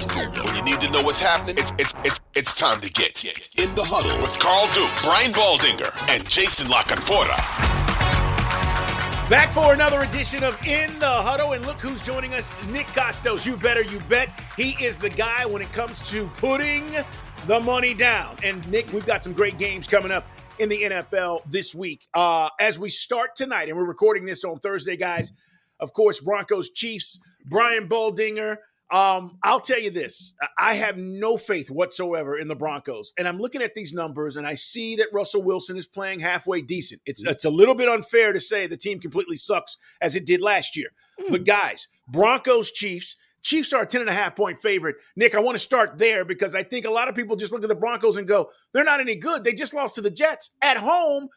When 0.00 0.56
you 0.56 0.62
need, 0.64 0.80
to 0.80 0.90
know 0.90 1.02
what's 1.02 1.20
happening, 1.20 1.56
it's 1.58 1.72
it's 1.78 1.94
it's 2.04 2.20
it's 2.34 2.54
time 2.54 2.80
to 2.80 2.90
get 2.90 3.22
in 3.22 3.74
the 3.74 3.84
huddle 3.84 4.22
with 4.22 4.38
Carl 4.38 4.66
Dukes, 4.72 5.04
Brian 5.04 5.30
Baldinger, 5.30 5.92
and 6.08 6.26
Jason 6.28 6.70
La 6.70 6.82
Canfora. 6.82 7.36
Back 9.28 9.52
for 9.52 9.74
another 9.74 10.00
edition 10.00 10.42
of 10.42 10.58
In 10.66 10.98
the 10.98 11.06
Huddle, 11.06 11.52
and 11.52 11.64
look 11.66 11.76
who's 11.76 12.02
joining 12.02 12.32
us, 12.32 12.66
Nick 12.68 12.86
Kostos. 12.88 13.44
You 13.44 13.58
better, 13.58 13.82
you 13.82 14.00
bet. 14.08 14.30
He 14.56 14.70
is 14.82 14.96
the 14.96 15.10
guy 15.10 15.44
when 15.44 15.60
it 15.60 15.70
comes 15.74 16.10
to 16.10 16.28
putting 16.38 16.90
the 17.46 17.60
money 17.60 17.92
down. 17.92 18.36
And 18.42 18.66
Nick, 18.70 18.90
we've 18.94 19.06
got 19.06 19.22
some 19.22 19.34
great 19.34 19.58
games 19.58 19.86
coming 19.86 20.10
up 20.10 20.26
in 20.58 20.70
the 20.70 20.82
NFL 20.82 21.42
this 21.50 21.74
week. 21.74 22.08
Uh, 22.14 22.48
as 22.58 22.78
we 22.78 22.88
start 22.88 23.36
tonight, 23.36 23.68
and 23.68 23.76
we're 23.76 23.84
recording 23.84 24.24
this 24.24 24.44
on 24.44 24.60
Thursday, 24.60 24.96
guys. 24.96 25.32
Of 25.78 25.92
course, 25.92 26.20
Broncos 26.20 26.70
Chiefs, 26.70 27.18
Brian 27.46 27.88
Baldinger. 27.88 28.56
Um, 28.90 29.38
I'll 29.42 29.60
tell 29.60 29.78
you 29.78 29.90
this: 29.90 30.34
I 30.58 30.74
have 30.74 30.96
no 30.96 31.36
faith 31.36 31.70
whatsoever 31.70 32.36
in 32.36 32.48
the 32.48 32.56
Broncos, 32.56 33.12
and 33.16 33.28
I'm 33.28 33.38
looking 33.38 33.62
at 33.62 33.74
these 33.74 33.92
numbers, 33.92 34.36
and 34.36 34.46
I 34.46 34.54
see 34.54 34.96
that 34.96 35.08
Russell 35.12 35.42
Wilson 35.42 35.76
is 35.76 35.86
playing 35.86 36.20
halfway 36.20 36.60
decent. 36.60 37.00
It's 37.06 37.24
it's 37.24 37.44
a 37.44 37.50
little 37.50 37.74
bit 37.74 37.88
unfair 37.88 38.32
to 38.32 38.40
say 38.40 38.66
the 38.66 38.76
team 38.76 38.98
completely 38.98 39.36
sucks 39.36 39.76
as 40.00 40.16
it 40.16 40.26
did 40.26 40.40
last 40.40 40.76
year, 40.76 40.88
but 41.30 41.44
guys, 41.44 41.88
Broncos 42.08 42.70
Chiefs. 42.70 43.16
Chiefs 43.42 43.72
are 43.72 43.84
a 43.84 43.86
10 43.86 44.02
and 44.02 44.10
a 44.10 44.12
half 44.12 44.36
point 44.36 44.58
favorite. 44.58 44.96
Nick, 45.16 45.34
I 45.34 45.40
want 45.40 45.54
to 45.54 45.58
start 45.58 45.96
there 45.96 46.26
because 46.26 46.54
I 46.54 46.62
think 46.62 46.84
a 46.84 46.90
lot 46.90 47.08
of 47.08 47.14
people 47.14 47.36
just 47.36 47.54
look 47.54 47.62
at 47.62 47.70
the 47.70 47.74
Broncos 47.74 48.18
and 48.18 48.28
go, 48.28 48.50
they're 48.74 48.84
not 48.84 49.00
any 49.00 49.16
good. 49.16 49.44
They 49.44 49.54
just 49.54 49.72
lost 49.72 49.94
to 49.94 50.02
the 50.02 50.10
Jets 50.10 50.50
at 50.60 50.76
home. 50.76 51.30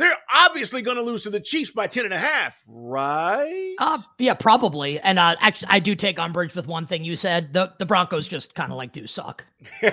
They're 0.00 0.16
obviously 0.34 0.80
going 0.80 0.96
to 0.96 1.02
lose 1.02 1.24
to 1.24 1.30
the 1.30 1.40
Chiefs 1.40 1.70
by 1.72 1.86
10 1.86 2.06
and 2.06 2.14
a 2.14 2.18
half, 2.18 2.64
right? 2.66 3.74
Uh, 3.78 3.98
yeah, 4.18 4.32
probably. 4.32 4.98
And 4.98 5.18
uh, 5.18 5.36
actually, 5.40 5.68
I 5.70 5.78
do 5.78 5.94
take 5.94 6.18
umbrage 6.18 6.54
with 6.54 6.66
one 6.66 6.86
thing 6.86 7.04
you 7.04 7.16
said. 7.16 7.52
The 7.52 7.74
the 7.78 7.84
Broncos 7.84 8.26
just 8.26 8.54
kind 8.54 8.72
of 8.72 8.78
like 8.78 8.92
do 8.92 9.06
suck. 9.06 9.44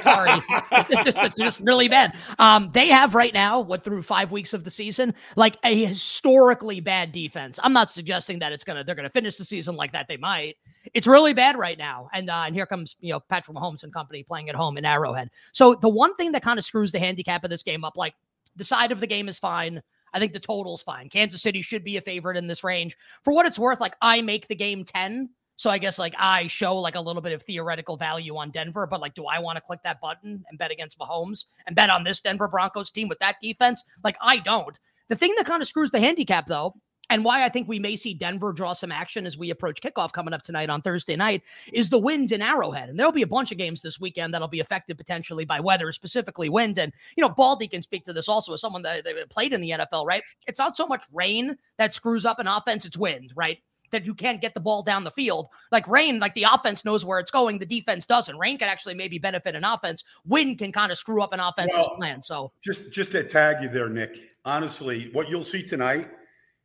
Sorry, 0.02 0.32
it's 0.72 1.04
just 1.04 1.38
just 1.38 1.60
really 1.60 1.90
bad. 1.90 2.16
Um, 2.40 2.70
they 2.72 2.88
have 2.88 3.16
right 3.16 3.34
now, 3.34 3.60
what 3.60 3.84
through 3.84 4.02
five 4.02 4.32
weeks 4.32 4.54
of 4.54 4.64
the 4.64 4.72
season, 4.72 5.14
like 5.36 5.58
a 5.66 5.84
historically 5.84 6.80
bad 6.80 7.12
defense. 7.12 7.60
I'm 7.62 7.74
not 7.74 7.92
suggesting 7.92 8.40
that 8.40 8.54
it's 8.54 8.64
gonna 8.64 8.86
they're 8.86 8.96
gonna 8.96 9.10
finish 9.10 9.36
the 9.36 9.44
season 9.44 9.76
like 9.76 9.92
that. 9.92 10.08
They 10.08 10.16
might. 10.16 10.56
It's 10.94 11.06
really 11.06 11.34
bad 11.34 11.58
right 11.58 11.78
now. 11.78 12.08
And 12.14 12.30
uh, 12.30 12.44
and 12.46 12.56
here 12.56 12.66
comes 12.66 12.96
you 13.02 13.12
know 13.12 13.20
Patrick 13.20 13.58
Mahomes 13.58 13.84
and 13.84 13.94
company 13.94 14.24
playing 14.24 14.48
at 14.48 14.56
home 14.56 14.78
in 14.78 14.86
Arrowhead. 14.86 15.32
So 15.52 15.76
the 15.76 15.90
one 15.90 16.16
thing 16.16 16.32
that 16.32 16.44
kind 16.44 16.58
of 16.58 16.64
screws 16.64 16.94
the 16.94 17.00
handicap 17.00 17.44
of 17.44 17.50
this 17.50 17.64
game 17.64 17.84
up, 17.84 17.98
like 17.98 18.14
the 18.56 18.64
side 18.64 18.94
of 18.94 19.02
the 19.02 19.08
game 19.08 19.28
is 19.28 19.38
fine. 19.38 19.84
I 20.14 20.20
think 20.20 20.34
the 20.34 20.40
total's 20.40 20.84
fine. 20.84 21.10
Kansas 21.10 21.42
City 21.42 21.62
should 21.62 21.84
be 21.84 21.98
a 21.98 22.02
favorite 22.02 22.38
in 22.38 22.48
this 22.48 22.64
range. 22.64 22.98
For 23.24 23.34
what 23.34 23.46
it's 23.46 23.60
worth, 23.60 23.80
like 23.80 23.96
I 24.02 24.22
make 24.22 24.48
the 24.48 24.56
game 24.56 24.84
10. 24.84 25.30
So 25.58 25.72
I 25.72 25.80
guess 25.80 25.98
like 25.98 26.14
I 26.18 26.48
show 26.48 26.78
like 26.78 26.96
a 26.96 27.02
little 27.02 27.22
bit 27.22 27.34
of 27.34 27.42
theoretical 27.42 27.98
value 27.98 28.38
on 28.38 28.52
Denver, 28.52 28.86
but 28.86 29.02
like, 29.02 29.16
do 29.16 29.26
I 29.26 29.40
want 29.40 29.58
to 29.58 29.62
click 29.62 29.80
that 29.84 30.00
button 30.00 30.46
and 30.50 30.60
bet 30.60 30.72
against 30.72 31.00
Mahomes 31.00 31.46
and 31.66 31.76
bet 31.76 31.90
on 31.90 32.04
this 32.04 32.20
Denver 32.20 32.48
Broncos 32.48 32.92
team 32.92 33.08
with 33.08 33.20
that 33.20 33.38
defense? 33.42 33.84
Like, 34.04 34.18
I 34.22 34.38
don't. 34.38 34.78
The 35.10 35.16
thing 35.16 35.34
that 35.38 35.46
kind 35.46 35.62
of 35.62 35.68
screws 35.68 35.90
the 35.90 36.00
handicap 36.00 36.46
though, 36.46 36.76
and 37.10 37.24
why 37.24 37.46
I 37.46 37.50
think 37.50 37.68
we 37.68 37.80
may 37.80 37.96
see 37.96 38.14
Denver 38.14 38.54
draw 38.54 38.74
some 38.74 38.92
action 38.92 39.26
as 39.26 39.38
we 39.38 39.50
approach 39.50 39.82
kickoff 39.82 40.12
coming 40.12 40.34
up 40.34 40.44
tonight 40.44 40.70
on 40.70 40.82
Thursday 40.82 41.16
night 41.16 41.44
is 41.72 41.90
the 41.90 42.00
wind 42.00 42.32
in 42.32 42.42
Arrowhead. 42.42 42.90
And 42.90 43.00
there'll 43.00 43.12
be 43.12 43.22
a 43.22 43.28
bunch 43.28 43.52
of 43.52 43.58
games 43.58 43.82
this 43.82 44.00
weekend 44.00 44.34
that'll 44.34 44.48
be 44.48 44.60
affected 44.60 44.98
potentially 44.98 45.46
by 45.46 45.60
weather, 45.60 45.92
specifically 45.92 46.50
wind. 46.50 46.78
And, 46.78 46.92
you 47.16 47.22
know, 47.22 47.30
Baldy 47.30 47.68
can 47.68 47.82
speak 47.82 48.04
to 48.06 48.14
this 48.14 48.28
also 48.28 48.54
as 48.54 48.62
someone 48.62 48.82
that, 48.84 49.04
that 49.04 49.30
played 49.30 49.54
in 49.54 49.62
the 49.62 49.72
NFL, 49.72 50.06
right? 50.06 50.24
It's 50.48 50.60
not 50.60 50.76
so 50.76 50.86
much 50.88 51.04
rain 51.14 51.58
that 51.78 51.94
screws 51.94 52.26
up 52.26 52.40
an 52.40 52.48
offense, 52.48 52.86
it's 52.86 52.98
wind, 52.98 53.32
right? 53.36 53.60
That 53.92 54.06
you 54.06 54.14
can't 54.14 54.42
get 54.42 54.54
the 54.54 54.60
ball 54.60 54.84
down 54.84 55.06
the 55.06 55.12
field. 55.12 55.48
Like 55.72 55.88
rain, 55.88 56.20
like 56.20 56.36
the 56.36 56.44
offense 56.44 56.84
knows 56.84 57.06
where 57.06 57.20
it's 57.20 57.32
going, 57.32 57.58
the 57.58 57.66
defense 57.66 58.06
doesn't. 58.06 58.38
Rain 58.38 58.58
can 58.58 58.68
actually 58.68 58.96
maybe 58.96 59.18
benefit 59.18 59.56
an 59.56 59.64
offense. 59.64 60.04
Wind 60.26 60.58
can 60.58 60.74
kind 60.74 60.92
of 60.92 60.98
screw 60.98 61.22
up 61.22 61.32
an 61.32 61.40
offense's 61.40 61.78
Well, 61.78 61.96
plan. 61.96 62.22
So 62.22 62.52
Just 62.62 62.92
just 62.92 63.12
to 63.12 63.24
tag 63.24 63.64
you 63.64 63.70
there, 63.70 63.88
Nick. 63.88 64.18
Honestly, 64.44 65.10
what 65.14 65.30
you'll 65.30 65.44
see 65.46 65.64
tonight 65.64 66.10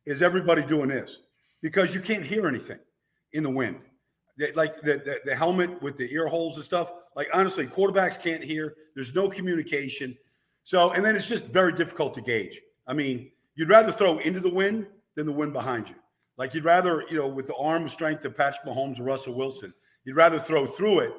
is 0.05 0.21
everybody 0.21 0.63
doing 0.63 0.89
this 0.89 1.17
because 1.61 1.93
you 1.93 2.01
can't 2.01 2.25
hear 2.25 2.47
anything 2.47 2.79
in 3.33 3.43
the 3.43 3.49
wind. 3.49 3.79
They- 4.37 4.51
Like 4.53 4.81
the, 4.81 4.95
the, 4.97 5.19
the 5.25 5.35
helmet 5.35 5.81
with 5.81 5.97
the 5.97 6.11
ear 6.13 6.27
holes 6.27 6.57
and 6.57 6.65
stuff. 6.65 6.91
Like 7.15 7.29
honestly, 7.33 7.65
quarterbacks 7.67 8.19
can't 8.21 8.43
hear. 8.43 8.75
There's 8.95 9.13
no 9.13 9.29
communication. 9.29 10.17
So 10.63 10.91
and 10.91 11.03
then 11.03 11.15
it's 11.15 11.27
just 11.27 11.45
very 11.45 11.73
difficult 11.73 12.13
to 12.15 12.21
gauge. 12.21 12.59
I 12.87 12.93
mean, 12.93 13.31
you'd 13.55 13.69
rather 13.69 13.91
throw 13.91 14.17
into 14.19 14.39
the 14.39 14.53
wind 14.53 14.87
than 15.15 15.25
the 15.25 15.31
wind 15.31 15.53
behind 15.53 15.89
you. 15.89 15.95
Like 16.37 16.53
you'd 16.53 16.65
rather, 16.65 17.03
you 17.09 17.17
know, 17.17 17.27
with 17.27 17.47
the 17.47 17.55
arm 17.55 17.87
strength 17.87 18.25
of 18.25 18.35
Patrick 18.35 18.65
Mahomes 18.65 18.99
or 18.99 19.03
Russell 19.03 19.35
Wilson, 19.35 19.73
you'd 20.03 20.15
rather 20.15 20.39
throw 20.39 20.65
through 20.65 20.99
it 21.01 21.11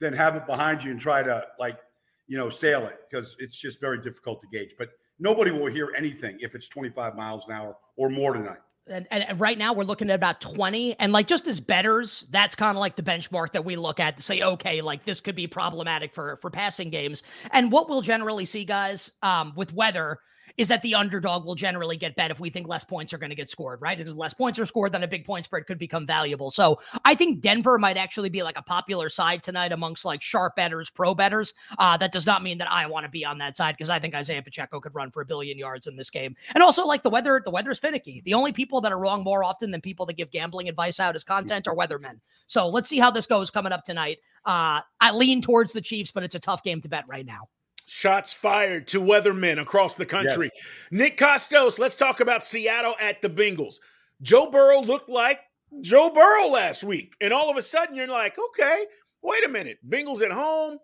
than 0.00 0.12
have 0.12 0.34
it 0.36 0.46
behind 0.46 0.82
you 0.82 0.90
and 0.90 1.00
try 1.00 1.22
to 1.22 1.44
like, 1.58 1.78
you 2.26 2.36
know, 2.36 2.50
sail 2.50 2.84
it 2.86 2.98
because 3.08 3.36
it's 3.38 3.56
just 3.58 3.80
very 3.80 4.00
difficult 4.02 4.40
to 4.40 4.46
gauge. 4.48 4.74
But 4.76 4.88
nobody 5.18 5.50
will 5.50 5.70
hear 5.70 5.92
anything 5.96 6.38
if 6.40 6.54
it's 6.54 6.68
25 6.68 7.16
miles 7.16 7.46
an 7.46 7.52
hour 7.52 7.76
or 7.96 8.08
more 8.10 8.32
tonight. 8.32 8.58
and, 8.86 9.06
and 9.10 9.40
right 9.40 9.58
now 9.58 9.72
we're 9.72 9.84
looking 9.84 10.10
at 10.10 10.14
about 10.14 10.40
20 10.40 10.98
and 10.98 11.12
like 11.12 11.26
just 11.26 11.46
as 11.46 11.60
betters 11.60 12.24
that's 12.30 12.54
kind 12.54 12.76
of 12.76 12.80
like 12.80 12.96
the 12.96 13.02
benchmark 13.02 13.52
that 13.52 13.64
we 13.64 13.76
look 13.76 14.00
at 14.00 14.16
to 14.16 14.22
say 14.22 14.40
okay 14.42 14.80
like 14.80 15.04
this 15.04 15.20
could 15.20 15.34
be 15.34 15.46
problematic 15.46 16.12
for 16.14 16.38
for 16.40 16.50
passing 16.50 16.90
games 16.90 17.22
and 17.52 17.70
what 17.70 17.88
we'll 17.88 18.02
generally 18.02 18.44
see 18.46 18.64
guys 18.64 19.10
um 19.22 19.52
with 19.56 19.72
weather 19.74 20.20
is 20.58 20.68
that 20.68 20.82
the 20.82 20.96
underdog 20.96 21.46
will 21.46 21.54
generally 21.54 21.96
get 21.96 22.16
bet 22.16 22.32
if 22.32 22.40
we 22.40 22.50
think 22.50 22.66
less 22.66 22.82
points 22.82 23.12
are 23.12 23.18
going 23.18 23.30
to 23.30 23.36
get 23.36 23.48
scored, 23.48 23.80
right? 23.80 23.96
Because 23.96 24.14
less 24.14 24.34
points 24.34 24.58
are 24.58 24.66
scored, 24.66 24.92
then 24.92 25.04
a 25.04 25.08
big 25.08 25.24
point 25.24 25.44
spread 25.44 25.66
could 25.66 25.78
become 25.78 26.04
valuable. 26.04 26.50
So 26.50 26.80
I 27.04 27.14
think 27.14 27.40
Denver 27.40 27.78
might 27.78 27.96
actually 27.96 28.28
be 28.28 28.42
like 28.42 28.58
a 28.58 28.62
popular 28.62 29.08
side 29.08 29.44
tonight 29.44 29.70
amongst 29.70 30.04
like 30.04 30.20
sharp 30.20 30.56
betters, 30.56 30.90
pro 30.90 31.14
betters. 31.14 31.54
Uh, 31.78 31.96
that 31.96 32.12
does 32.12 32.26
not 32.26 32.42
mean 32.42 32.58
that 32.58 32.70
I 32.70 32.86
want 32.86 33.04
to 33.04 33.10
be 33.10 33.24
on 33.24 33.38
that 33.38 33.56
side 33.56 33.76
because 33.78 33.88
I 33.88 34.00
think 34.00 34.16
Isaiah 34.16 34.42
Pacheco 34.42 34.80
could 34.80 34.94
run 34.94 35.12
for 35.12 35.22
a 35.22 35.24
billion 35.24 35.56
yards 35.56 35.86
in 35.86 35.96
this 35.96 36.10
game. 36.10 36.34
And 36.54 36.62
also 36.62 36.84
like 36.84 37.04
the 37.04 37.10
weather, 37.10 37.40
the 37.44 37.52
weather's 37.52 37.78
finicky. 37.78 38.20
The 38.24 38.34
only 38.34 38.52
people 38.52 38.80
that 38.80 38.90
are 38.90 38.98
wrong 38.98 39.22
more 39.22 39.44
often 39.44 39.70
than 39.70 39.80
people 39.80 40.06
that 40.06 40.16
give 40.16 40.32
gambling 40.32 40.68
advice 40.68 40.98
out 40.98 41.14
as 41.14 41.22
content 41.22 41.68
are 41.68 41.76
weathermen. 41.76 42.18
So 42.48 42.68
let's 42.68 42.88
see 42.88 42.98
how 42.98 43.12
this 43.12 43.26
goes 43.26 43.50
coming 43.50 43.72
up 43.72 43.84
tonight. 43.84 44.18
Uh, 44.44 44.80
I 45.00 45.12
lean 45.12 45.40
towards 45.40 45.72
the 45.72 45.80
Chiefs, 45.80 46.10
but 46.10 46.24
it's 46.24 46.34
a 46.34 46.40
tough 46.40 46.64
game 46.64 46.80
to 46.80 46.88
bet 46.88 47.04
right 47.08 47.26
now. 47.26 47.48
Shots 47.90 48.34
fired 48.34 48.86
to 48.88 49.00
weathermen 49.00 49.58
across 49.58 49.96
the 49.96 50.04
country. 50.04 50.50
Yes. 50.54 50.64
Nick 50.90 51.16
Kostos, 51.16 51.78
let's 51.78 51.96
talk 51.96 52.20
about 52.20 52.44
Seattle 52.44 52.94
at 53.00 53.22
the 53.22 53.30
Bengals. 53.30 53.76
Joe 54.20 54.50
Burrow 54.50 54.82
looked 54.82 55.08
like 55.08 55.40
Joe 55.80 56.10
Burrow 56.10 56.48
last 56.48 56.84
week. 56.84 57.14
And 57.22 57.32
all 57.32 57.50
of 57.50 57.56
a 57.56 57.62
sudden, 57.62 57.94
you're 57.94 58.06
like, 58.06 58.36
okay, 58.38 58.84
wait 59.22 59.42
a 59.42 59.48
minute. 59.48 59.78
Bengals 59.88 60.20
at 60.20 60.30
home, 60.30 60.76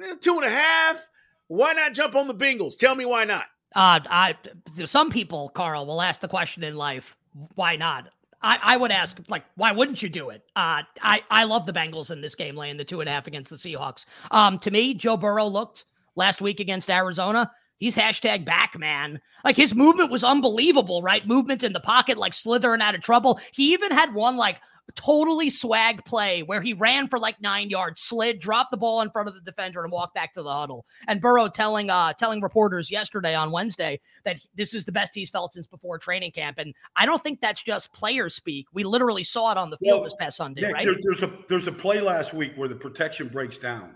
eh, 0.00 0.14
two 0.20 0.36
and 0.36 0.44
a 0.44 0.50
half. 0.50 1.08
Why 1.48 1.72
not 1.72 1.94
jump 1.94 2.14
on 2.14 2.28
the 2.28 2.34
Bengals? 2.34 2.78
Tell 2.78 2.94
me 2.94 3.06
why 3.06 3.24
not. 3.24 3.46
Uh, 3.74 3.98
I 4.08 4.36
some 4.84 5.10
people, 5.10 5.48
Carl, 5.48 5.84
will 5.84 6.00
ask 6.00 6.20
the 6.20 6.28
question 6.28 6.62
in 6.62 6.76
life, 6.76 7.16
why 7.56 7.74
not? 7.74 8.08
I, 8.40 8.58
I 8.62 8.76
would 8.76 8.92
ask, 8.92 9.18
like, 9.28 9.44
why 9.56 9.72
wouldn't 9.72 10.00
you 10.00 10.08
do 10.08 10.30
it? 10.30 10.44
Uh, 10.54 10.82
I, 11.02 11.22
I 11.28 11.42
love 11.44 11.66
the 11.66 11.72
Bengals 11.72 12.12
in 12.12 12.20
this 12.20 12.36
game, 12.36 12.56
laying 12.56 12.76
the 12.76 12.84
two 12.84 13.00
and 13.00 13.08
a 13.08 13.12
half 13.12 13.26
against 13.26 13.50
the 13.50 13.56
Seahawks. 13.56 14.04
Um, 14.30 14.58
to 14.58 14.70
me, 14.70 14.94
Joe 14.94 15.16
Burrow 15.16 15.46
looked 15.46 15.84
last 16.16 16.40
week 16.40 16.60
against 16.60 16.90
Arizona. 16.90 17.50
He's 17.78 17.96
hashtag 17.96 18.44
back, 18.44 18.78
man. 18.78 19.20
Like 19.44 19.56
his 19.56 19.74
movement 19.74 20.12
was 20.12 20.22
unbelievable, 20.22 21.02
right? 21.02 21.26
Movement 21.26 21.64
in 21.64 21.72
the 21.72 21.80
pocket, 21.80 22.16
like 22.16 22.32
slithering 22.32 22.80
out 22.80 22.94
of 22.94 23.02
trouble. 23.02 23.40
He 23.52 23.72
even 23.72 23.90
had 23.90 24.14
one 24.14 24.36
like 24.36 24.58
totally 24.94 25.50
swag 25.50 26.04
play 26.04 26.42
where 26.42 26.60
he 26.60 26.74
ran 26.74 27.08
for 27.08 27.18
like 27.18 27.40
nine 27.40 27.70
yards, 27.70 28.00
slid, 28.00 28.40
dropped 28.40 28.70
the 28.70 28.76
ball 28.76 29.00
in 29.00 29.10
front 29.10 29.28
of 29.28 29.34
the 29.34 29.40
defender, 29.40 29.82
and 29.82 29.92
walked 29.92 30.14
back 30.14 30.32
to 30.34 30.42
the 30.42 30.52
huddle. 30.52 30.86
And 31.08 31.20
Burrow 31.20 31.48
telling 31.48 31.90
uh 31.90 32.12
telling 32.12 32.40
reporters 32.40 32.90
yesterday 32.90 33.34
on 33.34 33.52
Wednesday 33.52 34.00
that 34.24 34.44
this 34.54 34.74
is 34.74 34.84
the 34.84 34.92
best 34.92 35.14
he's 35.14 35.30
felt 35.30 35.52
since 35.52 35.66
before 35.66 35.98
training 35.98 36.32
camp. 36.32 36.58
And 36.58 36.74
I 36.96 37.06
don't 37.06 37.22
think 37.22 37.40
that's 37.40 37.62
just 37.62 37.92
player 37.92 38.28
speak. 38.28 38.66
We 38.72 38.84
literally 38.84 39.24
saw 39.24 39.52
it 39.52 39.58
on 39.58 39.70
the 39.70 39.78
field 39.78 40.00
well, 40.00 40.04
this 40.04 40.14
past 40.18 40.36
Sunday, 40.36 40.62
Nick, 40.62 40.74
right? 40.74 40.84
There, 40.84 40.96
there's 41.02 41.22
a 41.22 41.32
there's 41.48 41.66
a 41.66 41.72
play 41.72 42.00
last 42.00 42.34
week 42.34 42.52
where 42.56 42.68
the 42.68 42.76
protection 42.76 43.28
breaks 43.28 43.58
down 43.58 43.94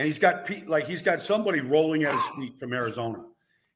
and 0.00 0.06
he's 0.06 0.18
got 0.18 0.48
like 0.66 0.86
he's 0.86 1.02
got 1.02 1.22
somebody 1.22 1.60
rolling 1.60 2.04
at 2.04 2.14
his 2.14 2.24
feet 2.34 2.58
from 2.58 2.72
Arizona. 2.72 3.22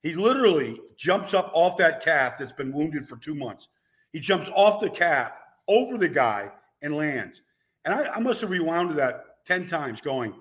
He 0.03 0.15
literally 0.15 0.81
jumps 0.97 1.35
up 1.35 1.51
off 1.53 1.77
that 1.77 2.03
calf 2.03 2.39
that's 2.39 2.51
been 2.51 2.73
wounded 2.73 3.07
for 3.07 3.19
two 3.19 3.35
months. 3.35 3.69
He 4.11 4.21
jumps 4.21 4.49
off 4.55 4.81
the 4.81 4.89
calf 4.89 5.33
over 5.69 5.99
the 5.99 6.09
guy 6.09 6.51
and 6.81 6.97
lands. 6.97 7.43
And 7.85 7.93
I, 7.93 8.15
I 8.15 8.21
must 8.21 8.41
have 8.41 8.49
rewound 8.49 8.97
that 8.97 9.45
10 9.45 9.69
times 9.69 10.01
going, 10.01 10.33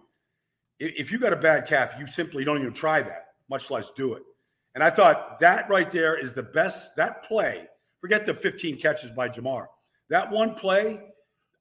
if 0.80 1.12
you 1.12 1.20
got 1.20 1.34
a 1.34 1.38
bad 1.38 1.68
calf, 1.68 1.92
you 2.00 2.08
simply 2.08 2.46
don't 2.46 2.62
even 2.62 2.72
try 2.72 3.02
that, 3.02 3.32
much 3.50 3.70
less 3.70 3.92
do 3.94 4.14
it. 4.14 4.24
And 4.76 4.84
I 4.86 4.90
thought 4.90 5.38
that 5.42 5.70
right 5.70 5.92
there 5.92 6.18
is 6.18 6.32
the 6.32 6.44
best, 6.44 6.96
that 6.96 7.24
play, 7.24 7.68
forget 8.00 8.24
the 8.24 8.34
15 8.34 8.80
catches 8.80 9.12
by 9.12 9.28
Ja'Marr. 9.28 9.68
That 10.10 10.32
one 10.32 10.56
play, 10.56 11.02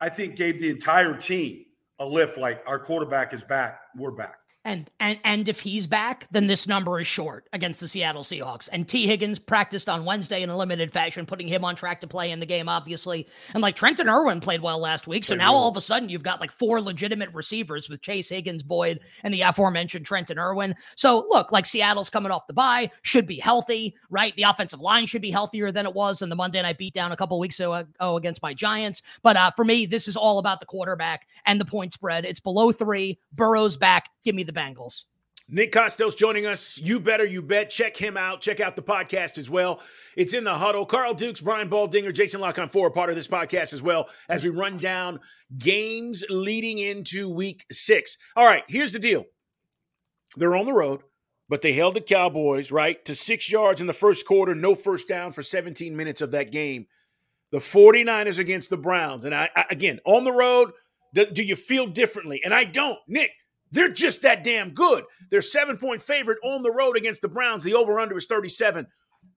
I 0.00 0.08
think, 0.08 0.36
gave 0.36 0.60
the 0.60 0.70
entire 0.70 1.16
team 1.16 1.64
a 1.98 2.06
lift 2.06 2.38
like 2.38 2.62
our 2.68 2.78
quarterback 2.78 3.34
is 3.34 3.42
back, 3.42 3.81
we're 3.96 4.12
back. 4.12 4.41
And 4.64 4.88
and 5.00 5.18
and 5.24 5.48
if 5.48 5.58
he's 5.58 5.88
back, 5.88 6.28
then 6.30 6.46
this 6.46 6.68
number 6.68 7.00
is 7.00 7.06
short 7.06 7.48
against 7.52 7.80
the 7.80 7.88
Seattle 7.88 8.22
Seahawks. 8.22 8.68
And 8.72 8.86
Tee 8.86 9.08
Higgins 9.08 9.40
practiced 9.40 9.88
on 9.88 10.04
Wednesday 10.04 10.40
in 10.40 10.50
a 10.50 10.56
limited 10.56 10.92
fashion, 10.92 11.26
putting 11.26 11.48
him 11.48 11.64
on 11.64 11.74
track 11.74 12.00
to 12.02 12.06
play 12.06 12.30
in 12.30 12.38
the 12.38 12.46
game, 12.46 12.68
obviously. 12.68 13.26
And 13.54 13.60
like 13.60 13.74
Trenton 13.74 14.08
Irwin 14.08 14.40
played 14.40 14.62
well 14.62 14.78
last 14.78 15.08
week. 15.08 15.24
So 15.24 15.34
now 15.34 15.52
all 15.52 15.68
of 15.68 15.76
a 15.76 15.80
sudden 15.80 16.08
you've 16.08 16.22
got 16.22 16.40
like 16.40 16.52
four 16.52 16.80
legitimate 16.80 17.30
receivers 17.34 17.88
with 17.88 18.02
Chase 18.02 18.28
Higgins, 18.28 18.62
Boyd, 18.62 19.00
and 19.24 19.34
the 19.34 19.40
aforementioned 19.40 20.06
Trenton 20.06 20.38
Irwin. 20.38 20.76
So 20.94 21.26
look, 21.28 21.50
like 21.50 21.66
Seattle's 21.66 22.08
coming 22.10 22.30
off 22.30 22.46
the 22.46 22.52
bye, 22.52 22.92
should 23.02 23.26
be 23.26 23.40
healthy, 23.40 23.96
right? 24.10 24.34
The 24.36 24.44
offensive 24.44 24.80
line 24.80 25.06
should 25.06 25.22
be 25.22 25.32
healthier 25.32 25.72
than 25.72 25.86
it 25.86 25.94
was 25.94 26.22
in 26.22 26.28
the 26.28 26.36
Monday 26.36 26.62
night 26.62 26.78
beatdown 26.78 27.10
a 27.10 27.16
couple 27.16 27.40
weeks 27.40 27.58
ago 27.58 27.84
against 27.98 28.42
my 28.42 28.54
Giants. 28.54 29.02
But 29.22 29.36
uh, 29.36 29.50
for 29.56 29.64
me, 29.64 29.86
this 29.86 30.06
is 30.06 30.16
all 30.16 30.38
about 30.38 30.60
the 30.60 30.66
quarterback 30.66 31.26
and 31.46 31.60
the 31.60 31.64
point 31.64 31.94
spread. 31.94 32.24
It's 32.24 32.38
below 32.38 32.70
three. 32.70 33.18
Burrow's 33.32 33.76
back. 33.76 34.08
Give 34.24 34.36
me 34.36 34.44
the 34.44 34.51
Bengals. 34.52 35.04
Nick 35.48 35.72
Kostos 35.72 36.16
joining 36.16 36.46
us. 36.46 36.78
You 36.78 37.00
better, 37.00 37.24
you 37.24 37.42
bet. 37.42 37.68
Check 37.68 37.96
him 37.96 38.16
out. 38.16 38.40
Check 38.40 38.60
out 38.60 38.76
the 38.76 38.82
podcast 38.82 39.38
as 39.38 39.50
well. 39.50 39.80
It's 40.16 40.34
in 40.34 40.44
the 40.44 40.54
huddle. 40.54 40.86
Carl 40.86 41.14
Dukes, 41.14 41.40
Brian 41.40 41.68
Baldinger, 41.68 42.14
Jason 42.14 42.40
La 42.40 42.52
Canfora, 42.52 42.94
part 42.94 43.10
of 43.10 43.16
this 43.16 43.28
podcast 43.28 43.72
as 43.72 43.82
well 43.82 44.08
as 44.28 44.44
we 44.44 44.50
run 44.50 44.78
down 44.78 45.20
games 45.58 46.24
leading 46.30 46.78
into 46.78 47.28
week 47.28 47.66
six. 47.70 48.16
All 48.36 48.46
right, 48.46 48.64
here's 48.68 48.92
the 48.92 48.98
deal. 48.98 49.26
They're 50.36 50.56
on 50.56 50.64
the 50.64 50.72
road, 50.72 51.02
but 51.48 51.60
they 51.60 51.72
held 51.72 51.94
the 51.94 52.00
Cowboys, 52.00 52.72
right, 52.72 53.04
to 53.04 53.14
six 53.14 53.50
yards 53.50 53.80
in 53.80 53.86
the 53.86 53.92
first 53.92 54.26
quarter, 54.26 54.54
no 54.54 54.74
first 54.74 55.08
down 55.08 55.32
for 55.32 55.42
17 55.42 55.94
minutes 55.94 56.22
of 56.22 56.30
that 56.30 56.50
game. 56.50 56.86
The 57.50 57.58
49ers 57.58 58.38
against 58.38 58.70
the 58.70 58.78
Browns. 58.78 59.26
And 59.26 59.34
I, 59.34 59.50
I 59.54 59.66
again, 59.68 60.00
on 60.06 60.24
the 60.24 60.32
road, 60.32 60.72
do, 61.12 61.26
do 61.26 61.42
you 61.42 61.56
feel 61.56 61.86
differently? 61.86 62.40
And 62.42 62.54
I 62.54 62.64
don't. 62.64 62.98
Nick, 63.06 63.32
they're 63.72 63.88
just 63.88 64.22
that 64.22 64.44
damn 64.44 64.70
good. 64.70 65.04
They're 65.30 65.42
seven 65.42 65.76
point 65.76 66.02
favorite 66.02 66.38
on 66.44 66.62
the 66.62 66.70
road 66.70 66.96
against 66.96 67.22
the 67.22 67.28
Browns. 67.28 67.64
The 67.64 67.74
over 67.74 67.98
under 67.98 68.16
is 68.16 68.26
37. 68.26 68.86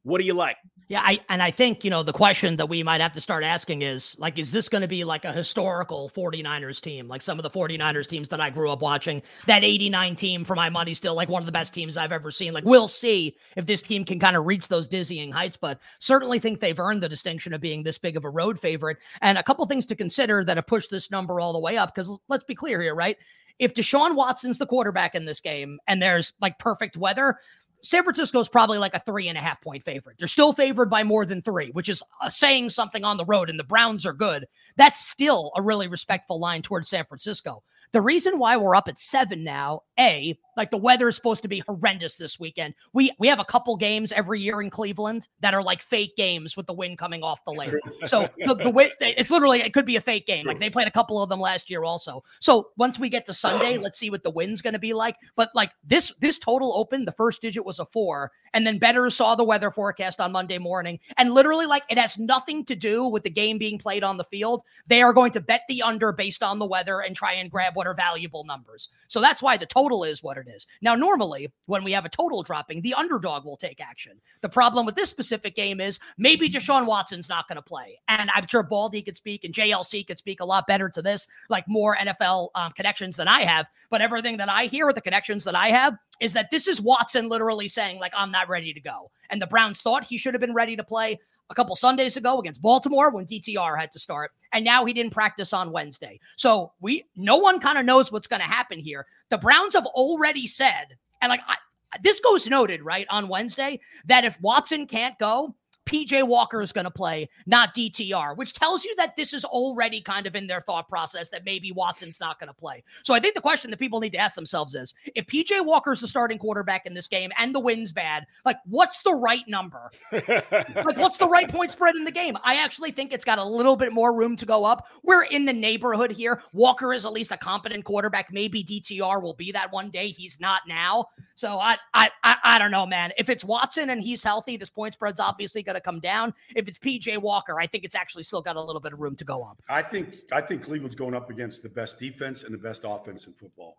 What 0.03 0.19
do 0.19 0.25
you 0.25 0.33
like? 0.33 0.57
Yeah, 0.87 1.01
I 1.03 1.19
and 1.29 1.41
I 1.41 1.49
think, 1.49 1.83
you 1.83 1.89
know, 1.89 2.03
the 2.03 2.13
question 2.13 2.57
that 2.57 2.69
we 2.69 2.83
might 2.83 3.01
have 3.01 3.13
to 3.13 3.21
start 3.21 3.43
asking 3.43 3.81
is 3.81 4.15
like, 4.19 4.37
is 4.37 4.51
this 4.51 4.69
going 4.69 4.83
to 4.83 4.87
be 4.87 5.03
like 5.03 5.25
a 5.25 5.33
historical 5.33 6.11
49ers 6.15 6.79
team? 6.79 7.07
Like 7.07 7.23
some 7.23 7.39
of 7.39 7.43
the 7.43 7.49
49ers 7.49 8.07
teams 8.07 8.29
that 8.29 8.39
I 8.39 8.51
grew 8.51 8.69
up 8.69 8.83
watching, 8.83 9.23
that 9.47 9.63
89 9.63 10.15
team 10.15 10.45
for 10.45 10.55
my 10.55 10.69
money, 10.69 10.93
still 10.93 11.15
like 11.15 11.27
one 11.27 11.41
of 11.41 11.47
the 11.47 11.51
best 11.51 11.73
teams 11.73 11.97
I've 11.97 12.11
ever 12.11 12.29
seen. 12.29 12.53
Like, 12.53 12.65
we'll 12.65 12.87
see 12.87 13.35
if 13.55 13.65
this 13.65 13.81
team 13.81 14.05
can 14.05 14.19
kind 14.19 14.37
of 14.37 14.45
reach 14.45 14.67
those 14.67 14.87
dizzying 14.87 15.31
heights, 15.31 15.57
but 15.57 15.79
certainly 15.97 16.37
think 16.37 16.59
they've 16.59 16.79
earned 16.79 17.01
the 17.01 17.09
distinction 17.09 17.51
of 17.53 17.61
being 17.61 17.81
this 17.81 17.97
big 17.97 18.15
of 18.15 18.23
a 18.23 18.29
road 18.29 18.59
favorite. 18.59 18.97
And 19.21 19.39
a 19.39 19.43
couple 19.43 19.65
things 19.65 19.87
to 19.87 19.95
consider 19.95 20.43
that 20.43 20.57
have 20.57 20.67
pushed 20.67 20.91
this 20.91 21.09
number 21.09 21.39
all 21.39 21.53
the 21.53 21.59
way 21.59 21.77
up, 21.77 21.95
because 21.95 22.15
let's 22.27 22.43
be 22.43 22.53
clear 22.53 22.79
here, 22.79 22.93
right? 22.93 23.17
If 23.59 23.73
Deshaun 23.73 24.15
Watson's 24.15 24.57
the 24.57 24.65
quarterback 24.65 25.15
in 25.15 25.25
this 25.25 25.39
game 25.39 25.79
and 25.87 26.01
there's 26.01 26.33
like 26.41 26.59
perfect 26.59 26.97
weather, 26.97 27.37
San 27.85 28.03
Francisco 28.03 28.39
is 28.39 28.49
probably 28.49 28.79
like 28.79 28.95
a 28.95 28.99
three 28.99 29.27
and 29.27 29.37
a 29.37 29.41
half 29.41 29.61
point 29.61 29.83
favorite. 29.83 30.17
They're 30.17 30.27
still 30.27 30.53
favored 30.53 30.89
by 30.89 31.03
more 31.03 31.23
than 31.23 31.43
three, 31.43 31.69
which 31.69 31.87
is 31.87 32.01
uh, 32.21 32.29
saying 32.29 32.71
something 32.71 33.05
on 33.05 33.17
the 33.17 33.25
road, 33.25 33.49
and 33.49 33.59
the 33.59 33.63
Browns 33.63 34.05
are 34.05 34.13
good. 34.13 34.47
That's 34.75 35.07
still 35.07 35.51
a 35.55 35.61
really 35.61 35.87
respectful 35.87 36.39
line 36.39 36.63
towards 36.63 36.89
San 36.89 37.05
Francisco. 37.05 37.63
The 37.91 38.01
reason 38.01 38.39
why 38.39 38.57
we're 38.57 38.75
up 38.75 38.87
at 38.87 38.99
seven 38.99 39.43
now, 39.43 39.81
A, 39.99 40.37
like 40.57 40.71
the 40.71 40.77
weather 40.77 41.07
is 41.07 41.15
supposed 41.15 41.41
to 41.43 41.47
be 41.47 41.59
horrendous 41.67 42.15
this 42.15 42.39
weekend. 42.39 42.73
We 42.93 43.11
we 43.19 43.27
have 43.27 43.39
a 43.39 43.45
couple 43.45 43.75
games 43.77 44.11
every 44.11 44.41
year 44.41 44.61
in 44.61 44.69
Cleveland 44.69 45.27
that 45.41 45.53
are 45.53 45.61
like 45.61 45.81
fake 45.81 46.15
games 46.15 46.55
with 46.55 46.67
the 46.67 46.73
wind 46.73 46.97
coming 46.97 47.23
off 47.23 47.43
the 47.45 47.51
lake. 47.51 47.73
So 48.05 48.29
the, 48.37 48.55
the 48.55 48.69
wind, 48.69 48.91
it's 48.99 49.29
literally 49.29 49.61
it 49.61 49.73
could 49.73 49.85
be 49.85 49.95
a 49.95 50.01
fake 50.01 50.25
game. 50.25 50.45
Like 50.45 50.59
they 50.59 50.69
played 50.69 50.87
a 50.87 50.91
couple 50.91 51.21
of 51.21 51.29
them 51.29 51.39
last 51.39 51.69
year 51.69 51.83
also. 51.83 52.23
So 52.39 52.69
once 52.77 52.99
we 52.99 53.09
get 53.09 53.25
to 53.25 53.33
Sunday, 53.33 53.77
let's 53.81 53.99
see 53.99 54.09
what 54.09 54.23
the 54.23 54.29
wind's 54.29 54.61
going 54.61 54.73
to 54.73 54.79
be 54.79 54.93
like. 54.93 55.17
But 55.35 55.49
like 55.53 55.71
this 55.83 56.13
this 56.19 56.37
total 56.37 56.75
open, 56.75 57.05
the 57.05 57.11
first 57.13 57.41
digit 57.41 57.65
was 57.65 57.79
a 57.79 57.85
four, 57.85 58.31
and 58.53 58.65
then 58.65 58.79
Better 58.79 59.09
saw 59.09 59.35
the 59.35 59.43
weather 59.43 59.71
forecast 59.71 60.19
on 60.19 60.31
Monday 60.31 60.57
morning, 60.57 60.99
and 61.17 61.33
literally 61.33 61.65
like 61.65 61.83
it 61.89 61.97
has 61.97 62.17
nothing 62.17 62.65
to 62.65 62.75
do 62.75 63.07
with 63.07 63.23
the 63.23 63.29
game 63.29 63.57
being 63.57 63.77
played 63.77 64.03
on 64.03 64.17
the 64.17 64.23
field. 64.25 64.63
They 64.87 65.01
are 65.01 65.13
going 65.13 65.31
to 65.33 65.41
bet 65.41 65.61
the 65.67 65.81
under 65.81 66.11
based 66.11 66.43
on 66.43 66.59
the 66.59 66.65
weather 66.65 67.01
and 67.01 67.15
try 67.15 67.33
and 67.33 67.51
grab 67.51 67.75
what 67.85 67.91
are 67.91 67.93
valuable 67.93 68.43
numbers. 68.43 68.89
So 69.07 69.21
that's 69.21 69.41
why 69.41 69.57
the 69.57 69.65
total 69.65 70.03
is 70.03 70.23
what 70.23 70.37
it 70.37 70.47
is. 70.47 70.65
Now, 70.81 70.95
normally 70.95 71.51
when 71.67 71.83
we 71.83 71.91
have 71.91 72.05
a 72.05 72.09
total 72.09 72.41
dropping, 72.41 72.81
the 72.81 72.95
underdog 72.95 73.45
will 73.45 73.57
take 73.57 73.79
action. 73.79 74.19
The 74.41 74.49
problem 74.49 74.85
with 74.85 74.95
this 74.95 75.09
specific 75.09 75.55
game 75.55 75.79
is 75.79 75.99
maybe 76.17 76.49
Deshaun 76.49 76.87
Watson's 76.87 77.29
not 77.29 77.47
going 77.47 77.57
to 77.57 77.61
play. 77.61 77.99
And 78.07 78.29
I'm 78.33 78.47
sure 78.47 78.63
Baldy 78.63 79.03
could 79.03 79.17
speak 79.17 79.43
and 79.43 79.53
JLC 79.53 80.05
could 80.05 80.17
speak 80.17 80.39
a 80.39 80.45
lot 80.45 80.67
better 80.67 80.89
to 80.89 81.01
this, 81.01 81.27
like 81.49 81.65
more 81.67 81.95
NFL 81.95 82.49
um, 82.55 82.71
connections 82.71 83.17
than 83.17 83.27
I 83.27 83.41
have. 83.41 83.67
But 83.89 84.01
everything 84.01 84.37
that 84.37 84.49
I 84.49 84.65
hear 84.65 84.87
with 84.87 84.95
the 84.95 85.01
connections 85.01 85.43
that 85.43 85.55
I 85.55 85.69
have 85.69 85.95
is 86.19 86.33
that 86.33 86.49
this 86.51 86.67
is 86.67 86.81
Watson 86.81 87.29
literally 87.29 87.67
saying, 87.67 87.99
like, 87.99 88.13
I'm 88.15 88.31
not 88.31 88.49
ready 88.49 88.73
to 88.73 88.79
go. 88.79 89.11
And 89.29 89.41
the 89.41 89.47
Browns 89.47 89.81
thought 89.81 90.05
he 90.05 90.17
should 90.17 90.33
have 90.33 90.41
been 90.41 90.53
ready 90.53 90.75
to 90.75 90.83
play 90.83 91.19
a 91.49 91.55
couple 91.55 91.75
Sundays 91.75 92.17
ago 92.17 92.39
against 92.39 92.61
Baltimore 92.61 93.11
when 93.11 93.25
DTR 93.25 93.79
had 93.79 93.91
to 93.91 93.99
start, 93.99 94.31
and 94.51 94.65
now 94.65 94.85
he 94.85 94.93
didn't 94.93 95.13
practice 95.13 95.53
on 95.53 95.71
Wednesday. 95.71 96.19
So 96.35 96.71
we 96.81 97.05
no 97.15 97.37
one 97.37 97.59
kind 97.59 97.77
of 97.77 97.85
knows 97.85 98.11
what's 98.11 98.27
going 98.27 98.41
to 98.41 98.47
happen 98.47 98.79
here. 98.79 99.05
The 99.29 99.37
Browns 99.37 99.75
have 99.75 99.85
already 99.85 100.47
said, 100.47 100.97
and 101.21 101.29
like 101.29 101.41
I, 101.47 101.55
this 102.01 102.19
goes 102.19 102.49
noted 102.49 102.81
right 102.81 103.07
on 103.09 103.27
Wednesday 103.27 103.79
that 104.05 104.25
if 104.25 104.39
Watson 104.41 104.87
can't 104.87 105.17
go, 105.19 105.55
PJ 105.85 106.27
Walker 106.27 106.61
is 106.61 106.71
going 106.71 106.85
to 106.85 106.91
play, 106.91 107.29
not 107.45 107.75
DTR, 107.75 108.35
which 108.35 108.53
tells 108.53 108.83
you 108.83 108.95
that 108.95 109.15
this 109.15 109.33
is 109.33 109.45
already 109.45 110.01
kind 110.01 110.25
of 110.25 110.35
in 110.35 110.47
their 110.47 110.61
thought 110.61 110.87
process 110.87 111.29
that 111.29 111.45
maybe 111.45 111.71
Watson's 111.71 112.19
not 112.19 112.39
going 112.39 112.47
to 112.47 112.53
play. 112.53 112.83
So 113.03 113.13
I 113.13 113.19
think 113.19 113.35
the 113.35 113.41
question 113.41 113.71
that 113.71 113.77
people 113.77 113.99
need 113.99 114.13
to 114.13 114.17
ask 114.17 114.35
themselves 114.35 114.75
is 114.75 114.93
if 115.13 115.27
PJ 115.27 115.65
Walker's 115.65 116.01
the 116.01 116.07
starting 116.07 116.37
quarterback 116.37 116.85
in 116.85 116.93
this 116.93 117.07
game 117.07 117.31
and 117.37 117.53
the 117.53 117.59
win's 117.59 117.91
bad, 117.91 118.25
like 118.45 118.57
what's 118.65 119.01
the 119.03 119.13
right 119.13 119.47
number? 119.47 119.91
like 120.11 120.97
what's 120.97 121.17
the 121.17 121.27
right 121.27 121.49
point 121.49 121.71
spread 121.71 121.95
in 121.95 122.03
the 122.03 122.11
game? 122.11 122.37
I 122.43 122.55
actually 122.55 122.91
think 122.91 123.13
it's 123.13 123.25
got 123.25 123.37
a 123.37 123.43
little 123.43 123.75
bit 123.75 123.93
more 123.93 124.13
room 124.13 124.35
to 124.37 124.45
go 124.45 124.65
up. 124.65 124.87
We're 125.03 125.23
in 125.23 125.45
the 125.45 125.53
neighborhood 125.53 126.11
here. 126.11 126.41
Walker 126.53 126.93
is 126.93 127.05
at 127.05 127.11
least 127.11 127.31
a 127.31 127.37
competent 127.37 127.85
quarterback. 127.85 128.31
Maybe 128.31 128.63
DTR 128.63 129.21
will 129.21 129.33
be 129.33 129.51
that 129.51 129.71
one 129.71 129.89
day. 129.89 130.07
He's 130.07 130.39
not 130.39 130.61
now. 130.67 131.09
So 131.35 131.59
I 131.59 131.77
I 131.93 132.09
I, 132.23 132.35
I 132.43 132.59
don't 132.59 132.71
know, 132.71 132.85
man. 132.85 133.11
If 133.17 133.29
it's 133.29 133.43
Watson 133.43 133.89
and 133.89 134.01
he's 134.01 134.23
healthy, 134.23 134.57
this 134.57 134.69
point 134.69 134.93
spread's 134.93 135.19
obviously 135.19 135.63
going 135.63 135.75
to 135.75 135.81
come 135.81 135.99
down. 135.99 136.33
If 136.55 136.67
it's 136.67 136.77
PJ 136.77 137.17
Walker, 137.21 137.59
I 137.59 137.67
think 137.67 137.83
it's 137.83 137.95
actually 137.95 138.23
still 138.23 138.41
got 138.41 138.55
a 138.55 138.61
little 138.61 138.81
bit 138.81 138.93
of 138.93 138.99
room 138.99 139.15
to 139.17 139.25
go 139.25 139.43
up. 139.43 139.61
I 139.69 139.81
think 139.81 140.17
I 140.31 140.41
think 140.41 140.63
Cleveland's 140.63 140.95
going 140.95 141.13
up 141.13 141.29
against 141.29 141.63
the 141.63 141.69
best 141.69 141.99
defense 141.99 142.43
and 142.43 142.53
the 142.53 142.57
best 142.57 142.81
offense 142.85 143.27
in 143.27 143.33
football. 143.33 143.77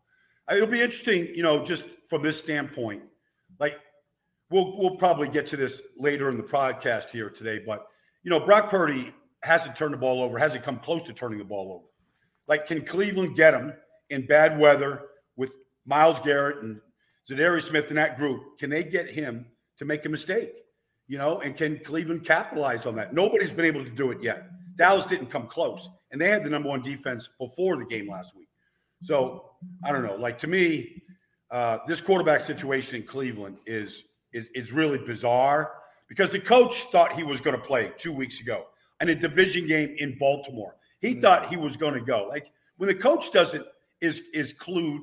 It'll 0.50 0.68
be 0.68 0.82
interesting, 0.82 1.26
you 1.34 1.42
know, 1.42 1.64
just 1.64 1.86
from 2.08 2.22
this 2.22 2.38
standpoint. 2.38 3.02
Like 3.58 3.78
we'll 4.50 4.76
we'll 4.78 4.96
probably 4.96 5.28
get 5.28 5.46
to 5.48 5.56
this 5.56 5.82
later 5.98 6.28
in 6.28 6.36
the 6.36 6.44
podcast 6.44 7.10
here 7.10 7.30
today, 7.30 7.62
but 7.66 7.88
you 8.22 8.30
know, 8.30 8.40
Brock 8.40 8.68
Purdy 8.68 9.14
hasn't 9.42 9.76
turned 9.76 9.94
the 9.94 9.98
ball 9.98 10.20
over, 10.20 10.36
hasn't 10.36 10.64
come 10.64 10.78
close 10.78 11.04
to 11.04 11.12
turning 11.12 11.38
the 11.38 11.44
ball 11.44 11.72
over. 11.72 11.84
Like, 12.48 12.66
can 12.66 12.84
Cleveland 12.84 13.36
get 13.36 13.54
him 13.54 13.72
in 14.10 14.26
bad 14.26 14.58
weather 14.58 15.02
with 15.36 15.58
Myles 15.86 16.18
Garrett 16.24 16.62
and 16.62 16.80
Za'Darius 17.30 17.68
Smith 17.68 17.90
in 17.90 17.96
that 17.96 18.16
group? 18.16 18.58
Can 18.58 18.70
they 18.70 18.84
get 18.84 19.10
him 19.10 19.46
to 19.78 19.84
make 19.84 20.04
a 20.06 20.08
mistake? 20.08 20.52
You 21.08 21.18
know, 21.18 21.40
and 21.40 21.56
can 21.56 21.78
Cleveland 21.84 22.24
capitalize 22.24 22.86
on 22.86 22.96
that? 22.96 23.14
Nobody's 23.14 23.52
been 23.52 23.64
able 23.64 23.84
to 23.84 23.90
do 23.90 24.10
it 24.10 24.22
yet. 24.22 24.48
Dallas 24.76 25.06
didn't 25.06 25.28
come 25.28 25.46
close, 25.46 25.88
and 26.10 26.20
they 26.20 26.28
had 26.28 26.44
the 26.44 26.50
number 26.50 26.68
one 26.68 26.82
defense 26.82 27.28
before 27.38 27.76
the 27.76 27.86
game 27.86 28.08
last 28.10 28.34
week. 28.36 28.48
So 29.02 29.50
I 29.84 29.92
don't 29.92 30.04
know. 30.04 30.16
Like 30.16 30.38
to 30.40 30.46
me, 30.46 31.02
uh, 31.50 31.78
this 31.86 32.00
quarterback 32.00 32.40
situation 32.40 32.96
in 32.96 33.04
Cleveland 33.04 33.58
is 33.66 34.04
is 34.32 34.48
is 34.54 34.72
really 34.72 34.98
bizarre 34.98 35.74
because 36.08 36.30
the 36.30 36.40
coach 36.40 36.84
thought 36.92 37.12
he 37.12 37.22
was 37.22 37.40
going 37.40 37.56
to 37.56 37.62
play 37.62 37.92
two 37.96 38.12
weeks 38.12 38.40
ago 38.40 38.66
in 39.00 39.08
a 39.08 39.14
division 39.14 39.66
game 39.66 39.94
in 39.98 40.16
Baltimore. 40.18 40.76
He 41.00 41.12
mm-hmm. 41.12 41.20
thought 41.20 41.48
he 41.48 41.56
was 41.56 41.76
going 41.76 41.94
to 41.94 42.00
go. 42.00 42.26
Like 42.28 42.46
when 42.76 42.88
the 42.88 42.94
coach 42.94 43.32
doesn't 43.32 43.64
is 44.00 44.22
is 44.32 44.52
clued 44.52 45.00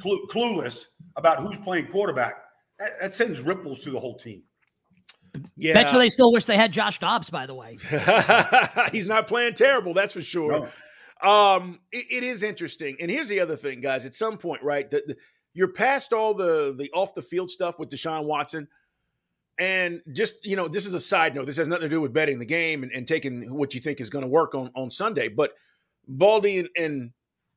clue, 0.00 0.26
clueless 0.30 0.86
about 1.16 1.40
who's 1.40 1.58
playing 1.58 1.86
quarterback, 1.88 2.34
that, 2.78 3.00
that 3.00 3.14
sends 3.14 3.40
ripples 3.40 3.82
through 3.82 3.92
the 3.92 4.00
whole 4.00 4.18
team. 4.18 4.42
Yeah. 5.56 5.74
Bet 5.74 5.92
you 5.92 5.98
they 5.98 6.08
still 6.08 6.32
wish 6.32 6.46
they 6.46 6.56
had 6.56 6.72
Josh 6.72 6.98
Dobbs, 6.98 7.30
by 7.30 7.46
the 7.46 7.54
way. 7.54 7.76
He's 8.92 9.08
not 9.08 9.26
playing 9.26 9.54
terrible, 9.54 9.94
that's 9.94 10.12
for 10.12 10.22
sure. 10.22 10.60
No. 10.60 10.68
Um, 11.22 11.80
it, 11.92 12.06
it 12.10 12.22
is 12.22 12.42
interesting. 12.42 12.96
And 13.00 13.10
here's 13.10 13.28
the 13.28 13.40
other 13.40 13.56
thing, 13.56 13.80
guys. 13.80 14.04
At 14.04 14.14
some 14.14 14.38
point, 14.38 14.62
right, 14.62 14.90
the, 14.90 15.02
the, 15.06 15.16
you're 15.52 15.72
past 15.72 16.12
all 16.12 16.34
the 16.34 16.74
the 16.76 16.90
off 16.92 17.14
the 17.14 17.22
field 17.22 17.50
stuff 17.50 17.78
with 17.78 17.90
Deshaun 17.90 18.24
Watson. 18.24 18.68
And 19.58 20.00
just, 20.12 20.46
you 20.46 20.56
know, 20.56 20.68
this 20.68 20.86
is 20.86 20.94
a 20.94 21.00
side 21.00 21.34
note. 21.34 21.44
This 21.44 21.58
has 21.58 21.68
nothing 21.68 21.82
to 21.82 21.88
do 21.90 22.00
with 22.00 22.14
betting 22.14 22.38
the 22.38 22.46
game 22.46 22.82
and, 22.82 22.90
and 22.92 23.06
taking 23.06 23.52
what 23.54 23.74
you 23.74 23.80
think 23.80 24.00
is 24.00 24.08
going 24.08 24.24
to 24.24 24.28
work 24.28 24.54
on, 24.54 24.70
on 24.74 24.90
Sunday. 24.90 25.28
But 25.28 25.52
Baldy 26.08 26.60
and, 26.60 26.68
and 26.78 27.10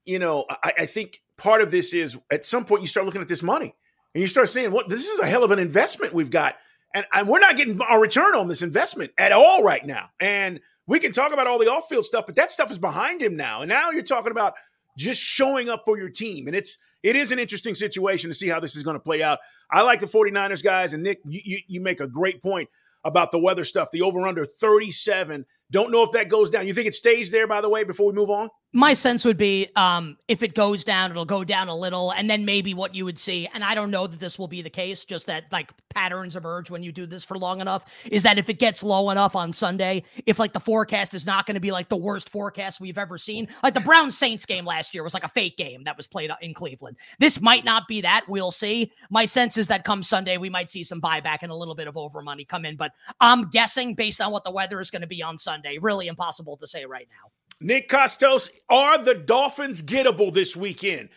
you 0.05 0.19
know, 0.19 0.45
I, 0.49 0.73
I 0.79 0.85
think 0.85 1.21
part 1.37 1.61
of 1.61 1.71
this 1.71 1.93
is 1.93 2.17
at 2.31 2.45
some 2.45 2.65
point 2.65 2.81
you 2.81 2.87
start 2.87 3.05
looking 3.05 3.21
at 3.21 3.27
this 3.27 3.43
money 3.43 3.75
and 4.13 4.21
you 4.21 4.27
start 4.27 4.49
saying, 4.49 4.71
what, 4.71 4.89
this 4.89 5.07
is 5.07 5.19
a 5.19 5.25
hell 5.25 5.43
of 5.43 5.51
an 5.51 5.59
investment 5.59 6.13
we've 6.13 6.31
got 6.31 6.55
and, 6.93 7.05
and 7.11 7.27
we're 7.27 7.39
not 7.39 7.57
getting 7.57 7.79
our 7.81 7.99
return 7.99 8.35
on 8.35 8.47
this 8.47 8.61
investment 8.61 9.11
at 9.17 9.31
all 9.31 9.63
right 9.63 9.85
now. 9.85 10.09
And 10.19 10.59
we 10.85 10.99
can 10.99 11.11
talk 11.11 11.33
about 11.33 11.47
all 11.47 11.57
the 11.57 11.71
off 11.71 11.89
field 11.89 12.05
stuff, 12.05 12.25
but 12.25 12.35
that 12.35 12.51
stuff 12.51 12.69
is 12.69 12.77
behind 12.77 13.21
him 13.21 13.35
now. 13.35 13.61
And 13.61 13.69
now 13.69 13.91
you're 13.91 14.03
talking 14.03 14.31
about 14.31 14.53
just 14.97 15.21
showing 15.21 15.69
up 15.69 15.83
for 15.85 15.97
your 15.97 16.09
team. 16.09 16.47
And 16.47 16.55
it's, 16.55 16.77
it 17.01 17.15
is 17.15 17.31
an 17.31 17.39
interesting 17.39 17.73
situation 17.73 18.29
to 18.29 18.33
see 18.33 18.47
how 18.47 18.59
this 18.59 18.75
is 18.75 18.83
going 18.83 18.95
to 18.95 18.99
play 18.99 19.23
out. 19.23 19.39
I 19.71 19.81
like 19.81 19.99
the 19.99 20.05
49ers 20.05 20.63
guys. 20.63 20.93
And 20.93 21.03
Nick, 21.03 21.19
you, 21.25 21.41
you, 21.43 21.59
you 21.67 21.81
make 21.81 21.99
a 21.99 22.07
great 22.07 22.43
point 22.43 22.69
about 23.03 23.31
the 23.31 23.39
weather 23.39 23.65
stuff. 23.65 23.89
The 23.91 24.03
over 24.03 24.25
under 24.27 24.45
37 24.45 25.45
don't 25.71 25.91
know 25.91 26.03
if 26.03 26.11
that 26.11 26.29
goes 26.29 26.51
down. 26.51 26.67
You 26.67 26.73
think 26.73 26.87
it 26.87 26.93
stays 26.93 27.31
there, 27.31 27.47
by 27.47 27.59
the 27.59 27.69
way, 27.69 27.83
before 27.83 28.05
we 28.05 28.13
move 28.13 28.29
on? 28.29 28.49
My 28.75 28.95
sense 28.95 29.23
would 29.23 29.37
be 29.37 29.67
um, 29.75 30.17
if 30.27 30.41
it 30.41 30.55
goes 30.55 30.83
down, 30.83 31.11
it'll 31.11 31.25
go 31.25 31.43
down 31.43 31.67
a 31.67 31.75
little, 31.75 32.11
and 32.11 32.27
then 32.27 32.43
maybe 32.43 32.73
what 32.73 32.95
you 32.95 33.05
would 33.05 33.19
see, 33.19 33.47
and 33.53 33.63
I 33.63 33.75
don't 33.75 33.91
know 33.91 34.07
that 34.07 34.19
this 34.19 34.39
will 34.39 34.47
be 34.47 34.63
the 34.63 34.69
case, 34.69 35.05
just 35.05 35.27
that 35.27 35.45
like 35.51 35.71
patterns 35.89 36.35
emerge 36.35 36.71
when 36.71 36.81
you 36.81 36.91
do 36.91 37.05
this 37.05 37.23
for 37.23 37.37
long 37.37 37.61
enough, 37.61 37.85
is 38.09 38.23
that 38.23 38.39
if 38.39 38.49
it 38.49 38.57
gets 38.57 38.81
low 38.81 39.11
enough 39.11 39.35
on 39.35 39.53
Sunday, 39.53 40.03
if 40.25 40.39
like 40.39 40.53
the 40.53 40.59
forecast 40.59 41.13
is 41.13 41.23
not 41.23 41.45
going 41.45 41.53
to 41.53 41.61
be 41.61 41.71
like 41.71 41.87
the 41.87 41.95
worst 41.95 42.29
forecast 42.29 42.81
we've 42.81 42.97
ever 42.97 43.17
seen, 43.19 43.47
like 43.61 43.75
the 43.75 43.79
Brown 43.79 44.09
Saints 44.09 44.43
game 44.43 44.65
last 44.65 44.95
year 44.95 45.03
was 45.03 45.13
like 45.13 45.23
a 45.23 45.29
fake 45.29 45.55
game 45.55 45.83
that 45.83 45.95
was 45.95 46.07
played 46.07 46.31
in 46.41 46.55
Cleveland. 46.55 46.97
This 47.19 47.39
might 47.39 47.63
not 47.63 47.87
be 47.87 48.01
that. 48.01 48.25
We'll 48.27 48.49
see. 48.49 48.91
My 49.11 49.25
sense 49.25 49.55
is 49.55 49.67
that 49.67 49.85
come 49.85 50.01
Sunday, 50.01 50.37
we 50.37 50.49
might 50.49 50.71
see 50.71 50.83
some 50.83 50.99
buyback 50.99 51.39
and 51.43 51.51
a 51.51 51.55
little 51.55 51.75
bit 51.75 51.87
of 51.87 51.95
over 51.95 52.23
money 52.23 52.43
come 52.43 52.65
in, 52.65 52.75
but 52.75 52.91
I'm 53.19 53.51
guessing 53.51 53.93
based 53.93 54.19
on 54.19 54.31
what 54.31 54.43
the 54.43 54.51
weather 54.51 54.81
is 54.81 54.89
going 54.89 55.03
to 55.03 55.07
be 55.07 55.21
on 55.21 55.37
Sunday, 55.37 55.77
really 55.79 56.07
impossible 56.07 56.57
to 56.57 56.65
say 56.65 56.85
right 56.85 57.07
now. 57.11 57.29
Nick 57.63 57.87
Kostos, 57.87 58.49
are 58.69 59.01
the 59.01 59.15
Dolphins 59.15 59.81
gettable 59.81 60.33
this 60.33 60.53
weekend? 60.53 61.07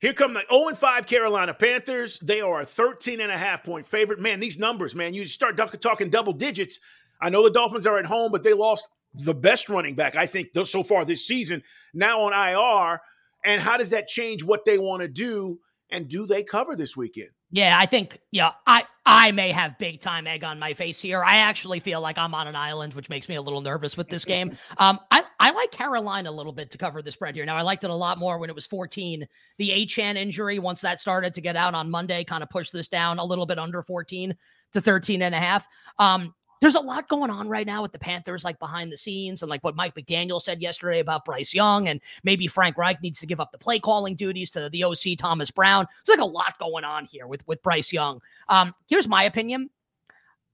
Here 0.00 0.12
come 0.12 0.34
the 0.34 0.44
0 0.52 0.74
5 0.74 1.06
Carolina 1.06 1.54
Panthers. 1.54 2.18
They 2.18 2.40
are 2.40 2.60
a 2.60 2.66
13 2.66 3.20
and 3.20 3.30
a 3.30 3.38
half 3.38 3.62
point 3.62 3.86
favorite. 3.86 4.18
Man, 4.18 4.40
these 4.40 4.58
numbers, 4.58 4.96
man, 4.96 5.14
you 5.14 5.24
start 5.24 5.56
talking 5.56 6.10
double 6.10 6.32
digits. 6.32 6.80
I 7.22 7.30
know 7.30 7.44
the 7.44 7.50
Dolphins 7.50 7.86
are 7.86 7.98
at 7.98 8.06
home, 8.06 8.32
but 8.32 8.42
they 8.42 8.52
lost 8.52 8.88
the 9.14 9.34
best 9.34 9.68
running 9.68 9.94
back, 9.94 10.16
I 10.16 10.26
think, 10.26 10.48
so 10.64 10.82
far 10.82 11.04
this 11.04 11.26
season, 11.26 11.62
now 11.94 12.22
on 12.22 12.32
IR. 12.32 13.00
And 13.44 13.60
how 13.60 13.76
does 13.76 13.90
that 13.90 14.08
change 14.08 14.42
what 14.42 14.64
they 14.64 14.78
want 14.78 15.02
to 15.02 15.08
do? 15.08 15.60
And 15.90 16.08
do 16.08 16.26
they 16.26 16.42
cover 16.42 16.74
this 16.74 16.96
weekend? 16.96 17.30
Yeah, 17.54 17.78
I 17.78 17.86
think 17.86 18.18
yeah, 18.32 18.50
I 18.66 18.82
I 19.06 19.30
may 19.30 19.52
have 19.52 19.78
big 19.78 20.00
time 20.00 20.26
egg 20.26 20.42
on 20.42 20.58
my 20.58 20.74
face 20.74 21.00
here. 21.00 21.22
I 21.22 21.36
actually 21.36 21.78
feel 21.78 22.00
like 22.00 22.18
I'm 22.18 22.34
on 22.34 22.48
an 22.48 22.56
island, 22.56 22.94
which 22.94 23.08
makes 23.08 23.28
me 23.28 23.36
a 23.36 23.42
little 23.42 23.60
nervous 23.60 23.96
with 23.96 24.08
this 24.08 24.24
game. 24.24 24.58
Um, 24.78 24.98
I 25.12 25.22
I 25.38 25.52
like 25.52 25.70
Carolina 25.70 26.30
a 26.30 26.32
little 26.32 26.52
bit 26.52 26.68
to 26.72 26.78
cover 26.78 27.00
the 27.00 27.12
spread 27.12 27.36
here. 27.36 27.44
Now 27.46 27.56
I 27.56 27.62
liked 27.62 27.84
it 27.84 27.90
a 27.90 27.94
lot 27.94 28.18
more 28.18 28.38
when 28.38 28.50
it 28.50 28.56
was 28.56 28.66
14. 28.66 29.24
The 29.58 29.68
Achane 29.70 30.16
injury, 30.16 30.58
once 30.58 30.80
that 30.80 31.00
started 31.00 31.32
to 31.34 31.40
get 31.40 31.54
out 31.54 31.74
on 31.74 31.88
Monday, 31.90 32.24
kind 32.24 32.42
of 32.42 32.50
pushed 32.50 32.72
this 32.72 32.88
down 32.88 33.20
a 33.20 33.24
little 33.24 33.46
bit 33.46 33.56
under 33.56 33.82
14 33.82 34.34
to 34.72 34.80
13 34.80 35.22
and 35.22 35.32
a 35.32 35.38
half. 35.38 35.68
Um, 36.00 36.34
there's 36.64 36.74
a 36.74 36.80
lot 36.80 37.10
going 37.10 37.30
on 37.30 37.46
right 37.46 37.66
now 37.66 37.82
with 37.82 37.92
the 37.92 37.98
Panthers, 37.98 38.42
like 38.42 38.58
behind 38.58 38.90
the 38.90 38.96
scenes, 38.96 39.42
and 39.42 39.50
like 39.50 39.62
what 39.62 39.76
Mike 39.76 39.94
McDaniel 39.94 40.40
said 40.40 40.62
yesterday 40.62 41.00
about 41.00 41.26
Bryce 41.26 41.52
Young, 41.52 41.88
and 41.88 42.00
maybe 42.22 42.46
Frank 42.46 42.78
Reich 42.78 43.02
needs 43.02 43.20
to 43.20 43.26
give 43.26 43.38
up 43.38 43.52
the 43.52 43.58
play 43.58 43.78
calling 43.78 44.14
duties 44.16 44.48
to 44.52 44.70
the 44.70 44.82
OC 44.82 45.18
Thomas 45.18 45.50
Brown. 45.50 45.86
There's 46.06 46.18
like 46.18 46.24
a 46.24 46.30
lot 46.30 46.58
going 46.58 46.84
on 46.84 47.04
here 47.04 47.26
with 47.26 47.46
with 47.46 47.62
Bryce 47.62 47.92
Young. 47.92 48.22
Um, 48.48 48.74
here's 48.88 49.06
my 49.06 49.24
opinion, 49.24 49.68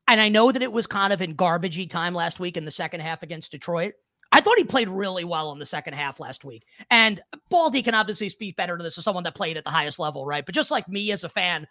and 0.08 0.20
I 0.20 0.28
know 0.28 0.50
that 0.50 0.62
it 0.62 0.72
was 0.72 0.88
kind 0.88 1.12
of 1.12 1.22
in 1.22 1.36
garbagey 1.36 1.88
time 1.88 2.12
last 2.12 2.40
week 2.40 2.56
in 2.56 2.64
the 2.64 2.72
second 2.72 3.02
half 3.02 3.22
against 3.22 3.52
Detroit. 3.52 3.94
I 4.32 4.40
thought 4.40 4.58
he 4.58 4.64
played 4.64 4.88
really 4.88 5.24
well 5.24 5.52
in 5.52 5.58
the 5.58 5.66
second 5.66 5.94
half 5.94 6.20
last 6.20 6.44
week. 6.44 6.64
And 6.90 7.20
Baldy 7.48 7.82
can 7.82 7.94
obviously 7.94 8.28
speak 8.28 8.56
better 8.56 8.76
to 8.76 8.82
this 8.82 8.96
as 8.96 9.04
someone 9.04 9.24
that 9.24 9.34
played 9.34 9.56
at 9.56 9.64
the 9.64 9.70
highest 9.70 9.98
level, 9.98 10.24
right? 10.24 10.46
But 10.46 10.54
just 10.54 10.70
like 10.70 10.88
me 10.88 11.10
as 11.10 11.24
a 11.24 11.28
fan, 11.28 11.66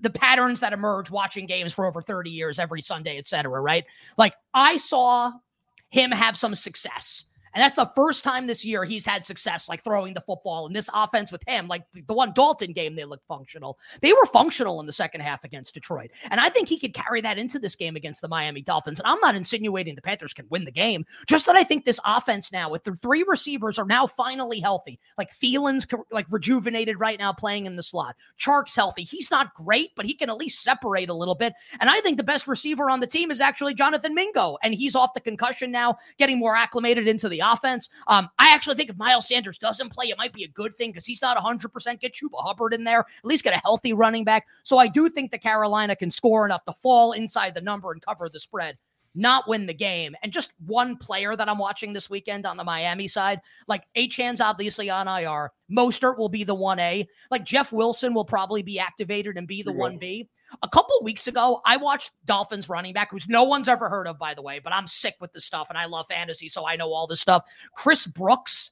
the 0.00 0.10
patterns 0.10 0.60
that 0.60 0.72
emerge 0.72 1.10
watching 1.10 1.46
games 1.46 1.72
for 1.72 1.86
over 1.86 2.02
30 2.02 2.30
years 2.30 2.58
every 2.58 2.82
Sunday, 2.82 3.18
et 3.18 3.26
cetera, 3.26 3.60
right? 3.60 3.84
Like 4.16 4.34
I 4.54 4.76
saw 4.78 5.32
him 5.90 6.10
have 6.10 6.36
some 6.36 6.54
success 6.54 7.24
and 7.54 7.62
that's 7.62 7.76
the 7.76 7.90
first 7.94 8.24
time 8.24 8.46
this 8.46 8.64
year 8.64 8.84
he's 8.84 9.04
had 9.04 9.26
success, 9.26 9.68
like 9.68 9.84
throwing 9.84 10.14
the 10.14 10.20
football 10.20 10.66
in 10.66 10.72
this 10.72 10.88
offense 10.94 11.30
with 11.30 11.42
him. 11.46 11.68
Like 11.68 11.84
the 12.06 12.14
one 12.14 12.32
Dalton 12.32 12.72
game, 12.72 12.96
they 12.96 13.04
looked 13.04 13.26
functional. 13.26 13.78
They 14.00 14.12
were 14.12 14.26
functional 14.26 14.80
in 14.80 14.86
the 14.86 14.92
second 14.92 15.20
half 15.20 15.44
against 15.44 15.74
Detroit. 15.74 16.10
And 16.30 16.40
I 16.40 16.48
think 16.48 16.68
he 16.68 16.78
could 16.78 16.94
carry 16.94 17.20
that 17.20 17.38
into 17.38 17.58
this 17.58 17.76
game 17.76 17.96
against 17.96 18.20
the 18.20 18.28
Miami 18.28 18.62
Dolphins. 18.62 19.00
And 19.00 19.06
I'm 19.06 19.20
not 19.20 19.34
insinuating 19.34 19.94
the 19.94 20.02
Panthers 20.02 20.32
can 20.32 20.46
win 20.50 20.64
the 20.64 20.72
game, 20.72 21.04
just 21.26 21.46
that 21.46 21.56
I 21.56 21.64
think 21.64 21.84
this 21.84 22.00
offense 22.04 22.52
now, 22.52 22.70
with 22.70 22.84
the 22.84 22.94
three 22.96 23.24
receivers, 23.26 23.78
are 23.78 23.84
now 23.84 24.06
finally 24.06 24.60
healthy. 24.60 24.98
Like 25.18 25.30
Thielen's 25.36 25.86
like 26.10 26.26
rejuvenated 26.30 26.98
right 26.98 27.18
now 27.18 27.32
playing 27.32 27.66
in 27.66 27.76
the 27.76 27.82
slot. 27.82 28.16
Chark's 28.38 28.74
healthy. 28.74 29.02
He's 29.02 29.30
not 29.30 29.54
great, 29.54 29.90
but 29.96 30.06
he 30.06 30.14
can 30.14 30.30
at 30.30 30.36
least 30.36 30.62
separate 30.62 31.10
a 31.10 31.14
little 31.14 31.34
bit. 31.34 31.52
And 31.80 31.90
I 31.90 32.00
think 32.00 32.16
the 32.16 32.24
best 32.24 32.48
receiver 32.48 32.88
on 32.90 33.00
the 33.00 33.06
team 33.06 33.30
is 33.30 33.40
actually 33.40 33.74
Jonathan 33.74 34.14
Mingo. 34.14 34.56
And 34.62 34.74
he's 34.74 34.94
off 34.94 35.14
the 35.14 35.20
concussion 35.20 35.70
now, 35.70 35.98
getting 36.18 36.38
more 36.38 36.56
acclimated 36.56 37.08
into 37.08 37.28
the 37.28 37.41
offense. 37.42 37.88
Um, 38.06 38.28
I 38.38 38.52
actually 38.52 38.76
think 38.76 38.90
if 38.90 38.96
Miles 38.96 39.28
Sanders 39.28 39.58
doesn't 39.58 39.90
play, 39.92 40.06
it 40.06 40.18
might 40.18 40.32
be 40.32 40.44
a 40.44 40.48
good 40.48 40.74
thing 40.74 40.90
because 40.90 41.06
he's 41.06 41.22
not 41.22 41.36
100%. 41.36 42.00
Get 42.00 42.14
Chuba 42.14 42.38
Hubbard 42.38 42.74
in 42.74 42.84
there, 42.84 43.00
at 43.00 43.24
least 43.24 43.44
get 43.44 43.54
a 43.54 43.60
healthy 43.60 43.92
running 43.92 44.24
back. 44.24 44.46
So 44.62 44.78
I 44.78 44.88
do 44.88 45.08
think 45.08 45.30
that 45.30 45.42
Carolina 45.42 45.96
can 45.96 46.10
score 46.10 46.44
enough 46.44 46.64
to 46.64 46.72
fall 46.74 47.12
inside 47.12 47.54
the 47.54 47.60
number 47.60 47.92
and 47.92 48.02
cover 48.02 48.28
the 48.28 48.40
spread 48.40 48.76
not 49.14 49.48
win 49.48 49.66
the 49.66 49.74
game. 49.74 50.14
And 50.22 50.32
just 50.32 50.52
one 50.66 50.96
player 50.96 51.36
that 51.36 51.48
I'm 51.48 51.58
watching 51.58 51.92
this 51.92 52.08
weekend 52.08 52.46
on 52.46 52.56
the 52.56 52.64
Miami 52.64 53.08
side, 53.08 53.40
like 53.68 53.84
Achane's 53.96 54.40
obviously 54.40 54.88
on 54.90 55.08
IR. 55.08 55.52
Mostert 55.70 56.18
will 56.18 56.28
be 56.28 56.44
the 56.44 56.56
1A. 56.56 57.06
Like 57.30 57.44
Jeff 57.44 57.72
Wilson 57.72 58.14
will 58.14 58.24
probably 58.24 58.62
be 58.62 58.78
activated 58.78 59.36
and 59.36 59.46
be 59.46 59.62
the 59.62 59.72
1B. 59.72 60.28
A 60.62 60.68
couple 60.68 60.98
weeks 61.02 61.26
ago, 61.26 61.60
I 61.64 61.76
watched 61.76 62.10
Dolphins 62.24 62.68
running 62.68 62.92
back, 62.92 63.10
who's 63.10 63.28
no 63.28 63.44
one's 63.44 63.68
ever 63.68 63.88
heard 63.88 64.06
of, 64.06 64.18
by 64.18 64.34
the 64.34 64.42
way, 64.42 64.60
but 64.62 64.72
I'm 64.72 64.86
sick 64.86 65.16
with 65.20 65.32
this 65.32 65.44
stuff 65.44 65.68
and 65.68 65.78
I 65.78 65.86
love 65.86 66.06
fantasy, 66.08 66.48
so 66.48 66.66
I 66.66 66.76
know 66.76 66.92
all 66.92 67.06
this 67.06 67.20
stuff. 67.20 67.44
Chris 67.74 68.06
Brooks 68.06 68.70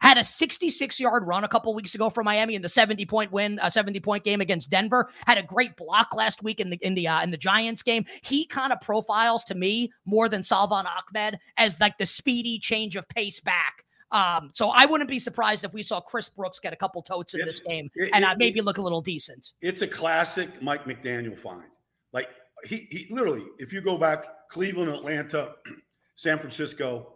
had 0.00 0.18
a 0.18 0.24
66 0.24 1.00
yard 1.00 1.26
run 1.26 1.44
a 1.44 1.48
couple 1.48 1.74
weeks 1.74 1.94
ago 1.94 2.10
for 2.10 2.24
Miami 2.24 2.54
in 2.54 2.62
the 2.62 2.68
70 2.68 3.06
point 3.06 3.32
win, 3.32 3.58
a 3.62 3.70
70 3.70 4.00
point 4.00 4.24
game 4.24 4.40
against 4.40 4.70
Denver. 4.70 5.08
Had 5.26 5.38
a 5.38 5.42
great 5.42 5.76
block 5.76 6.14
last 6.14 6.42
week 6.42 6.60
in 6.60 6.70
the 6.70 6.78
in 6.82 6.94
the 6.94 7.08
uh, 7.08 7.22
in 7.22 7.30
the 7.30 7.36
Giants 7.36 7.82
game. 7.82 8.04
He 8.22 8.46
kind 8.46 8.72
of 8.72 8.80
profiles 8.80 9.44
to 9.44 9.54
me 9.54 9.92
more 10.04 10.28
than 10.28 10.42
Salvon 10.42 10.86
Ahmed 10.86 11.38
as 11.56 11.78
like 11.80 11.98
the 11.98 12.06
speedy 12.06 12.58
change 12.58 12.96
of 12.96 13.08
pace 13.08 13.40
back. 13.40 13.83
Um, 14.14 14.50
so 14.52 14.70
I 14.70 14.86
wouldn't 14.86 15.10
be 15.10 15.18
surprised 15.18 15.64
if 15.64 15.74
we 15.74 15.82
saw 15.82 16.00
Chris 16.00 16.28
Brooks 16.28 16.60
get 16.60 16.72
a 16.72 16.76
couple 16.76 17.02
totes 17.02 17.34
in 17.34 17.40
It's- 17.40 17.58
this 17.58 17.66
game 17.66 17.90
it- 17.96 18.10
and 18.14 18.24
it- 18.24 18.28
uh, 18.28 18.34
maybe 18.38 18.60
look 18.60 18.78
a 18.78 18.82
little 18.82 19.00
decent. 19.02 19.52
It's 19.60 19.82
a 19.82 19.88
classic 19.88 20.62
Mike 20.62 20.84
McDaniel 20.84 21.36
find. 21.36 21.64
Like 22.12 22.28
he, 22.64 22.86
he 22.90 23.08
literally, 23.10 23.44
if 23.58 23.72
you 23.72 23.80
go 23.80 23.98
back, 23.98 24.24
Cleveland, 24.50 24.90
Atlanta, 24.90 25.56
San 26.16 26.38
Francisco. 26.38 27.14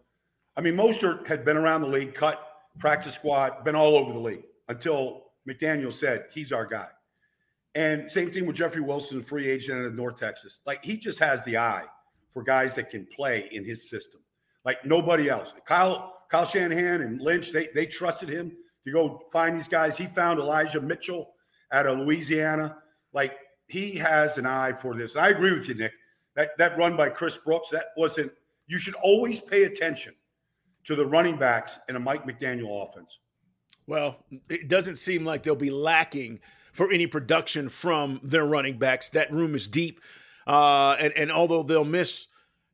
I 0.56 0.60
mean, 0.60 0.74
Mostert 0.74 1.26
had 1.28 1.44
been 1.44 1.56
around 1.56 1.82
the 1.82 1.86
league, 1.88 2.14
cut 2.14 2.42
practice 2.80 3.14
squad, 3.14 3.62
been 3.64 3.76
all 3.76 3.96
over 3.96 4.12
the 4.12 4.18
league 4.18 4.44
until 4.68 5.30
McDaniel 5.48 5.92
said 5.92 6.26
he's 6.34 6.50
our 6.50 6.66
guy. 6.66 6.88
And 7.76 8.10
same 8.10 8.32
thing 8.32 8.44
with 8.44 8.56
Jeffrey 8.56 8.80
Wilson, 8.80 9.22
free 9.22 9.48
agent 9.48 9.84
of 9.86 9.94
North 9.94 10.18
Texas. 10.18 10.58
Like 10.66 10.82
he 10.84 10.96
just 10.96 11.20
has 11.20 11.44
the 11.44 11.58
eye 11.58 11.84
for 12.34 12.42
guys 12.42 12.74
that 12.74 12.90
can 12.90 13.06
play 13.14 13.48
in 13.52 13.64
his 13.64 13.88
system, 13.88 14.20
like 14.64 14.84
nobody 14.84 15.28
else. 15.28 15.54
Kyle 15.64 16.14
Kyle 16.30 16.44
Shanahan 16.46 17.00
and 17.00 17.20
Lynch, 17.20 17.52
they 17.52 17.68
they 17.74 17.86
trusted 17.86 18.28
him 18.28 18.52
to 18.84 18.92
go 18.92 19.22
find 19.32 19.56
these 19.56 19.68
guys. 19.68 19.96
He 19.96 20.06
found 20.06 20.38
Elijah 20.38 20.80
Mitchell 20.80 21.34
out 21.72 21.86
of 21.86 21.98
Louisiana. 21.98 22.76
Like 23.12 23.36
he 23.66 23.92
has 23.96 24.38
an 24.38 24.46
eye 24.46 24.72
for 24.72 24.94
this. 24.94 25.14
And 25.14 25.24
I 25.24 25.28
agree 25.28 25.52
with 25.52 25.68
you, 25.68 25.74
Nick. 25.74 25.92
That 26.36 26.50
that 26.58 26.78
run 26.78 26.96
by 26.96 27.10
Chris 27.10 27.38
Brooks, 27.38 27.70
that 27.70 27.86
wasn't. 27.96 28.32
You 28.66 28.78
should 28.78 28.94
always 28.94 29.40
pay 29.40 29.64
attention 29.64 30.14
to 30.84 30.94
the 30.94 31.06
running 31.06 31.38
backs 31.38 31.78
in 31.88 31.96
a 31.96 32.00
Mike 32.00 32.26
McDaniel 32.26 32.86
offense. 32.86 33.18
Well, 33.86 34.24
it 34.50 34.68
doesn't 34.68 34.96
seem 34.96 35.24
like 35.24 35.42
they'll 35.42 35.56
be 35.56 35.70
lacking 35.70 36.40
for 36.72 36.92
any 36.92 37.06
production 37.06 37.70
from 37.70 38.20
their 38.22 38.44
running 38.44 38.78
backs. 38.78 39.08
That 39.10 39.32
room 39.32 39.54
is 39.54 39.66
deep. 39.66 40.00
Uh, 40.46 40.96
and, 41.00 41.12
and 41.14 41.32
although 41.32 41.62
they'll 41.62 41.84
miss, 41.84 42.26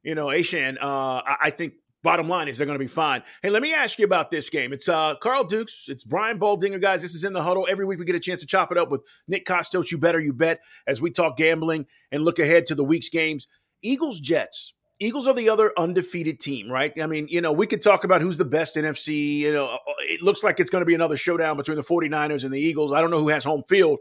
you 0.02 0.14
know, 0.14 0.26
Achane, 0.26 0.76
uh, 0.82 1.22
I, 1.24 1.36
I 1.42 1.50
think 1.50 1.74
bottom 2.04 2.28
line 2.28 2.46
is 2.46 2.56
they're 2.56 2.66
going 2.66 2.78
to 2.78 2.84
be 2.84 2.86
fine. 2.86 3.24
Hey, 3.42 3.50
let 3.50 3.62
me 3.62 3.74
ask 3.74 3.98
you 3.98 4.04
about 4.04 4.30
this 4.30 4.48
game. 4.48 4.72
It's 4.72 4.88
uh, 4.88 5.16
Carl 5.16 5.42
Dukes. 5.42 5.86
It's 5.88 6.04
Brian 6.04 6.38
Baldinger, 6.38 6.80
guys. 6.80 7.02
This 7.02 7.14
is 7.14 7.24
in 7.24 7.32
the 7.32 7.42
huddle. 7.42 7.66
Every 7.68 7.84
week 7.84 7.98
we 7.98 8.04
get 8.04 8.14
a 8.14 8.20
chance 8.20 8.40
to 8.42 8.46
chop 8.46 8.70
it 8.70 8.78
up 8.78 8.90
with 8.90 9.02
Nick 9.26 9.44
Kostos. 9.44 9.90
You 9.90 9.98
better, 9.98 10.20
you 10.20 10.32
bet, 10.32 10.60
as 10.86 11.02
we 11.02 11.10
talk 11.10 11.36
gambling 11.36 11.86
and 12.12 12.22
look 12.22 12.38
ahead 12.38 12.66
to 12.66 12.76
the 12.76 12.84
week's 12.84 13.08
games. 13.08 13.48
Eagles, 13.82 14.20
Jets. 14.20 14.74
Eagles 15.00 15.26
are 15.26 15.34
the 15.34 15.48
other 15.48 15.72
undefeated 15.76 16.38
team, 16.38 16.70
right? 16.70 16.92
I 17.02 17.06
mean, 17.06 17.26
you 17.28 17.40
know, 17.40 17.52
we 17.52 17.66
could 17.66 17.82
talk 17.82 18.04
about 18.04 18.20
who's 18.20 18.38
the 18.38 18.44
best 18.44 18.76
NFC. 18.76 19.38
You 19.38 19.52
know, 19.52 19.78
it 20.00 20.22
looks 20.22 20.44
like 20.44 20.60
it's 20.60 20.70
going 20.70 20.82
to 20.82 20.86
be 20.86 20.94
another 20.94 21.16
showdown 21.16 21.56
between 21.56 21.76
the 21.76 21.82
49ers 21.82 22.44
and 22.44 22.54
the 22.54 22.60
Eagles. 22.60 22.92
I 22.92 23.00
don't 23.00 23.10
know 23.10 23.18
who 23.18 23.30
has 23.30 23.44
home 23.44 23.64
field, 23.68 23.98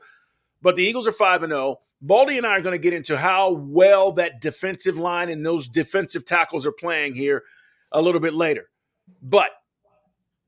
but 0.61 0.75
the 0.75 0.83
Eagles 0.83 1.07
are 1.07 1.11
5 1.11 1.43
and 1.43 1.51
0. 1.51 1.79
Baldy 2.01 2.37
and 2.37 2.45
I 2.45 2.57
are 2.57 2.61
going 2.61 2.73
to 2.73 2.83
get 2.83 2.93
into 2.93 3.17
how 3.17 3.53
well 3.53 4.11
that 4.13 4.41
defensive 4.41 4.97
line 4.97 5.29
and 5.29 5.45
those 5.45 5.69
defensive 5.69 6.25
tackles 6.25 6.65
are 6.65 6.73
playing 6.73 7.15
here 7.15 7.43
a 7.93 8.01
little 8.01 8.21
bit 8.21 8.33
later. 8.33 8.69
But 9.21 9.51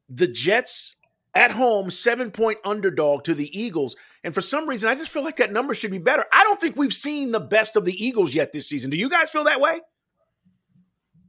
the 0.09 0.27
Jets 0.27 0.95
at 1.33 1.51
home, 1.51 1.89
seven 1.89 2.31
point 2.31 2.57
underdog 2.63 3.23
to 3.25 3.33
the 3.33 3.57
Eagles. 3.57 3.95
And 4.23 4.33
for 4.33 4.41
some 4.41 4.67
reason, 4.67 4.89
I 4.89 4.95
just 4.95 5.11
feel 5.11 5.23
like 5.23 5.37
that 5.37 5.51
number 5.51 5.73
should 5.75 5.91
be 5.91 5.99
better. 5.99 6.25
I 6.31 6.43
don't 6.43 6.59
think 6.59 6.75
we've 6.75 6.93
seen 6.93 7.31
the 7.31 7.39
best 7.39 7.75
of 7.75 7.85
the 7.85 7.93
Eagles 7.93 8.33
yet 8.33 8.51
this 8.51 8.67
season. 8.67 8.89
Do 8.89 8.97
you 8.97 9.09
guys 9.09 9.29
feel 9.29 9.43
that 9.43 9.59
way? 9.61 9.81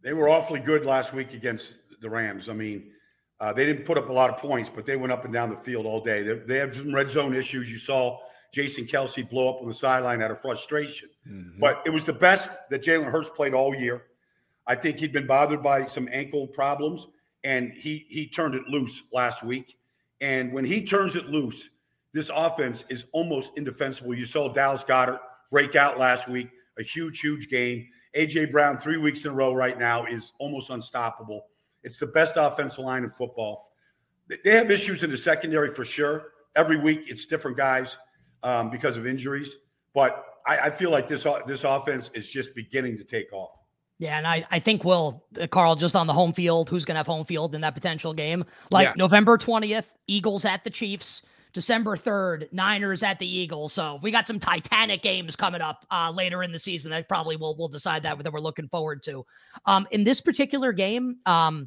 They 0.03 0.13
were 0.13 0.29
awfully 0.29 0.61
good 0.61 0.87
last 0.87 1.13
week 1.13 1.35
against 1.35 1.75
the 2.01 2.09
Rams. 2.09 2.49
I 2.49 2.53
mean, 2.53 2.93
uh, 3.41 3.53
they 3.53 3.67
didn't 3.67 3.85
put 3.85 3.99
up 3.99 4.09
a 4.09 4.13
lot 4.13 4.31
of 4.31 4.39
points, 4.39 4.71
but 4.73 4.87
they 4.87 4.97
went 4.97 5.13
up 5.13 5.25
and 5.25 5.35
down 5.35 5.51
the 5.51 5.57
field 5.57 5.85
all 5.85 6.01
day. 6.01 6.23
They, 6.23 6.35
they 6.35 6.59
have 6.59 6.75
some 6.77 6.95
red 6.95 7.11
zone 7.11 7.35
issues. 7.35 7.71
You 7.71 7.79
saw 7.79 8.19
Jason 8.55 8.87
Kelce 8.87 9.29
blow 9.29 9.51
up 9.51 9.61
on 9.61 9.69
the 9.69 9.75
sideline 9.75 10.23
out 10.23 10.31
of 10.31 10.41
frustration. 10.41 11.09
But 11.61 11.83
it 11.85 11.91
was 11.91 12.05
the 12.05 12.13
best 12.13 12.49
that 12.71 12.83
Jalen 12.83 13.11
Hurts 13.11 13.29
played 13.35 13.53
all 13.53 13.75
year. 13.75 14.05
I 14.67 14.75
think 14.75 14.99
he'd 14.99 15.13
been 15.13 15.27
bothered 15.27 15.63
by 15.63 15.87
some 15.87 16.09
ankle 16.11 16.47
problems, 16.47 17.07
and 17.45 17.73
he 17.73 18.07
he 18.09 18.27
turned 18.27 18.55
it 18.55 18.67
loose 18.69 19.05
last 19.13 19.43
week. 19.43 19.77
And 20.21 20.53
when 20.53 20.65
he 20.65 20.85
turns 20.85 21.15
it 21.15 21.27
loose, 21.27 21.69
this 22.13 22.31
offense 22.35 22.85
is 22.89 23.05
almost 23.13 23.53
indefensible. 23.57 24.15
You 24.15 24.25
saw 24.25 24.49
Dallas 24.53 24.83
Goedert 24.83 25.21
break 25.51 25.77
out 25.77 25.99
last 25.99 26.29
week, 26.29 26.49
a 26.79 26.83
huge, 26.83 27.21
huge 27.21 27.49
game. 27.49 27.87
AJ 28.17 28.51
Brown, 28.51 28.79
three 28.79 28.97
weeks 28.97 29.25
in 29.25 29.31
a 29.31 29.35
row 29.35 29.53
right 29.53 29.79
now, 29.79 30.07
is 30.07 30.33
almost 30.39 30.71
unstoppable. 30.71 31.47
It's 31.83 31.99
the 31.99 32.07
best 32.07 32.35
offensive 32.37 32.79
line 32.81 33.05
in 33.05 33.11
football. 33.11 33.73
They- 34.29 34.57
have 34.57 34.71
issues 34.71 35.03
in 35.03 35.11
the 35.11 35.17
secondary 35.17 35.75
for 35.75 35.85
sure. 35.85 36.33
Every 36.57 36.79
week, 36.79 37.05
it's 37.07 37.27
different 37.27 37.57
guys 37.59 37.99
um, 38.43 38.71
because 38.71 38.97
of 38.97 39.07
injuries. 39.07 39.57
But 39.95 40.25
I, 40.47 40.59
I 40.59 40.71
feel 40.71 40.91
like 40.91 41.07
this 41.07 41.27
this 41.47 41.65
offense 41.65 42.11
is 42.15 42.31
just 42.31 42.55
beginning 42.55 42.97
to 42.99 43.05
take 43.05 43.33
off. 43.33 43.56
Yeah, 43.99 44.19
and 44.19 44.27
I, 44.27 44.45
I 44.51 44.59
think 44.59 44.85
we'll, 44.85 45.25
uh, 45.41 45.47
Carl, 45.47 45.75
just 45.75 45.97
on 45.97 46.07
the 46.07 46.13
home 46.13 46.35
field, 46.35 46.69
who's 46.69 46.85
going 46.85 46.97
to 46.97 46.99
have 46.99 47.07
home 47.07 47.25
field 47.25 47.55
in 47.55 47.63
that 47.63 47.75
potential 47.75 48.13
game? 48.13 48.45
Like 48.71 48.89
Yeah. 48.89 48.93
November 48.97 49.39
20th, 49.39 49.87
Eagles 50.07 50.45
at 50.45 50.65
the 50.65 50.71
Chiefs. 50.71 51.23
December 51.55 51.97
3rd, 51.97 52.53
Niners 52.53 53.03
at 53.03 53.19
the 53.19 53.27
Eagles. 53.27 53.73
So 53.73 53.99
we 54.03 54.11
got 54.11 54.27
some 54.27 54.39
Titanic 54.39 55.01
games 55.01 55.37
coming 55.37 55.63
up 55.63 55.87
uh, 55.91 56.11
later 56.11 56.43
in 56.43 56.53
the 56.53 56.59
season 56.59 56.91
that 56.91 57.09
probably 57.09 57.37
will 57.37 57.57
will 57.57 57.69
decide 57.69 58.03
that 58.03 58.23
that 58.23 58.31
we're 58.31 58.41
looking 58.41 58.69
forward 58.69 59.03
to. 59.05 59.25
Um, 59.65 59.87
in 59.91 60.05
this 60.05 60.21
particular 60.21 60.73
game, 60.73 61.17
um, 61.25 61.67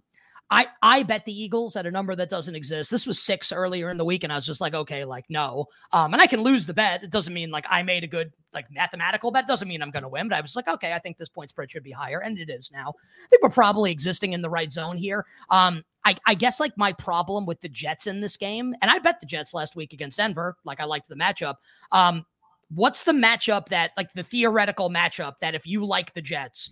I 0.51 0.67
I 0.81 1.03
bet 1.03 1.25
the 1.25 1.43
Eagles 1.43 1.75
at 1.75 1.85
a 1.85 1.91
number 1.91 2.15
that 2.15 2.29
doesn't 2.29 2.55
exist. 2.55 2.89
This 2.89 3.05
was 3.05 3.19
six 3.19 3.51
earlier 3.51 3.89
in 3.89 3.97
the 3.97 4.05
week, 4.05 4.23
and 4.23 4.33
I 4.33 4.35
was 4.35 4.45
just 4.45 4.61
like, 4.61 4.73
okay, 4.73 5.05
like 5.05 5.25
no. 5.29 5.67
Um, 5.93 6.13
and 6.13 6.21
I 6.21 6.27
can 6.27 6.41
lose 6.41 6.65
the 6.65 6.73
bet. 6.73 7.03
It 7.03 7.11
doesn't 7.11 7.33
mean 7.33 7.51
like 7.51 7.65
I 7.69 7.83
made 7.83 8.03
a 8.03 8.07
good 8.07 8.31
like 8.53 8.65
mathematical 8.71 9.31
bet. 9.31 9.43
It 9.43 9.47
doesn't 9.47 9.67
mean 9.67 9.81
I'm 9.81 9.91
going 9.91 10.03
to 10.03 10.09
win. 10.09 10.27
But 10.27 10.37
I 10.37 10.41
was 10.41 10.55
like, 10.55 10.67
okay, 10.67 10.93
I 10.93 10.99
think 10.99 11.17
this 11.17 11.29
point 11.29 11.51
spread 11.51 11.71
should 11.71 11.83
be 11.83 11.91
higher, 11.91 12.19
and 12.19 12.37
it 12.39 12.49
is 12.49 12.71
now. 12.71 12.89
I 12.89 13.27
think 13.29 13.43
we're 13.43 13.49
probably 13.49 13.91
existing 13.91 14.33
in 14.33 14.41
the 14.41 14.49
right 14.49 14.71
zone 14.71 14.97
here. 14.97 15.25
Um, 15.49 15.83
I, 16.05 16.15
I 16.25 16.33
guess 16.33 16.59
like 16.59 16.75
my 16.77 16.93
problem 16.93 17.45
with 17.45 17.61
the 17.61 17.69
Jets 17.69 18.07
in 18.07 18.21
this 18.21 18.37
game, 18.37 18.73
and 18.81 18.89
I 18.89 18.99
bet 18.99 19.19
the 19.19 19.27
Jets 19.27 19.53
last 19.53 19.75
week 19.75 19.93
against 19.93 20.17
Denver. 20.17 20.57
Like 20.63 20.79
I 20.79 20.85
liked 20.85 21.09
the 21.09 21.15
matchup. 21.15 21.55
Um, 21.91 22.25
what's 22.73 23.03
the 23.03 23.11
matchup 23.11 23.67
that 23.67 23.91
like 23.97 24.11
the 24.13 24.23
theoretical 24.23 24.89
matchup 24.89 25.35
that 25.41 25.55
if 25.55 25.67
you 25.67 25.85
like 25.85 26.13
the 26.13 26.21
Jets, 26.21 26.71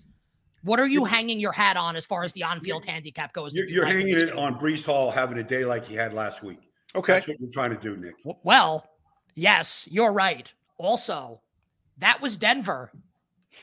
what 0.68 0.80
are 0.80 0.88
you 0.88 1.06
hanging 1.06 1.40
your 1.40 1.52
hat 1.52 1.78
on 1.78 1.96
as 1.96 2.06
far 2.06 2.24
as 2.24 2.34
the 2.34 2.44
on-field 2.44 2.86
handicap 2.86 3.34
goes? 3.34 3.56
You're, 3.56 3.68
you 3.68 3.76
you're 3.76 3.86
hanging 3.86 4.10
it 4.10 4.28
game? 4.28 4.38
on 4.38 4.60
Breece 4.60 4.86
Hall 4.86 5.10
having 5.10 5.38
a 5.38 5.44
day 5.44 5.66
like 5.66 5.88
he 5.88 5.96
had 5.96 6.14
last 6.14 6.44
week. 6.44 6.60
Okay. 6.96 7.14
That's 7.14 7.28
what 7.28 7.38
we're 7.40 7.50
trying 7.50 7.72
to 7.72 7.78
do, 7.78 7.96
Nick. 7.96 8.16
Well, 8.44 8.86
yes, 9.36 9.88
you're 9.90 10.12
right. 10.12 10.52
Also, 10.78 11.42
that 11.98 12.22
was 12.22 12.38
Denver. 12.38 12.92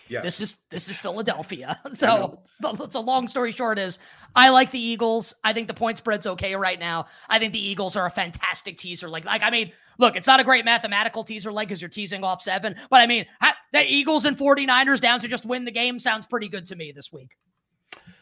Yeah. 0.09 0.21
This 0.21 0.41
is 0.41 0.59
this 0.71 0.89
is 0.89 0.99
Philadelphia. 0.99 1.81
So 1.95 2.41
the, 2.61 2.89
a 2.95 3.01
long 3.01 3.29
story 3.29 3.53
short 3.53 3.79
is 3.79 3.99
I 4.35 4.51
like 4.51 4.71
the 4.71 4.81
Eagles. 4.81 5.35
I 5.45 5.53
think 5.53 5.69
the 5.69 5.75
point 5.75 5.99
spread's 5.99 6.27
okay 6.27 6.57
right 6.57 6.79
now. 6.79 7.07
I 7.29 7.39
think 7.39 7.53
the 7.53 7.65
Eagles 7.65 7.95
are 7.97 8.07
a 8.07 8.11
fantastic 8.11 8.77
teaser. 8.77 9.09
Like 9.09 9.25
like 9.25 9.43
I 9.43 9.51
mean, 9.51 9.73
look, 9.99 10.17
it's 10.17 10.27
not 10.27 10.41
a 10.41 10.45
great 10.45 10.65
mathematical 10.65 11.23
teaser 11.25 11.53
leg 11.53 11.69
because 11.69 11.81
you're 11.81 11.89
teasing 11.89 12.25
off 12.25 12.43
seven, 12.43 12.75
but 12.91 13.01
I 13.01 13.07
mean, 13.07 13.27
the 13.73 13.85
Eagles 13.85 14.25
and 14.25 14.37
49ers 14.37 15.01
down 15.01 15.21
to 15.21 15.29
just 15.29 15.47
win 15.47 15.65
the 15.65 15.71
game 15.71 15.99
sounds 15.99 16.27
pretty 16.27 16.49
good 16.49 16.67
to 16.67 16.77
me 16.77 16.93
this 16.93 17.13
week. 17.13 17.31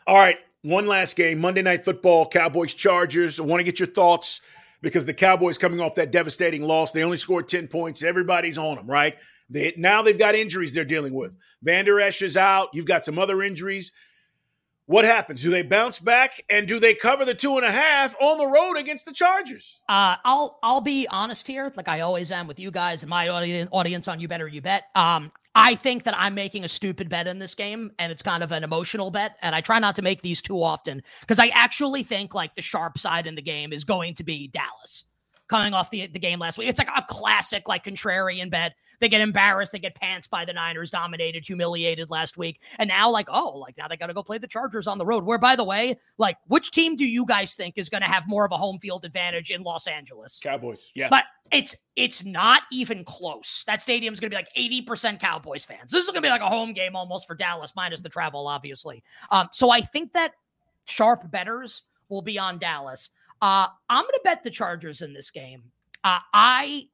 All 0.07 0.17
right, 0.17 0.39
one 0.63 0.87
last 0.87 1.17
game, 1.17 1.41
Monday 1.41 1.63
Night 1.63 1.85
Football, 1.85 2.29
Cowboys 2.29 2.75
Chargers. 2.75 3.41
I 3.41 3.45
want 3.45 3.61
to 3.61 3.65
get 3.65 3.79
your 3.79 3.89
thoughts 3.89 4.41
because 4.81 5.07
the 5.07 5.15
Cowboys 5.15 5.59
coming 5.59 5.81
off 5.81 5.95
that 5.95 6.11
devastating 6.11 6.63
loss, 6.63 6.93
they 6.93 7.05
only 7.05 7.17
scored 7.17 7.49
10 7.49 7.69
points. 7.69 8.03
Everybody's 8.03 8.59
on 8.59 8.77
them, 8.77 8.87
right? 8.87 9.17
They, 9.53 9.75
now 9.77 10.03
they've 10.03 10.19
got 10.19 10.35
injuries 10.35 10.73
they're 10.73 10.85
dealing 10.85 11.15
with. 11.15 11.33
Vander 11.63 12.01
Esch 12.01 12.23
is 12.23 12.37
out. 12.37 12.71
You've 12.73 12.87
got 12.87 13.05
some 13.05 13.19
other 13.19 13.43
injuries. 13.43 13.93
What 14.87 15.05
happens? 15.05 15.43
Do 15.43 15.51
they 15.51 15.63
bounce 15.63 16.01
back 16.01 16.43
and 16.51 16.67
do 16.67 16.81
they 16.81 16.95
cover 16.95 17.25
the 17.25 17.35
two 17.35 17.57
and 17.57 17.65
a 17.65 17.71
half 17.71 18.17
on 18.21 18.37
the 18.39 18.47
road 18.47 18.77
against 18.77 19.07
the 19.07 19.13
Chargers? 19.13 19.81
Uh, 19.89 20.17
I'll 20.25 20.59
I'll 20.63 20.81
be 20.81 21.07
honest 21.07 21.47
here, 21.47 21.73
like 21.77 21.89
I 21.89 22.01
always 22.01 22.33
am 22.33 22.49
with 22.49 22.59
you 22.59 22.71
guys 22.71 23.03
and 23.03 23.11
my 23.11 23.29
audi- 23.29 23.69
audience 23.71 24.09
on 24.09 24.19
You 24.19 24.27
Better 24.27 24.49
You 24.49 24.61
Bet. 24.61 24.85
Um, 24.97 25.31
I 25.55 25.77
think 25.77 26.05
that 26.05 26.19
I'm 26.19 26.35
making 26.35 26.65
a 26.65 26.69
stupid 26.69 27.09
bet 27.09 27.27
in 27.27 27.39
this 27.39 27.55
game, 27.55 27.93
and 27.99 28.11
it's 28.11 28.23
kind 28.23 28.43
of 28.43 28.53
an 28.53 28.65
emotional 28.65 29.11
bet, 29.11 29.37
and 29.43 29.55
I 29.55 29.61
try 29.61 29.79
not 29.79 29.97
to 29.97 30.03
make 30.03 30.23
these 30.23 30.43
too 30.43 30.63
often 30.63 31.03
because 31.21 31.39
I 31.39 31.49
actually 31.49 32.03
think 32.03 32.35
like 32.35 32.55
the 32.55 32.63
sharp 32.63 32.99
side 32.99 33.27
in 33.27 33.35
the 33.35 33.43
game 33.43 33.73
is 33.73 33.85
going 33.85 34.15
to 34.15 34.25
be 34.25 34.49
Dallas. 34.49 35.05
Coming 35.49 35.75
off 35.75 35.91
the, 35.91 36.07
the 36.07 36.19
game 36.19 36.39
last 36.39 36.59
week. 36.59 36.69
It's 36.69 36.79
like 36.79 36.89
a 36.95 37.05
classic, 37.09 37.69
like 37.69 37.85
contrarian 37.85 38.51
bet. 38.51 38.75
They 39.01 39.09
get 39.09 39.21
embarrassed, 39.21 39.73
they 39.73 39.79
get 39.79 39.95
pants 39.95 40.27
by 40.27 40.45
the 40.45 40.53
Niners, 40.53 40.91
dominated, 40.91 41.45
humiliated 41.47 42.11
last 42.11 42.37
week. 42.37 42.63
And 42.79 42.89
now, 42.89 43.11
like, 43.11 43.29
oh, 43.31 43.59
like 43.59 43.77
now 43.77 43.89
they 43.89 43.97
got 43.97 44.07
to 44.07 44.15
go 44.15 44.23
play 44.23 44.39
the 44.39 44.47
Chargers 44.47 44.87
on 44.87 44.99
the 44.99 45.07
road. 45.07 45.25
Where, 45.25 45.39
by 45.39 45.57
the 45.57 45.65
way, 45.65 45.99
like, 46.19 46.39
which 46.47 46.71
team 46.71 46.97
do 46.97 47.07
you 47.07 47.27
guys 47.27 47.55
think 47.55 47.75
is 47.77 47.89
going 47.89 48.03
to 48.03 48.09
have 48.09 48.25
more 48.27 48.45
of 48.45 48.53
a 48.53 48.57
home 48.57 48.79
field 48.79 49.05
advantage 49.05 49.51
in 49.51 49.63
Los 49.63 49.87
Angeles? 49.87 50.41
Cowboys. 50.43 50.91
Yeah. 50.95 51.09
But 51.11 51.25
it's 51.51 51.77
it's 51.97 52.25
not 52.25 52.63
even 52.73 53.05
close. 53.05 53.63
That 53.67 53.83
stadium's 53.83 54.21
going 54.21 54.31
to 54.31 54.37
be 54.37 54.43
like 54.43 54.87
80% 54.87 55.21
Cowboys 55.21 55.65
fans. 55.65 55.91
This 55.91 56.05
is 56.05 56.07
going 56.07 56.23
to 56.23 56.27
be 56.27 56.31
like 56.31 56.41
a 56.41 56.49
home 56.49 56.73
game 56.73 56.97
almost 56.97 57.27
for 57.27 57.35
Dallas, 57.35 57.75
minus 57.77 58.01
the 58.01 58.09
travel, 58.09 58.47
obviously. 58.47 59.03
Um, 59.31 59.49
so 59.53 59.71
I 59.71 59.83
think 59.83 60.15
that 60.15 60.33
sharp 60.87 61.31
betters 61.31 61.83
will 62.09 62.23
be 62.23 62.39
on 62.39 62.59
Dallas. 62.59 63.11
Uh, 63.43 63.67
I'm 63.91 64.05
going 64.05 64.13
to 64.13 64.21
bet 64.23 64.45
the 64.45 64.51
Chargers 64.51 65.03
in 65.03 65.13
this 65.13 65.31
game. 65.31 65.65
Uh, 66.05 66.21
I 66.33 66.87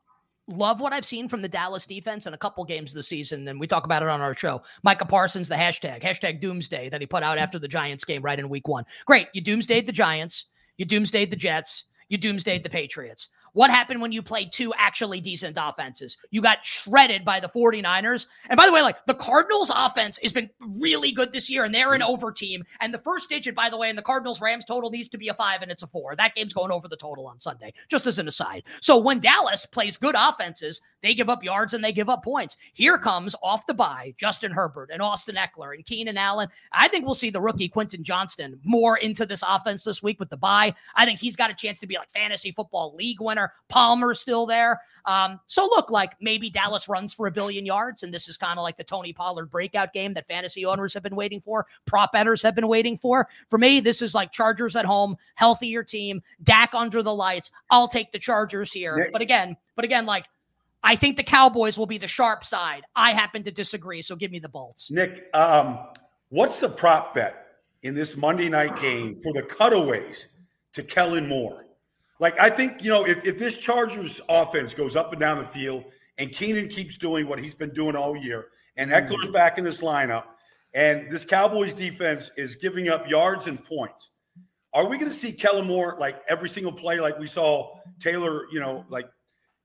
love 0.48 0.80
what 0.80 0.94
I've 0.94 1.04
seen 1.04 1.28
from 1.28 1.42
the 1.42 1.48
Dallas 1.48 1.84
defense 1.84 2.26
in 2.26 2.32
a 2.32 2.38
couple 2.38 2.64
games 2.64 2.94
this 2.94 3.06
season, 3.06 3.46
and 3.46 3.60
we 3.60 3.66
talk 3.66 3.84
about 3.84 4.02
it 4.02 4.08
on 4.08 4.22
our 4.22 4.34
show. 4.34 4.62
Micah 4.82 5.04
Parsons, 5.04 5.48
the 5.48 5.54
hashtag, 5.54 6.02
hashtag 6.02 6.40
doomsday 6.40 6.88
that 6.88 7.02
he 7.02 7.06
put 7.06 7.22
out 7.22 7.36
after 7.36 7.58
the 7.58 7.68
Giants 7.68 8.04
game 8.04 8.22
right 8.22 8.38
in 8.38 8.48
week 8.48 8.66
one. 8.66 8.84
Great. 9.04 9.28
You 9.34 9.42
doomsdayed 9.42 9.84
the 9.84 9.92
Giants, 9.92 10.46
you 10.78 10.86
doomsdayed 10.86 11.28
the 11.28 11.36
Jets, 11.36 11.84
you 12.08 12.18
doomsdayed 12.18 12.62
the 12.62 12.70
Patriots. 12.70 13.28
What 13.52 13.70
happened 13.70 14.00
when 14.00 14.12
you 14.12 14.22
played 14.22 14.52
two 14.52 14.72
actually 14.76 15.20
decent 15.20 15.56
offenses? 15.60 16.16
You 16.30 16.40
got 16.40 16.64
shredded 16.64 17.24
by 17.24 17.40
the 17.40 17.48
49ers. 17.48 18.26
And 18.48 18.56
by 18.56 18.66
the 18.66 18.72
way, 18.72 18.82
like 18.82 19.04
the 19.06 19.14
Cardinals 19.14 19.70
offense 19.74 20.18
has 20.22 20.32
been 20.32 20.50
really 20.60 21.12
good 21.12 21.32
this 21.32 21.50
year 21.50 21.64
and 21.64 21.74
they're 21.74 21.94
an 21.94 22.00
mm. 22.00 22.08
over 22.08 22.32
team. 22.32 22.64
And 22.80 22.92
the 22.92 22.98
first 22.98 23.28
digit, 23.28 23.54
by 23.54 23.70
the 23.70 23.76
way, 23.76 23.90
in 23.90 23.96
the 23.96 24.02
Cardinals 24.02 24.40
Rams 24.40 24.64
total 24.64 24.90
needs 24.90 25.08
to 25.10 25.18
be 25.18 25.28
a 25.28 25.34
five 25.34 25.62
and 25.62 25.70
it's 25.70 25.82
a 25.82 25.86
four. 25.86 26.16
That 26.16 26.34
game's 26.34 26.54
going 26.54 26.70
over 26.70 26.88
the 26.88 26.96
total 26.96 27.26
on 27.26 27.40
Sunday, 27.40 27.72
just 27.88 28.06
as 28.06 28.18
an 28.18 28.28
aside. 28.28 28.64
So 28.80 28.96
when 28.96 29.20
Dallas 29.20 29.66
plays 29.66 29.96
good 29.96 30.14
offenses, 30.16 30.80
they 31.02 31.14
give 31.14 31.28
up 31.28 31.44
yards 31.44 31.74
and 31.74 31.82
they 31.82 31.92
give 31.92 32.08
up 32.08 32.24
points. 32.24 32.56
Here 32.72 32.98
comes 32.98 33.34
off 33.42 33.66
the 33.66 33.74
bye 33.74 34.14
Justin 34.16 34.52
Herbert 34.52 34.90
and 34.92 35.02
Austin 35.02 35.36
Ekeler 35.36 35.74
and 35.74 35.84
Keenan 35.84 36.16
Allen. 36.16 36.48
I 36.72 36.88
think 36.88 37.04
we'll 37.04 37.14
see 37.14 37.30
the 37.30 37.40
rookie 37.40 37.68
Quentin 37.68 38.02
Johnston 38.04 38.58
more 38.64 38.96
into 38.98 39.26
this 39.26 39.42
offense 39.46 39.84
this 39.84 40.02
week 40.02 40.18
with 40.20 40.30
the 40.30 40.36
bye. 40.36 40.74
I 40.94 41.04
think 41.04 41.18
he's 41.18 41.36
got 41.36 41.50
a 41.50 41.54
chance 41.54 41.80
to 41.80 41.86
be 41.86 41.97
like 41.98 42.10
fantasy 42.10 42.52
football 42.52 42.94
league 42.94 43.20
winner. 43.20 43.52
Palmer's 43.68 44.20
still 44.20 44.46
there. 44.46 44.80
Um, 45.04 45.40
so 45.46 45.64
look 45.64 45.90
like 45.90 46.12
maybe 46.20 46.50
Dallas 46.50 46.88
runs 46.88 47.14
for 47.14 47.26
a 47.26 47.30
billion 47.30 47.66
yards, 47.66 48.02
and 48.02 48.12
this 48.12 48.28
is 48.28 48.36
kind 48.36 48.58
of 48.58 48.62
like 48.62 48.76
the 48.76 48.84
Tony 48.84 49.12
Pollard 49.12 49.50
breakout 49.50 49.92
game 49.92 50.14
that 50.14 50.26
fantasy 50.26 50.64
owners 50.64 50.94
have 50.94 51.02
been 51.02 51.16
waiting 51.16 51.40
for, 51.40 51.66
prop 51.86 52.12
betters 52.12 52.42
have 52.42 52.54
been 52.54 52.68
waiting 52.68 52.96
for. 52.96 53.28
For 53.48 53.58
me, 53.58 53.80
this 53.80 54.02
is 54.02 54.14
like 54.14 54.32
Chargers 54.32 54.76
at 54.76 54.84
home, 54.84 55.16
healthier 55.34 55.82
team, 55.82 56.22
Dak 56.42 56.74
under 56.74 57.02
the 57.02 57.14
lights. 57.14 57.50
I'll 57.70 57.88
take 57.88 58.12
the 58.12 58.18
Chargers 58.18 58.72
here. 58.72 59.10
But 59.12 59.22
again, 59.22 59.56
but 59.76 59.84
again, 59.84 60.06
like 60.06 60.26
I 60.82 60.96
think 60.96 61.16
the 61.16 61.22
Cowboys 61.22 61.78
will 61.78 61.86
be 61.86 61.98
the 61.98 62.08
sharp 62.08 62.44
side. 62.44 62.84
I 62.94 63.12
happen 63.12 63.42
to 63.44 63.50
disagree, 63.50 64.02
so 64.02 64.14
give 64.16 64.30
me 64.30 64.38
the 64.38 64.48
Bolts. 64.48 64.90
Nick, 64.90 65.28
um, 65.34 65.78
what's 66.28 66.60
the 66.60 66.68
prop 66.68 67.14
bet 67.14 67.46
in 67.82 67.94
this 67.94 68.16
Monday 68.16 68.48
night 68.48 68.80
game 68.80 69.20
for 69.22 69.32
the 69.32 69.42
cutaways 69.42 70.26
to 70.74 70.82
Kellen 70.82 71.28
Moore? 71.28 71.64
Like, 72.20 72.38
I 72.40 72.50
think, 72.50 72.82
you 72.82 72.90
know, 72.90 73.06
if, 73.06 73.24
if 73.24 73.38
this 73.38 73.58
Chargers 73.58 74.20
offense 74.28 74.74
goes 74.74 74.96
up 74.96 75.12
and 75.12 75.20
down 75.20 75.38
the 75.38 75.44
field 75.44 75.84
and 76.18 76.32
Keenan 76.32 76.68
keeps 76.68 76.96
doing 76.96 77.28
what 77.28 77.38
he's 77.38 77.54
been 77.54 77.72
doing 77.72 77.94
all 77.94 78.16
year, 78.16 78.48
and 78.76 78.90
Ekeler's 78.90 79.24
mm-hmm. 79.24 79.32
back 79.32 79.58
in 79.58 79.64
this 79.64 79.80
lineup, 79.80 80.24
and 80.74 81.10
this 81.10 81.24
Cowboys 81.24 81.74
defense 81.74 82.30
is 82.36 82.56
giving 82.56 82.88
up 82.88 83.08
yards 83.08 83.46
and 83.46 83.62
points, 83.62 84.10
are 84.74 84.86
we 84.86 84.98
going 84.98 85.10
to 85.10 85.16
see 85.16 85.32
Kellen 85.32 85.66
Moore 85.66 85.96
like 85.98 86.22
every 86.28 86.48
single 86.48 86.72
play 86.72 87.00
like 87.00 87.18
we 87.18 87.26
saw 87.26 87.78
Taylor, 88.00 88.46
you 88.52 88.60
know, 88.60 88.84
like, 88.88 89.08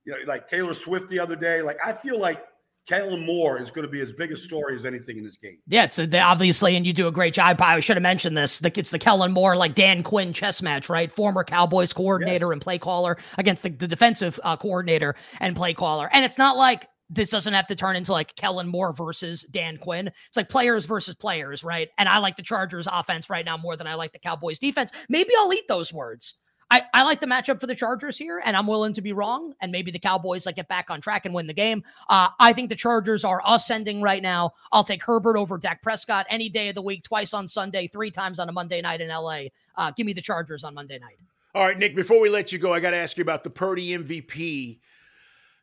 you 0.06 0.14
know, 0.14 0.18
like 0.26 0.48
Taylor 0.48 0.74
Swift 0.74 1.10
the 1.10 1.20
other 1.20 1.36
day? 1.36 1.62
Like, 1.62 1.78
I 1.84 1.92
feel 1.92 2.20
like 2.20 2.44
Kellen 2.88 3.26
Moore 3.26 3.62
is 3.62 3.72
going 3.72 3.88
to 3.88 3.92
be 3.92 4.02
as 4.02 4.12
big 4.12 4.32
a 4.32 4.38
story 4.38 4.76
as 4.76 4.86
anything 4.86 5.18
in 5.18 5.24
this 5.24 5.38
game. 5.38 5.58
Yeah, 5.68 5.86
it's 5.86 5.98
a, 6.00 6.20
obviously, 6.20 6.76
and 6.76 6.86
you 6.86 6.92
do 6.92 7.08
a 7.08 7.12
great 7.12 7.34
job. 7.34 7.62
I 7.62 7.80
should 7.80 7.96
have 7.96 8.04
mentioned 8.04 8.36
this. 8.36 8.62
It's 8.62 8.92
the 8.92 9.00
Kellen 9.00 9.32
Moore, 9.32 9.56
like 9.56 9.76
Dan 9.76 10.04
Quinn 10.04 10.34
chess 10.34 10.62
match, 10.62 10.90
right? 10.90 11.12
Former 11.12 11.44
Cowboys 11.44 11.94
coordinator 11.94 12.48
yes. 12.48 12.54
and 12.54 12.62
play 12.62 12.78
caller 12.78 13.18
against 13.38 13.64
the, 13.64 13.70
the 13.70 13.88
defensive 13.88 14.40
uh, 14.44 14.58
coordinator 14.58 15.16
and 15.40 15.56
play 15.56 15.74
caller. 15.74 16.10
And 16.12 16.26
it's 16.26 16.38
not 16.38 16.58
like 16.58 16.88
this 17.10 17.30
doesn't 17.30 17.54
have 17.54 17.68
to 17.68 17.76
turn 17.76 17.96
into 17.96 18.12
like 18.12 18.36
Kellen 18.36 18.68
Moore 18.68 18.92
versus 18.92 19.44
Dan 19.44 19.78
Quinn. 19.78 20.08
It's 20.08 20.38
like 20.38 20.50
players 20.50 20.86
versus 20.86 21.16
players, 21.16 21.64
right? 21.64 21.90
And 21.98 22.10
I 22.10 22.18
like 22.18 22.36
the 22.36 22.44
Chargers 22.44 22.88
offense 22.92 23.30
right 23.30 23.46
now 23.46 23.56
more 23.56 23.78
than 23.78 23.88
I 23.88 23.94
like 23.94 24.12
the 24.12 24.20
Cowboys 24.20 24.60
defense. 24.60 24.92
Maybe 25.10 25.32
I'll 25.38 25.54
eat 25.54 25.68
those 25.68 25.94
words. 25.94 26.36
I, 26.74 26.82
I 26.92 27.04
like 27.04 27.20
the 27.20 27.28
matchup 27.28 27.60
for 27.60 27.68
the 27.68 27.76
Chargers 27.76 28.18
here, 28.18 28.42
and 28.44 28.58
I'm 28.58 28.66
willing 28.66 28.94
to 28.94 29.02
be 29.04 29.14
wrong. 29.14 29.54
And 29.62 29.72
maybe 29.72 29.92
the 29.92 30.00
Cowboys 30.00 30.48
like 30.48 30.56
get 30.56 30.68
back 30.68 30.90
on 30.90 31.02
track 31.02 31.28
and 31.28 31.36
win 31.36 31.46
the 31.46 31.54
game. 31.54 31.84
Uh, 32.10 32.30
I 32.40 32.52
think 32.54 32.70
the 32.70 32.76
Chargers 32.76 33.24
are 33.24 33.44
ascending 33.46 34.02
right 34.02 34.24
now. 34.24 34.54
I'll 34.72 34.84
take 34.84 35.04
Herbert 35.04 35.38
over 35.38 35.60
Dak 35.60 35.84
Prescott 35.84 36.26
any 36.32 36.50
day 36.50 36.70
of 36.70 36.76
the 36.76 36.82
week, 36.82 37.04
twice 37.04 37.32
on 37.32 37.48
Sunday, 37.48 37.88
three 37.88 38.10
times 38.10 38.40
on 38.40 38.50
a 38.50 38.52
Monday 38.52 38.82
night 38.82 39.02
in 39.02 39.10
LA. 39.10 39.42
Uh, 39.76 39.92
give 39.96 40.08
me 40.08 40.14
the 40.14 40.22
Chargers 40.22 40.64
on 40.64 40.74
Monday 40.74 40.98
night. 40.98 41.20
All 41.54 41.64
right, 41.64 41.78
Nick. 41.78 41.96
Before 41.96 42.20
we 42.20 42.30
let 42.30 42.52
you 42.52 42.58
go, 42.58 42.74
I 42.74 42.80
got 42.80 42.90
to 42.90 42.98
ask 42.98 43.18
you 43.18 43.22
about 43.22 43.44
the 43.44 43.52
Purdy 43.52 43.90
MVP 43.90 44.80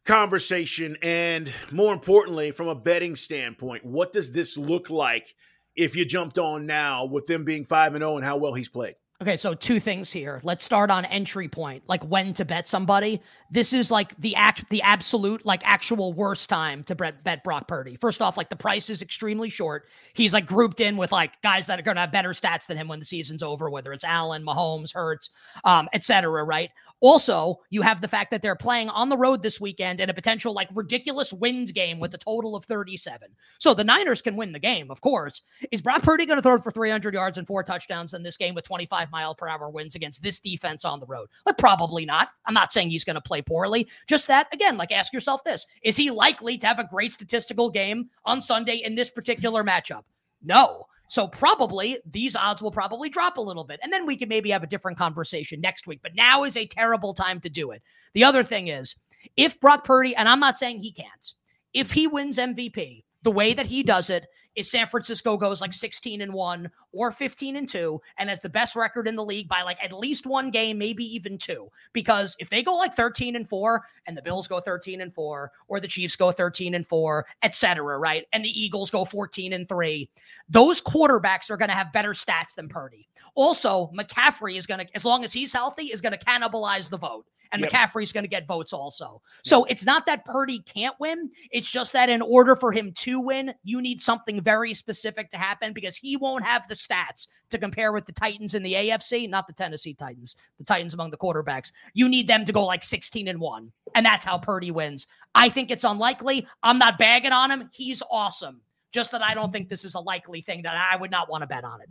conversation, 0.04 0.96
and 1.02 1.52
more 1.72 1.92
importantly, 1.92 2.52
from 2.52 2.68
a 2.68 2.76
betting 2.76 3.16
standpoint, 3.16 3.84
what 3.84 4.12
does 4.12 4.30
this 4.30 4.56
look 4.56 4.90
like 4.90 5.34
if 5.74 5.96
you 5.96 6.04
jumped 6.04 6.38
on 6.38 6.66
now 6.66 7.04
with 7.04 7.26
them 7.26 7.44
being 7.44 7.64
five 7.64 7.94
and 7.94 8.02
zero 8.02 8.12
oh 8.12 8.16
and 8.16 8.24
how 8.24 8.36
well 8.36 8.54
he's 8.54 8.68
played? 8.68 8.94
Okay, 9.22 9.36
so 9.36 9.52
two 9.52 9.80
things 9.80 10.10
here. 10.10 10.40
Let's 10.44 10.64
start 10.64 10.90
on 10.90 11.04
entry 11.04 11.46
point, 11.46 11.82
like 11.86 12.02
when 12.04 12.32
to 12.34 12.44
bet 12.46 12.66
somebody. 12.66 13.20
This 13.50 13.74
is 13.74 13.90
like 13.90 14.18
the 14.18 14.34
act, 14.34 14.66
the 14.70 14.80
absolute, 14.80 15.44
like 15.44 15.60
actual 15.62 16.14
worst 16.14 16.48
time 16.48 16.82
to 16.84 16.94
bet, 16.94 17.22
bet 17.22 17.44
Brock 17.44 17.68
Purdy. 17.68 17.96
First 17.96 18.22
off, 18.22 18.38
like 18.38 18.48
the 18.48 18.56
price 18.56 18.88
is 18.88 19.02
extremely 19.02 19.50
short. 19.50 19.88
He's 20.14 20.32
like 20.32 20.46
grouped 20.46 20.80
in 20.80 20.96
with 20.96 21.12
like 21.12 21.32
guys 21.42 21.66
that 21.66 21.78
are 21.78 21.82
going 21.82 21.96
to 21.96 22.00
have 22.00 22.12
better 22.12 22.30
stats 22.30 22.66
than 22.66 22.78
him 22.78 22.88
when 22.88 22.98
the 22.98 23.04
season's 23.04 23.42
over, 23.42 23.68
whether 23.68 23.92
it's 23.92 24.04
Allen, 24.04 24.42
Mahomes, 24.42 24.94
Hurts, 24.94 25.28
um, 25.64 25.86
etc. 25.92 26.42
Right? 26.42 26.70
Also, 27.00 27.60
you 27.70 27.82
have 27.82 28.00
the 28.00 28.08
fact 28.08 28.30
that 28.30 28.42
they're 28.42 28.54
playing 28.54 28.88
on 28.90 29.08
the 29.08 29.16
road 29.16 29.42
this 29.42 29.60
weekend 29.60 30.00
in 30.00 30.10
a 30.10 30.14
potential 30.14 30.52
like 30.52 30.68
ridiculous 30.74 31.32
wind 31.32 31.74
game 31.74 31.98
with 31.98 32.14
a 32.14 32.18
total 32.18 32.54
of 32.54 32.64
37. 32.64 33.28
So 33.58 33.74
the 33.74 33.84
Niners 33.84 34.22
can 34.22 34.36
win 34.36 34.52
the 34.52 34.58
game, 34.58 34.90
of 34.90 35.00
course. 35.00 35.42
Is 35.70 35.80
Brock 35.80 36.02
Purdy 36.02 36.26
going 36.26 36.36
to 36.36 36.42
throw 36.42 36.58
for 36.58 36.70
300 36.70 37.14
yards 37.14 37.38
and 37.38 37.46
four 37.46 37.62
touchdowns 37.62 38.14
in 38.14 38.22
this 38.22 38.36
game 38.36 38.54
with 38.54 38.64
25 38.64 39.10
mile 39.10 39.34
per 39.34 39.48
hour 39.48 39.70
winds 39.70 39.94
against 39.94 40.22
this 40.22 40.40
defense 40.40 40.84
on 40.84 41.00
the 41.00 41.06
road? 41.06 41.28
Like, 41.46 41.58
probably 41.58 42.04
not. 42.04 42.28
I'm 42.46 42.54
not 42.54 42.72
saying 42.72 42.90
he's 42.90 43.04
going 43.04 43.14
to 43.14 43.20
play 43.20 43.42
poorly. 43.42 43.88
Just 44.06 44.26
that, 44.28 44.52
again, 44.52 44.76
like 44.76 44.92
ask 44.92 45.12
yourself 45.12 45.42
this 45.44 45.66
Is 45.82 45.96
he 45.96 46.10
likely 46.10 46.58
to 46.58 46.66
have 46.66 46.78
a 46.78 46.84
great 46.84 47.12
statistical 47.12 47.70
game 47.70 48.10
on 48.24 48.40
Sunday 48.40 48.76
in 48.76 48.94
this 48.94 49.10
particular 49.10 49.64
matchup? 49.64 50.04
No. 50.42 50.86
So 51.10 51.26
probably 51.26 51.98
these 52.08 52.36
odds 52.36 52.62
will 52.62 52.70
probably 52.70 53.08
drop 53.08 53.36
a 53.36 53.40
little 53.40 53.64
bit. 53.64 53.80
And 53.82 53.92
then 53.92 54.06
we 54.06 54.16
can 54.16 54.28
maybe 54.28 54.50
have 54.50 54.62
a 54.62 54.68
different 54.68 54.96
conversation 54.96 55.60
next 55.60 55.88
week. 55.88 55.98
But 56.04 56.14
now 56.14 56.44
is 56.44 56.56
a 56.56 56.66
terrible 56.66 57.14
time 57.14 57.40
to 57.40 57.50
do 57.50 57.72
it. 57.72 57.82
The 58.14 58.22
other 58.22 58.44
thing 58.44 58.68
is 58.68 58.94
if 59.36 59.58
Brock 59.60 59.82
Purdy, 59.82 60.14
and 60.14 60.28
I'm 60.28 60.38
not 60.38 60.56
saying 60.56 60.78
he 60.78 60.92
can't, 60.92 61.32
if 61.74 61.90
he 61.90 62.06
wins 62.06 62.38
MVP, 62.38 63.02
the 63.22 63.30
way 63.30 63.52
that 63.54 63.66
he 63.66 63.82
does 63.82 64.10
it 64.10 64.26
is 64.56 64.70
San 64.70 64.88
Francisco 64.88 65.36
goes 65.36 65.60
like 65.60 65.72
16 65.72 66.20
and 66.20 66.32
1 66.32 66.70
or 66.92 67.12
15 67.12 67.56
and 67.56 67.68
2 67.68 68.00
and 68.18 68.28
has 68.28 68.40
the 68.40 68.48
best 68.48 68.74
record 68.74 69.06
in 69.06 69.16
the 69.16 69.24
league 69.24 69.48
by 69.48 69.62
like 69.62 69.82
at 69.82 69.92
least 69.92 70.26
one 70.26 70.50
game, 70.50 70.78
maybe 70.78 71.04
even 71.04 71.38
two. 71.38 71.68
Because 71.92 72.34
if 72.38 72.50
they 72.50 72.62
go 72.62 72.74
like 72.74 72.94
13 72.94 73.36
and 73.36 73.48
4 73.48 73.82
and 74.06 74.16
the 74.16 74.22
Bills 74.22 74.48
go 74.48 74.60
13 74.60 75.00
and 75.00 75.14
4 75.14 75.52
or 75.68 75.80
the 75.80 75.88
Chiefs 75.88 76.16
go 76.16 76.32
13 76.32 76.74
and 76.74 76.86
4, 76.86 77.26
etc., 77.42 77.98
right? 77.98 78.24
And 78.32 78.44
the 78.44 78.60
Eagles 78.60 78.90
go 78.90 79.04
14 79.04 79.52
and 79.52 79.68
3, 79.68 80.10
those 80.48 80.80
quarterbacks 80.82 81.50
are 81.50 81.56
going 81.56 81.68
to 81.68 81.74
have 81.74 81.92
better 81.92 82.12
stats 82.12 82.54
than 82.56 82.68
Purdy. 82.68 83.08
Also, 83.34 83.90
McCaffrey 83.96 84.56
is 84.56 84.66
going 84.66 84.86
to 84.86 84.96
as 84.96 85.04
long 85.04 85.24
as 85.24 85.32
he's 85.32 85.52
healthy 85.52 85.84
is 85.84 86.00
going 86.00 86.16
to 86.16 86.24
cannibalize 86.24 86.88
the 86.88 86.98
vote 86.98 87.26
and 87.52 87.62
yep. 87.62 87.70
McCaffrey's 87.70 88.12
going 88.12 88.24
to 88.24 88.28
get 88.28 88.46
votes 88.46 88.72
also. 88.72 89.20
So 89.44 89.64
it's 89.64 89.84
not 89.84 90.06
that 90.06 90.24
Purdy 90.24 90.60
can't 90.60 90.94
win. 91.00 91.30
It's 91.50 91.70
just 91.70 91.92
that 91.92 92.08
in 92.08 92.22
order 92.22 92.56
for 92.56 92.72
him 92.72 92.92
to 92.92 93.20
win, 93.20 93.52
you 93.64 93.80
need 93.80 94.00
something 94.00 94.40
very 94.40 94.74
specific 94.74 95.30
to 95.30 95.36
happen 95.36 95.72
because 95.72 95.96
he 95.96 96.16
won't 96.16 96.44
have 96.44 96.68
the 96.68 96.74
stats 96.74 97.26
to 97.50 97.58
compare 97.58 97.92
with 97.92 98.06
the 98.06 98.12
Titans 98.12 98.54
in 98.54 98.62
the 98.62 98.74
AFC, 98.74 99.28
not 99.28 99.46
the 99.46 99.52
Tennessee 99.52 99.94
Titans, 99.94 100.36
the 100.58 100.64
Titans 100.64 100.94
among 100.94 101.10
the 101.10 101.16
quarterbacks. 101.16 101.72
You 101.92 102.08
need 102.08 102.28
them 102.28 102.44
to 102.44 102.52
go 102.52 102.64
like 102.64 102.82
16 102.82 103.28
and 103.28 103.40
1. 103.40 103.72
And 103.94 104.06
that's 104.06 104.24
how 104.24 104.38
Purdy 104.38 104.70
wins. 104.70 105.06
I 105.34 105.48
think 105.48 105.70
it's 105.70 105.84
unlikely. 105.84 106.46
I'm 106.62 106.78
not 106.78 106.98
bagging 106.98 107.32
on 107.32 107.50
him. 107.50 107.68
He's 107.72 108.02
awesome. 108.10 108.60
Just 108.92 109.12
that 109.12 109.22
I 109.22 109.34
don't 109.34 109.52
think 109.52 109.68
this 109.68 109.84
is 109.84 109.94
a 109.94 110.00
likely 110.00 110.42
thing 110.42 110.62
that 110.62 110.74
I 110.76 110.96
would 110.96 111.12
not 111.12 111.30
want 111.30 111.42
to 111.42 111.46
bet 111.46 111.64
on 111.64 111.80
it. 111.80 111.88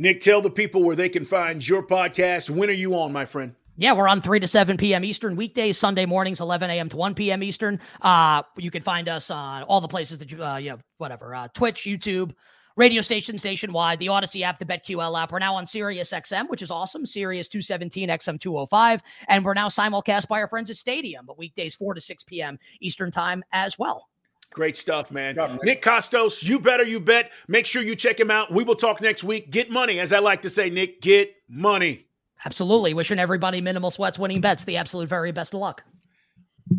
Nick, 0.00 0.20
tell 0.20 0.40
the 0.40 0.48
people 0.48 0.84
where 0.84 0.94
they 0.94 1.08
can 1.08 1.24
find 1.24 1.66
your 1.66 1.82
podcast. 1.82 2.48
When 2.48 2.70
are 2.70 2.72
you 2.72 2.94
on, 2.94 3.12
my 3.12 3.24
friend? 3.24 3.56
Yeah, 3.76 3.94
we're 3.94 4.06
on 4.06 4.20
3 4.20 4.38
to 4.38 4.46
7 4.46 4.76
p.m. 4.76 5.04
Eastern 5.04 5.34
weekdays, 5.34 5.76
Sunday 5.76 6.06
mornings, 6.06 6.40
11 6.40 6.70
a.m. 6.70 6.88
to 6.90 6.96
1 6.96 7.16
p.m. 7.16 7.42
Eastern. 7.42 7.80
Uh, 8.00 8.44
you 8.56 8.70
can 8.70 8.82
find 8.82 9.08
us 9.08 9.28
on 9.28 9.64
all 9.64 9.80
the 9.80 9.88
places 9.88 10.20
that 10.20 10.30
you, 10.30 10.42
uh, 10.42 10.56
yeah, 10.56 10.76
whatever, 10.98 11.34
uh, 11.34 11.48
Twitch, 11.52 11.82
YouTube, 11.82 12.32
radio 12.76 13.02
station, 13.02 13.36
nationwide, 13.42 13.98
the 13.98 14.06
Audacy 14.06 14.42
app, 14.42 14.60
the 14.60 14.64
BetQL 14.64 15.20
app. 15.20 15.32
We're 15.32 15.40
now 15.40 15.56
on 15.56 15.66
Sirius 15.66 16.12
XM, 16.12 16.48
which 16.48 16.62
is 16.62 16.70
awesome. 16.70 17.04
Sirius 17.04 17.48
217, 17.48 18.08
XM 18.08 18.38
205. 18.38 19.02
And 19.26 19.44
we're 19.44 19.54
now 19.54 19.66
simulcast 19.66 20.28
by 20.28 20.40
our 20.40 20.48
friends 20.48 20.70
at 20.70 20.76
Stadium, 20.76 21.26
but 21.26 21.38
weekdays 21.38 21.74
4 21.74 21.94
to 21.94 22.00
6 22.00 22.22
p.m. 22.22 22.56
Eastern 22.80 23.10
Time 23.10 23.42
as 23.52 23.80
well. 23.80 24.08
Great 24.52 24.76
stuff, 24.76 25.10
man. 25.10 25.36
Nick 25.62 25.82
Kostos, 25.82 26.42
you 26.42 26.58
better, 26.58 26.82
you 26.82 27.00
bet. 27.00 27.32
Make 27.48 27.66
sure 27.66 27.82
you 27.82 27.94
check 27.94 28.18
him 28.18 28.30
out. 28.30 28.52
We 28.52 28.64
will 28.64 28.74
talk 28.74 29.00
next 29.00 29.22
week. 29.22 29.50
Get 29.50 29.70
money, 29.70 30.00
as 30.00 30.12
I 30.12 30.18
like 30.20 30.42
to 30.42 30.50
say, 30.50 30.70
Nick, 30.70 31.00
get 31.00 31.34
money. 31.48 32.06
Absolutely. 32.44 32.94
Wishing 32.94 33.18
everybody 33.18 33.60
minimal 33.60 33.90
sweats 33.90 34.18
winning 34.18 34.40
bets 34.40 34.64
the 34.64 34.76
absolute 34.76 35.08
very 35.08 35.32
best 35.32 35.54
of 35.54 35.60
luck. 35.60 35.82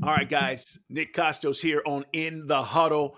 All 0.03 0.09
right, 0.13 0.29
guys. 0.29 0.77
Nick 0.89 1.13
Kostos 1.13 1.61
here 1.61 1.81
on 1.85 2.05
In 2.13 2.47
the 2.47 2.61
Huddle. 2.61 3.17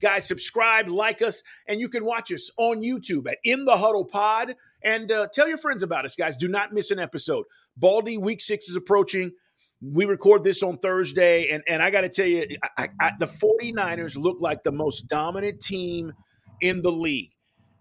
Guys, 0.00 0.26
subscribe, 0.26 0.88
like 0.88 1.22
us, 1.22 1.42
and 1.66 1.80
you 1.80 1.88
can 1.88 2.04
watch 2.04 2.32
us 2.32 2.50
on 2.56 2.82
YouTube 2.82 3.28
at 3.28 3.38
In 3.44 3.64
the 3.64 3.76
Huddle 3.76 4.04
Pod. 4.04 4.54
And 4.82 5.10
uh, 5.10 5.26
tell 5.32 5.48
your 5.48 5.58
friends 5.58 5.82
about 5.82 6.04
us, 6.04 6.14
guys. 6.14 6.36
Do 6.36 6.48
not 6.48 6.72
miss 6.72 6.90
an 6.90 6.98
episode. 6.98 7.46
Baldy 7.76 8.16
Week 8.16 8.40
Six 8.40 8.68
is 8.68 8.76
approaching. 8.76 9.32
We 9.80 10.04
record 10.04 10.44
this 10.44 10.62
on 10.62 10.78
Thursday, 10.78 11.50
and, 11.50 11.62
and 11.68 11.82
I 11.82 11.90
got 11.90 12.00
to 12.00 12.08
tell 12.08 12.26
you, 12.26 12.46
I, 12.76 12.88
I, 13.00 13.10
the 13.18 13.26
49ers 13.26 14.16
look 14.16 14.38
like 14.40 14.64
the 14.64 14.72
most 14.72 15.06
dominant 15.08 15.60
team 15.60 16.12
in 16.60 16.82
the 16.82 16.90
league. 16.90 17.30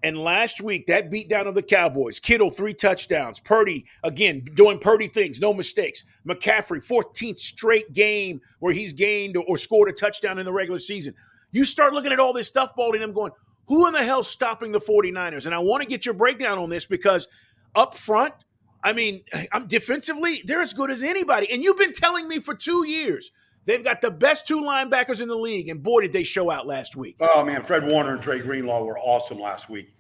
And 0.04 0.18
last 0.18 0.62
week, 0.62 0.86
that 0.88 1.10
beatdown 1.10 1.48
of 1.48 1.56
the 1.56 1.64
Cowboys, 1.64 2.20
Kittle, 2.20 2.52
three 2.52 2.76
touchdowns. 2.76 3.40
Purdy, 3.40 3.86
again, 4.04 4.46
doing 4.54 4.78
Purdy 4.78 5.08
things, 5.08 5.42
no 5.42 5.54
mistakes. 5.54 6.04
McCaffrey, 6.28 6.86
14th 6.86 7.40
straight 7.40 7.92
game 7.94 8.40
where 8.60 8.74
he's 8.74 8.94
gained 8.94 9.36
or, 9.36 9.44
or 9.48 9.58
scored 9.58 9.90
a 9.90 9.94
touchdown 9.94 10.38
in 10.38 10.46
the 10.46 10.54
regular 10.54 10.80
season. 10.80 11.16
You 11.58 11.66
start 11.66 11.92
looking 11.94 12.12
at 12.12 12.20
all 12.20 12.34
this 12.34 12.48
stuff, 12.48 12.76
Baldy, 12.76 12.98
and 12.98 13.04
I'm 13.04 13.14
going, 13.14 13.32
who 13.68 13.88
in 13.88 13.94
the 13.94 14.04
hell's 14.04 14.28
stopping 14.28 14.72
the 14.72 14.80
49ers? 14.80 15.48
And 15.48 15.56
I 15.56 15.60
want 15.60 15.82
to 15.82 15.90
get 15.90 16.06
your 16.06 16.14
breakdown 16.14 16.60
on 16.60 16.70
this 16.70 16.86
because 16.86 17.28
up 17.76 17.96
front, 17.96 18.36
I 18.84 18.94
mean, 18.94 19.22
I'm 19.52 19.68
defensively, 19.68 20.44
they're 20.46 20.62
as 20.62 20.74
good 20.74 20.92
as 20.92 21.02
anybody. 21.02 21.52
And 21.52 21.64
you've 21.64 21.78
been 21.78 21.94
telling 21.94 22.28
me 22.28 22.40
for 22.40 22.54
two 22.54 22.88
years 22.88 23.32
they've 23.66 23.84
got 23.84 24.02
the 24.02 24.12
best 24.12 24.48
two 24.48 24.62
linebackers 24.62 25.20
in 25.20 25.28
the 25.28 25.36
league. 25.36 25.68
And 25.68 25.82
boy, 25.82 26.02
did 26.02 26.14
they 26.14 26.24
show 26.24 26.52
out 26.52 26.68
last 26.68 26.96
week. 26.96 27.18
Oh 27.20 27.44
man, 27.44 27.64
Fred 27.64 27.88
Warner 27.88 28.14
and 28.14 28.22
Dre 28.22 28.40
Greenlaw 28.40 28.84
were 28.84 29.00
awesome 29.00 29.40
last 29.40 29.68
week. 29.68 29.94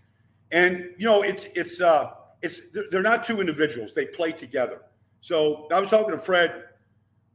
And 0.51 0.91
you 0.97 1.05
know, 1.05 1.23
it's 1.23 1.47
it's 1.55 1.81
uh 1.81 2.11
it's 2.41 2.61
they're 2.91 3.01
not 3.01 3.25
two 3.25 3.41
individuals. 3.41 3.91
They 3.95 4.05
play 4.05 4.31
together. 4.31 4.81
So 5.21 5.67
I 5.73 5.79
was 5.79 5.89
talking 5.89 6.11
to 6.11 6.19
Fred 6.19 6.63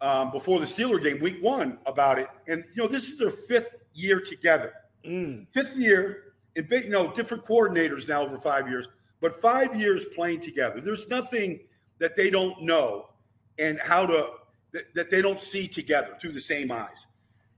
um, 0.02 0.30
before 0.30 0.58
the 0.60 0.66
Steeler 0.66 1.02
game, 1.02 1.20
week 1.20 1.38
one, 1.40 1.78
about 1.86 2.18
it. 2.18 2.28
And 2.48 2.64
you 2.74 2.82
know, 2.82 2.88
this 2.88 3.08
is 3.08 3.18
their 3.18 3.30
fifth 3.30 3.84
year 3.94 4.20
together. 4.20 4.74
Mm. 5.06 5.46
Fifth 5.50 5.76
year, 5.76 6.34
big, 6.68 6.84
you 6.84 6.90
know, 6.90 7.12
different 7.12 7.44
coordinators 7.46 8.08
now 8.08 8.22
over 8.22 8.36
five 8.38 8.68
years, 8.68 8.88
but 9.20 9.40
five 9.40 9.74
years 9.78 10.04
playing 10.14 10.40
together. 10.40 10.80
There's 10.80 11.08
nothing 11.08 11.60
that 11.98 12.16
they 12.16 12.30
don't 12.30 12.62
know 12.62 13.10
and 13.58 13.80
how 13.80 14.06
to 14.06 14.28
that, 14.72 14.94
that 14.94 15.10
they 15.10 15.22
don't 15.22 15.40
see 15.40 15.68
together 15.68 16.16
through 16.20 16.32
the 16.32 16.40
same 16.40 16.72
eyes. 16.72 17.06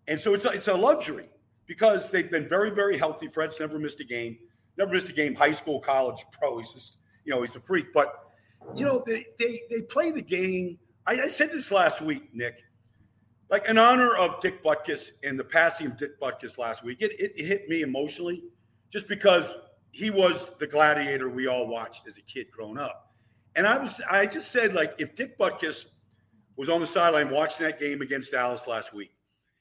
And 0.06 0.20
so 0.20 0.34
it's 0.34 0.44
a, 0.44 0.50
it's 0.50 0.68
a 0.68 0.74
luxury 0.74 1.28
because 1.66 2.10
they've 2.10 2.30
been 2.30 2.46
very, 2.48 2.70
very 2.70 2.98
healthy. 2.98 3.28
Fred's 3.28 3.58
never 3.58 3.78
missed 3.78 4.00
a 4.00 4.04
game, 4.04 4.36
never 4.76 4.92
missed 4.92 5.08
a 5.08 5.12
game, 5.12 5.34
high 5.34 5.52
school, 5.52 5.80
college, 5.80 6.24
pro. 6.30 6.58
He's 6.58 6.72
just, 6.72 6.96
you 7.24 7.34
know, 7.34 7.42
he's 7.42 7.56
a 7.56 7.60
freak. 7.60 7.86
But, 7.94 8.12
you 8.74 8.84
know, 8.84 9.02
they 9.06 9.26
they, 9.38 9.62
they 9.70 9.82
play 9.82 10.10
the 10.10 10.22
game. 10.22 10.78
I, 11.06 11.22
I 11.22 11.28
said 11.28 11.52
this 11.52 11.70
last 11.70 12.00
week, 12.00 12.34
Nick. 12.34 12.62
Like 13.50 13.68
in 13.68 13.78
honor 13.78 14.16
of 14.16 14.40
Dick 14.40 14.64
Butkus 14.64 15.10
and 15.22 15.38
the 15.38 15.44
passing 15.44 15.86
of 15.86 15.98
Dick 15.98 16.18
Butkus 16.20 16.58
last 16.58 16.82
week, 16.82 16.98
it, 17.00 17.12
it, 17.20 17.32
it 17.36 17.44
hit 17.44 17.68
me 17.68 17.82
emotionally 17.82 18.42
just 18.90 19.06
because 19.06 19.48
he 19.92 20.10
was 20.10 20.50
the 20.58 20.66
gladiator 20.66 21.28
we 21.28 21.46
all 21.46 21.66
watched 21.66 22.08
as 22.08 22.16
a 22.16 22.22
kid 22.22 22.50
growing 22.50 22.78
up. 22.78 23.12
And 23.54 23.66
I 23.66 23.78
was, 23.78 24.00
I 24.10 24.26
just 24.26 24.50
said, 24.50 24.74
like, 24.74 24.94
if 24.98 25.14
Dick 25.14 25.38
Butkus 25.38 25.84
was 26.56 26.68
on 26.68 26.80
the 26.80 26.86
sideline 26.86 27.30
watching 27.30 27.66
that 27.66 27.78
game 27.78 28.02
against 28.02 28.32
Dallas 28.32 28.66
last 28.66 28.92
week, 28.92 29.10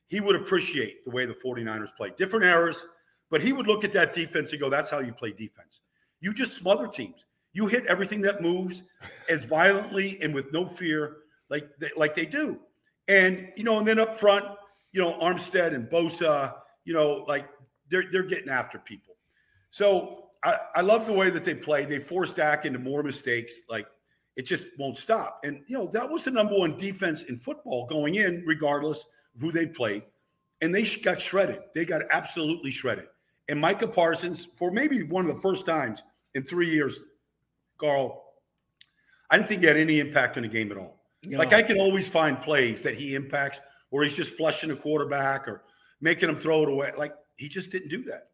he 0.07 0.19
would 0.19 0.35
appreciate 0.35 1.05
the 1.05 1.11
way 1.11 1.25
the 1.25 1.33
49ers 1.33 1.95
play. 1.95 2.11
Different 2.17 2.45
errors, 2.45 2.85
but 3.29 3.41
he 3.41 3.53
would 3.53 3.67
look 3.67 3.83
at 3.83 3.93
that 3.93 4.13
defense 4.13 4.51
and 4.51 4.61
go, 4.61 4.69
that's 4.69 4.89
how 4.89 4.99
you 4.99 5.13
play 5.13 5.31
defense. 5.31 5.81
You 6.21 6.33
just 6.33 6.53
smother 6.53 6.87
teams. 6.87 7.25
You 7.51 7.67
hit 7.67 7.85
everything 7.85 8.21
that 8.21 8.41
moves 8.41 8.81
as 9.29 9.45
violently 9.45 10.19
and 10.21 10.33
with 10.33 10.51
no 10.51 10.65
fear 10.65 11.17
like 11.53 11.69
they, 11.77 11.91
like 11.95 12.15
they 12.15 12.25
do. 12.25 12.59
And, 13.07 13.49
you 13.55 13.63
know, 13.63 13.77
and 13.77 13.87
then 13.87 13.99
up 13.99 14.19
front, 14.19 14.43
you 14.91 14.99
know, 14.99 15.13
Armstead 15.19 15.75
and 15.75 15.87
Bosa, 15.87 16.55
you 16.83 16.95
know, 16.95 17.25
like 17.27 17.47
they're, 17.89 18.05
they're 18.11 18.23
getting 18.23 18.49
after 18.49 18.79
people. 18.79 19.13
So 19.69 20.29
I, 20.43 20.57
I 20.77 20.81
love 20.81 21.05
the 21.05 21.13
way 21.13 21.29
that 21.29 21.43
they 21.43 21.53
play. 21.53 21.85
They 21.85 21.99
force 21.99 22.33
Dak 22.33 22.65
into 22.65 22.79
more 22.79 23.03
mistakes. 23.03 23.53
Like 23.69 23.85
it 24.35 24.47
just 24.47 24.65
won't 24.79 24.97
stop. 24.97 25.41
And, 25.43 25.61
you 25.67 25.77
know, 25.77 25.85
that 25.93 26.09
was 26.09 26.23
the 26.23 26.31
number 26.31 26.57
one 26.57 26.75
defense 26.75 27.21
in 27.23 27.37
football 27.37 27.85
going 27.85 28.15
in, 28.15 28.43
regardless 28.47 29.05
of 29.35 29.41
who 29.41 29.51
they 29.51 29.67
played. 29.67 30.01
And 30.61 30.73
they 30.73 30.85
got 31.03 31.21
shredded. 31.21 31.59
They 31.75 31.85
got 31.85 32.01
absolutely 32.09 32.71
shredded. 32.71 33.05
And 33.47 33.61
Micah 33.61 33.87
Parsons, 33.87 34.47
for 34.55 34.71
maybe 34.71 35.03
one 35.03 35.29
of 35.29 35.35
the 35.35 35.41
first 35.41 35.67
times 35.67 36.01
in 36.33 36.43
three 36.43 36.71
years, 36.71 36.99
Carl, 37.77 38.23
I 39.29 39.35
didn't 39.35 39.49
think 39.49 39.61
he 39.61 39.67
had 39.67 39.77
any 39.77 39.99
impact 39.99 40.37
on 40.37 40.43
the 40.43 40.49
game 40.49 40.71
at 40.71 40.77
all. 40.77 41.02
Yeah. 41.27 41.37
Like 41.37 41.53
I 41.53 41.63
can 41.63 41.77
always 41.77 42.07
find 42.07 42.39
plays 42.39 42.81
that 42.81 42.95
he 42.95 43.15
impacts 43.15 43.59
where 43.89 44.03
he's 44.03 44.15
just 44.15 44.35
flushing 44.35 44.71
a 44.71 44.75
quarterback 44.75 45.47
or 45.47 45.63
making 46.01 46.29
him 46.29 46.35
throw 46.35 46.63
it 46.63 46.69
away. 46.69 46.91
Like 46.97 47.13
he 47.37 47.47
just 47.47 47.71
didn't 47.71 47.89
do 47.89 48.03
that. 48.05 48.27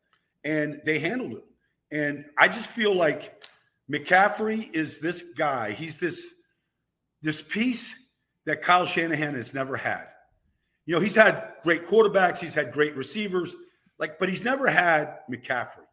And 0.43 0.81
they 0.85 0.99
handled 0.99 1.33
it. 1.33 1.43
And 1.91 2.25
I 2.37 2.47
just 2.47 2.67
feel 2.67 2.95
like 2.95 3.43
McCaffrey 3.91 4.73
is 4.73 4.99
this 4.99 5.23
guy. 5.37 5.71
He's 5.71 5.97
this 5.97 6.23
this 7.21 7.41
piece 7.41 7.93
that 8.45 8.61
Kyle 8.61 8.85
Shanahan 8.85 9.35
has 9.35 9.53
never 9.53 9.75
had. 9.75 10.07
You 10.85 10.95
know, 10.95 11.01
he's 11.01 11.15
had 11.15 11.53
great 11.63 11.85
quarterbacks, 11.85 12.39
he's 12.39 12.53
had 12.53 12.71
great 12.71 12.95
receivers, 12.95 13.55
like, 13.99 14.17
but 14.17 14.29
he's 14.29 14.43
never 14.43 14.67
had 14.67 15.19
McCaffrey. 15.29 15.85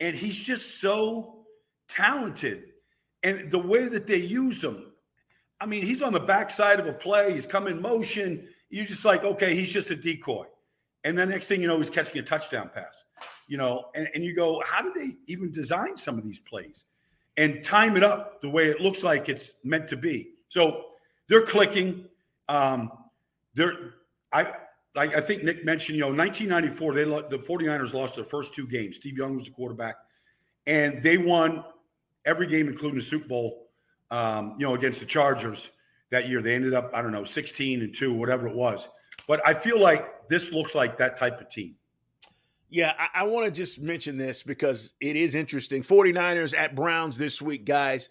And 0.00 0.16
he's 0.16 0.40
just 0.42 0.80
so 0.80 1.44
talented. 1.88 2.62
And 3.22 3.50
the 3.50 3.58
way 3.58 3.88
that 3.88 4.06
they 4.06 4.18
use 4.18 4.62
him, 4.62 4.92
I 5.60 5.66
mean, 5.66 5.84
he's 5.84 6.02
on 6.02 6.12
the 6.12 6.20
backside 6.20 6.80
of 6.80 6.86
a 6.86 6.92
play, 6.92 7.32
he's 7.32 7.46
come 7.46 7.66
in 7.66 7.80
motion. 7.80 8.48
You're 8.70 8.86
just 8.86 9.04
like, 9.04 9.24
okay, 9.24 9.54
he's 9.54 9.70
just 9.70 9.90
a 9.90 9.96
decoy. 9.96 10.46
And 11.04 11.16
the 11.16 11.26
next 11.26 11.46
thing 11.46 11.60
you 11.60 11.68
know, 11.68 11.78
he's 11.78 11.90
catching 11.90 12.18
a 12.18 12.22
touchdown 12.22 12.70
pass. 12.74 13.04
You 13.46 13.58
know, 13.58 13.86
and, 13.94 14.08
and 14.14 14.24
you 14.24 14.34
go, 14.34 14.62
how 14.66 14.82
do 14.82 14.92
they 14.94 15.16
even 15.26 15.52
design 15.52 15.96
some 15.96 16.18
of 16.18 16.24
these 16.24 16.40
plays 16.40 16.82
and 17.36 17.62
time 17.62 17.96
it 17.96 18.02
up 18.02 18.40
the 18.40 18.48
way 18.48 18.64
it 18.64 18.80
looks 18.80 19.02
like 19.02 19.28
it's 19.28 19.52
meant 19.62 19.88
to 19.88 19.96
be? 19.96 20.30
So 20.48 20.84
they're 21.28 21.46
clicking. 21.46 22.06
Um, 22.48 22.90
they're 23.54 23.94
I 24.32 24.54
I 24.96 25.20
think 25.20 25.42
Nick 25.42 25.64
mentioned, 25.64 25.96
you 25.96 26.02
know, 26.02 26.12
1994, 26.12 26.94
they 26.94 27.04
the 27.04 27.42
49ers 27.42 27.94
lost 27.94 28.14
their 28.14 28.24
first 28.24 28.54
two 28.54 28.66
games. 28.66 28.96
Steve 28.96 29.18
Young 29.18 29.36
was 29.36 29.46
the 29.46 29.50
quarterback, 29.50 29.96
and 30.66 31.02
they 31.02 31.18
won 31.18 31.64
every 32.24 32.46
game, 32.46 32.68
including 32.68 32.98
the 32.98 33.04
Super 33.04 33.26
Bowl, 33.26 33.63
um, 34.14 34.54
you 34.58 34.66
know, 34.66 34.74
against 34.76 35.00
the 35.00 35.06
Chargers 35.06 35.70
that 36.10 36.28
year. 36.28 36.40
They 36.40 36.54
ended 36.54 36.72
up, 36.72 36.90
I 36.94 37.02
don't 37.02 37.10
know, 37.10 37.24
16 37.24 37.82
and 37.82 37.92
2, 37.92 38.14
whatever 38.14 38.46
it 38.46 38.54
was. 38.54 38.88
But 39.26 39.42
I 39.44 39.54
feel 39.54 39.80
like 39.80 40.28
this 40.28 40.52
looks 40.52 40.74
like 40.74 40.98
that 40.98 41.16
type 41.16 41.40
of 41.40 41.50
team. 41.50 41.74
Yeah, 42.70 42.92
I, 42.96 43.22
I 43.22 43.22
want 43.24 43.46
to 43.46 43.50
just 43.50 43.80
mention 43.80 44.16
this 44.16 44.44
because 44.44 44.92
it 45.00 45.16
is 45.16 45.34
interesting. 45.34 45.82
49ers 45.82 46.56
at 46.56 46.76
Browns 46.76 47.18
this 47.18 47.42
week, 47.42 47.64
guys. 47.64 48.08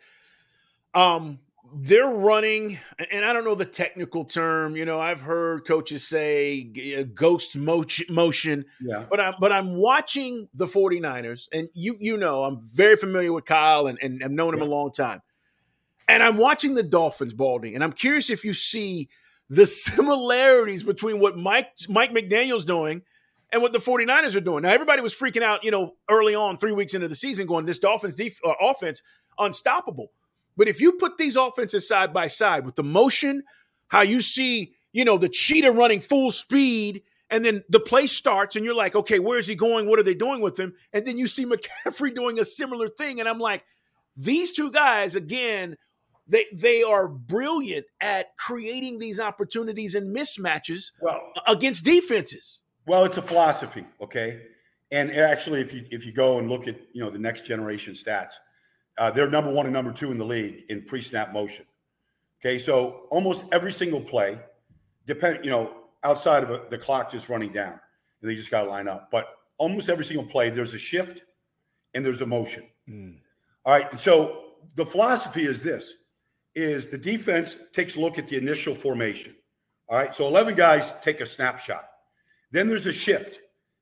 Um, 0.93 1.39
they're 1.75 2.07
running, 2.07 2.77
and 3.09 3.23
I 3.23 3.31
don't 3.31 3.45
know 3.45 3.55
the 3.55 3.65
technical 3.65 4.25
term. 4.25 4.75
You 4.75 4.83
know, 4.83 4.99
I've 4.99 5.21
heard 5.21 5.65
coaches 5.65 6.05
say 6.05 6.69
uh, 6.99 7.03
ghost 7.13 7.55
motion. 7.55 8.65
Yeah. 8.81 9.05
But 9.09 9.19
I'm 9.19 9.33
but 9.39 9.51
I'm 9.51 9.75
watching 9.75 10.49
the 10.53 10.65
49ers, 10.65 11.47
and 11.51 11.69
you 11.73 11.95
you 11.99 12.17
know 12.17 12.43
I'm 12.43 12.61
very 12.63 12.95
familiar 12.95 13.31
with 13.33 13.45
Kyle 13.45 13.87
and, 13.87 13.97
and 14.01 14.23
I've 14.23 14.31
known 14.31 14.53
him 14.53 14.61
a 14.61 14.65
long 14.65 14.91
time. 14.91 15.21
And 16.07 16.21
I'm 16.21 16.37
watching 16.37 16.73
the 16.73 16.83
Dolphins 16.83 17.33
balding, 17.33 17.75
and 17.75 17.83
I'm 17.83 17.93
curious 17.93 18.29
if 18.29 18.43
you 18.43 18.53
see 18.53 19.09
the 19.49 19.65
similarities 19.65 20.83
between 20.83 21.19
what 21.19 21.37
Mike 21.37 21.71
Mike 21.87 22.11
McDaniel's 22.11 22.65
doing 22.65 23.03
and 23.51 23.61
what 23.61 23.71
the 23.71 23.79
49ers 23.79 24.35
are 24.35 24.41
doing. 24.41 24.63
Now, 24.63 24.69
everybody 24.71 25.01
was 25.01 25.15
freaking 25.15 25.43
out, 25.43 25.63
you 25.63 25.71
know, 25.71 25.93
early 26.09 26.33
on, 26.33 26.57
three 26.57 26.71
weeks 26.71 26.95
into 26.95 27.07
the 27.07 27.15
season, 27.15 27.45
going, 27.45 27.65
this 27.65 27.79
Dolphins 27.79 28.15
def- 28.15 28.43
uh, 28.43 28.53
offense, 28.59 29.01
unstoppable. 29.37 30.11
But 30.57 30.67
if 30.67 30.81
you 30.81 30.93
put 30.93 31.17
these 31.17 31.35
offenses 31.35 31.87
side 31.87 32.13
by 32.13 32.27
side 32.27 32.65
with 32.65 32.75
the 32.75 32.83
motion, 32.83 33.43
how 33.87 34.01
you 34.01 34.21
see, 34.21 34.73
you 34.91 35.05
know, 35.05 35.17
the 35.17 35.29
cheetah 35.29 35.71
running 35.71 35.99
full 35.99 36.31
speed, 36.31 37.03
and 37.29 37.45
then 37.45 37.63
the 37.69 37.79
play 37.79 38.07
starts, 38.07 38.55
and 38.55 38.65
you're 38.65 38.75
like, 38.75 38.95
okay, 38.95 39.19
where 39.19 39.37
is 39.37 39.47
he 39.47 39.55
going? 39.55 39.87
What 39.87 39.99
are 39.99 40.03
they 40.03 40.13
doing 40.15 40.41
with 40.41 40.59
him? 40.59 40.73
And 40.91 41.05
then 41.05 41.17
you 41.17 41.27
see 41.27 41.45
McCaffrey 41.45 42.13
doing 42.15 42.39
a 42.39 42.45
similar 42.45 42.87
thing. 42.87 43.19
And 43.19 43.29
I'm 43.29 43.39
like, 43.39 43.63
these 44.15 44.51
two 44.51 44.71
guys, 44.71 45.15
again, 45.15 45.77
they 46.27 46.45
they 46.53 46.83
are 46.83 47.07
brilliant 47.07 47.85
at 48.01 48.35
creating 48.37 48.99
these 48.99 49.19
opportunities 49.19 49.95
and 49.95 50.15
mismatches 50.15 50.91
well, 51.01 51.31
against 51.47 51.83
defenses. 51.83 52.61
Well, 52.85 53.05
it's 53.05 53.17
a 53.17 53.21
philosophy, 53.21 53.85
okay. 54.01 54.41
And 54.91 55.11
actually, 55.11 55.61
if 55.61 55.73
you 55.73 55.85
if 55.89 56.05
you 56.05 56.11
go 56.11 56.39
and 56.39 56.49
look 56.49 56.67
at 56.67 56.75
you 56.93 57.03
know 57.03 57.09
the 57.09 57.19
next 57.19 57.45
generation 57.45 57.93
stats, 57.93 58.33
uh, 58.97 59.11
they're 59.11 59.29
number 59.29 59.51
one 59.51 59.65
and 59.65 59.73
number 59.73 59.91
two 59.91 60.11
in 60.11 60.17
the 60.17 60.25
league 60.25 60.63
in 60.69 60.83
pre-snap 60.83 61.33
motion. 61.33 61.65
Okay, 62.39 62.59
so 62.59 63.07
almost 63.09 63.43
every 63.51 63.71
single 63.71 64.01
play, 64.01 64.37
depend 65.07 65.43
you 65.43 65.51
know 65.51 65.73
outside 66.03 66.43
of 66.43 66.51
a, 66.51 66.63
the 66.69 66.77
clock 66.77 67.11
just 67.11 67.27
running 67.27 67.51
down, 67.51 67.79
and 68.21 68.29
they 68.29 68.35
just 68.35 68.51
got 68.51 68.63
to 68.63 68.69
line 68.69 68.87
up. 68.87 69.09
But 69.11 69.27
almost 69.57 69.89
every 69.89 70.05
single 70.05 70.25
play, 70.25 70.49
there's 70.49 70.73
a 70.73 70.79
shift 70.79 71.23
and 71.93 72.05
there's 72.05 72.21
a 72.21 72.25
motion. 72.25 72.63
Mm. 72.87 73.17
All 73.65 73.73
right, 73.73 73.89
and 73.89 73.99
so 73.99 74.41
the 74.75 74.85
philosophy 74.85 75.47
is 75.47 75.61
this: 75.61 75.93
is 76.55 76.87
the 76.87 76.97
defense 76.97 77.57
takes 77.73 77.95
a 77.95 77.99
look 77.99 78.17
at 78.17 78.27
the 78.27 78.37
initial 78.37 78.75
formation. 78.75 79.35
All 79.89 79.97
right, 79.97 80.13
so 80.13 80.27
11 80.27 80.55
guys 80.55 80.93
take 81.01 81.21
a 81.21 81.25
snapshot. 81.25 81.85
Then 82.51 82.67
there's 82.67 82.85
a 82.85 82.93
shift. 82.93 83.39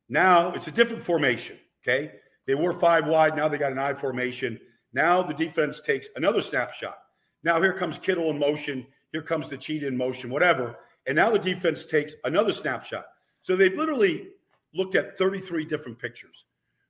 Now 0.09 0.53
it's 0.53 0.67
a 0.67 0.71
different 0.71 1.01
formation. 1.01 1.57
Okay, 1.83 2.11
they 2.47 2.55
were 2.55 2.73
five 2.73 3.07
wide. 3.07 3.35
Now 3.35 3.47
they 3.47 3.57
got 3.57 3.71
an 3.71 3.79
I 3.79 3.93
formation. 3.93 4.59
Now 4.93 5.21
the 5.21 5.33
defense 5.33 5.81
takes 5.81 6.09
another 6.15 6.41
snapshot. 6.41 6.97
Now 7.43 7.61
here 7.61 7.73
comes 7.73 7.97
Kittle 7.97 8.29
in 8.29 8.39
motion. 8.39 8.85
Here 9.11 9.21
comes 9.21 9.49
the 9.49 9.57
cheat 9.57 9.83
in 9.83 9.95
motion, 9.95 10.29
whatever. 10.29 10.79
And 11.05 11.15
now 11.15 11.31
the 11.31 11.39
defense 11.39 11.85
takes 11.85 12.13
another 12.23 12.53
snapshot. 12.53 13.05
So 13.41 13.55
they've 13.55 13.75
literally 13.75 14.29
looked 14.73 14.95
at 14.95 15.17
33 15.17 15.65
different 15.65 15.99
pictures, 15.99 16.45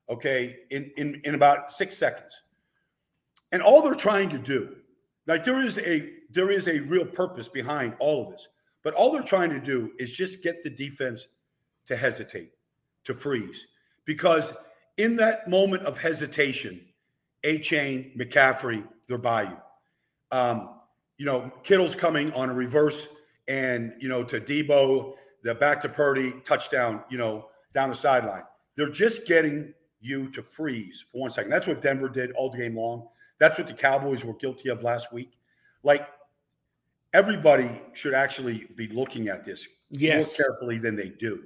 okay, 0.09 0.57
in, 0.69 0.91
in, 0.97 1.21
in 1.23 1.35
about 1.35 1.71
six 1.71 1.97
seconds. 1.97 2.43
And 3.51 3.61
all 3.61 3.81
they're 3.81 3.95
trying 3.95 4.29
to 4.29 4.37
do 4.37 4.75
like 5.31 5.45
there 5.45 5.63
is 5.63 5.77
a 5.77 6.09
there 6.29 6.51
is 6.51 6.67
a 6.67 6.79
real 6.81 7.05
purpose 7.05 7.47
behind 7.47 7.95
all 7.99 8.25
of 8.25 8.31
this, 8.33 8.49
but 8.83 8.93
all 8.93 9.13
they're 9.13 9.23
trying 9.23 9.49
to 9.49 9.61
do 9.61 9.91
is 9.97 10.11
just 10.11 10.43
get 10.43 10.61
the 10.61 10.69
defense 10.69 11.27
to 11.85 11.95
hesitate, 11.95 12.51
to 13.05 13.13
freeze, 13.13 13.67
because 14.03 14.51
in 14.97 15.15
that 15.15 15.49
moment 15.49 15.83
of 15.83 15.97
hesitation, 15.97 16.81
Achane, 17.45 18.13
McCaffrey, 18.17 18.85
they're 19.07 19.17
by 19.17 19.43
you. 19.43 19.57
Um, 20.31 20.71
you 21.17 21.25
know, 21.25 21.49
Kittle's 21.63 21.95
coming 21.95 22.33
on 22.33 22.49
a 22.49 22.53
reverse, 22.53 23.07
and 23.47 23.93
you 24.01 24.09
know 24.09 24.25
to 24.25 24.41
Deebo, 24.41 25.13
the 25.45 25.55
back 25.55 25.81
to 25.83 25.87
Purdy 25.87 26.33
touchdown. 26.43 27.05
You 27.09 27.17
know, 27.17 27.47
down 27.73 27.89
the 27.89 27.95
sideline. 27.95 28.43
They're 28.75 28.89
just 28.89 29.25
getting 29.25 29.73
you 30.01 30.29
to 30.31 30.43
freeze 30.43 31.05
for 31.09 31.21
one 31.21 31.31
second. 31.31 31.51
That's 31.51 31.67
what 31.67 31.81
Denver 31.81 32.09
did 32.09 32.33
all 32.33 32.51
game 32.51 32.75
long. 32.75 33.07
That's 33.41 33.57
what 33.57 33.65
the 33.65 33.73
Cowboys 33.73 34.23
were 34.23 34.35
guilty 34.35 34.69
of 34.69 34.83
last 34.83 35.11
week. 35.11 35.31
Like 35.81 36.07
everybody 37.11 37.81
should 37.93 38.13
actually 38.13 38.67
be 38.75 38.87
looking 38.89 39.29
at 39.29 39.43
this 39.43 39.67
yes. 39.89 40.37
more 40.37 40.45
carefully 40.45 40.77
than 40.77 40.95
they 40.95 41.09
do 41.09 41.45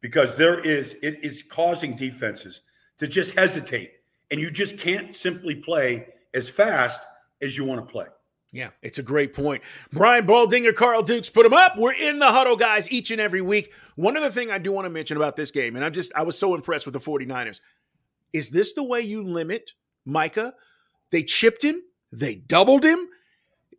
because 0.00 0.34
there 0.34 0.58
is 0.58 0.96
it 1.02 1.22
is 1.22 1.44
causing 1.48 1.94
defenses 1.94 2.62
to 2.98 3.06
just 3.06 3.30
hesitate 3.34 3.92
and 4.32 4.40
you 4.40 4.50
just 4.50 4.76
can't 4.76 5.14
simply 5.14 5.54
play 5.54 6.08
as 6.34 6.48
fast 6.48 7.00
as 7.40 7.56
you 7.56 7.64
want 7.64 7.86
to 7.86 7.92
play. 7.92 8.06
Yeah, 8.50 8.70
it's 8.82 8.98
a 8.98 9.02
great 9.04 9.32
point. 9.32 9.62
Brian 9.92 10.26
Baldinger, 10.26 10.74
Carl 10.74 11.02
Dukes, 11.02 11.30
put 11.30 11.44
them 11.44 11.54
up. 11.54 11.78
We're 11.78 11.92
in 11.92 12.18
the 12.18 12.26
huddle, 12.26 12.56
guys, 12.56 12.90
each 12.90 13.12
and 13.12 13.20
every 13.20 13.40
week. 13.40 13.72
One 13.94 14.16
other 14.16 14.30
thing 14.30 14.50
I 14.50 14.58
do 14.58 14.72
want 14.72 14.86
to 14.86 14.90
mention 14.90 15.16
about 15.16 15.36
this 15.36 15.52
game, 15.52 15.76
and 15.76 15.84
I'm 15.84 15.92
just, 15.92 16.12
I 16.16 16.22
was 16.22 16.36
so 16.36 16.56
impressed 16.56 16.86
with 16.86 16.94
the 16.94 16.98
49ers. 16.98 17.60
Is 18.32 18.50
this 18.50 18.72
the 18.72 18.82
way 18.82 19.02
you 19.02 19.22
limit 19.22 19.72
Micah 20.04 20.54
they 21.10 21.22
chipped 21.22 21.62
him, 21.62 21.82
they 22.12 22.34
doubled 22.34 22.84
him. 22.84 23.08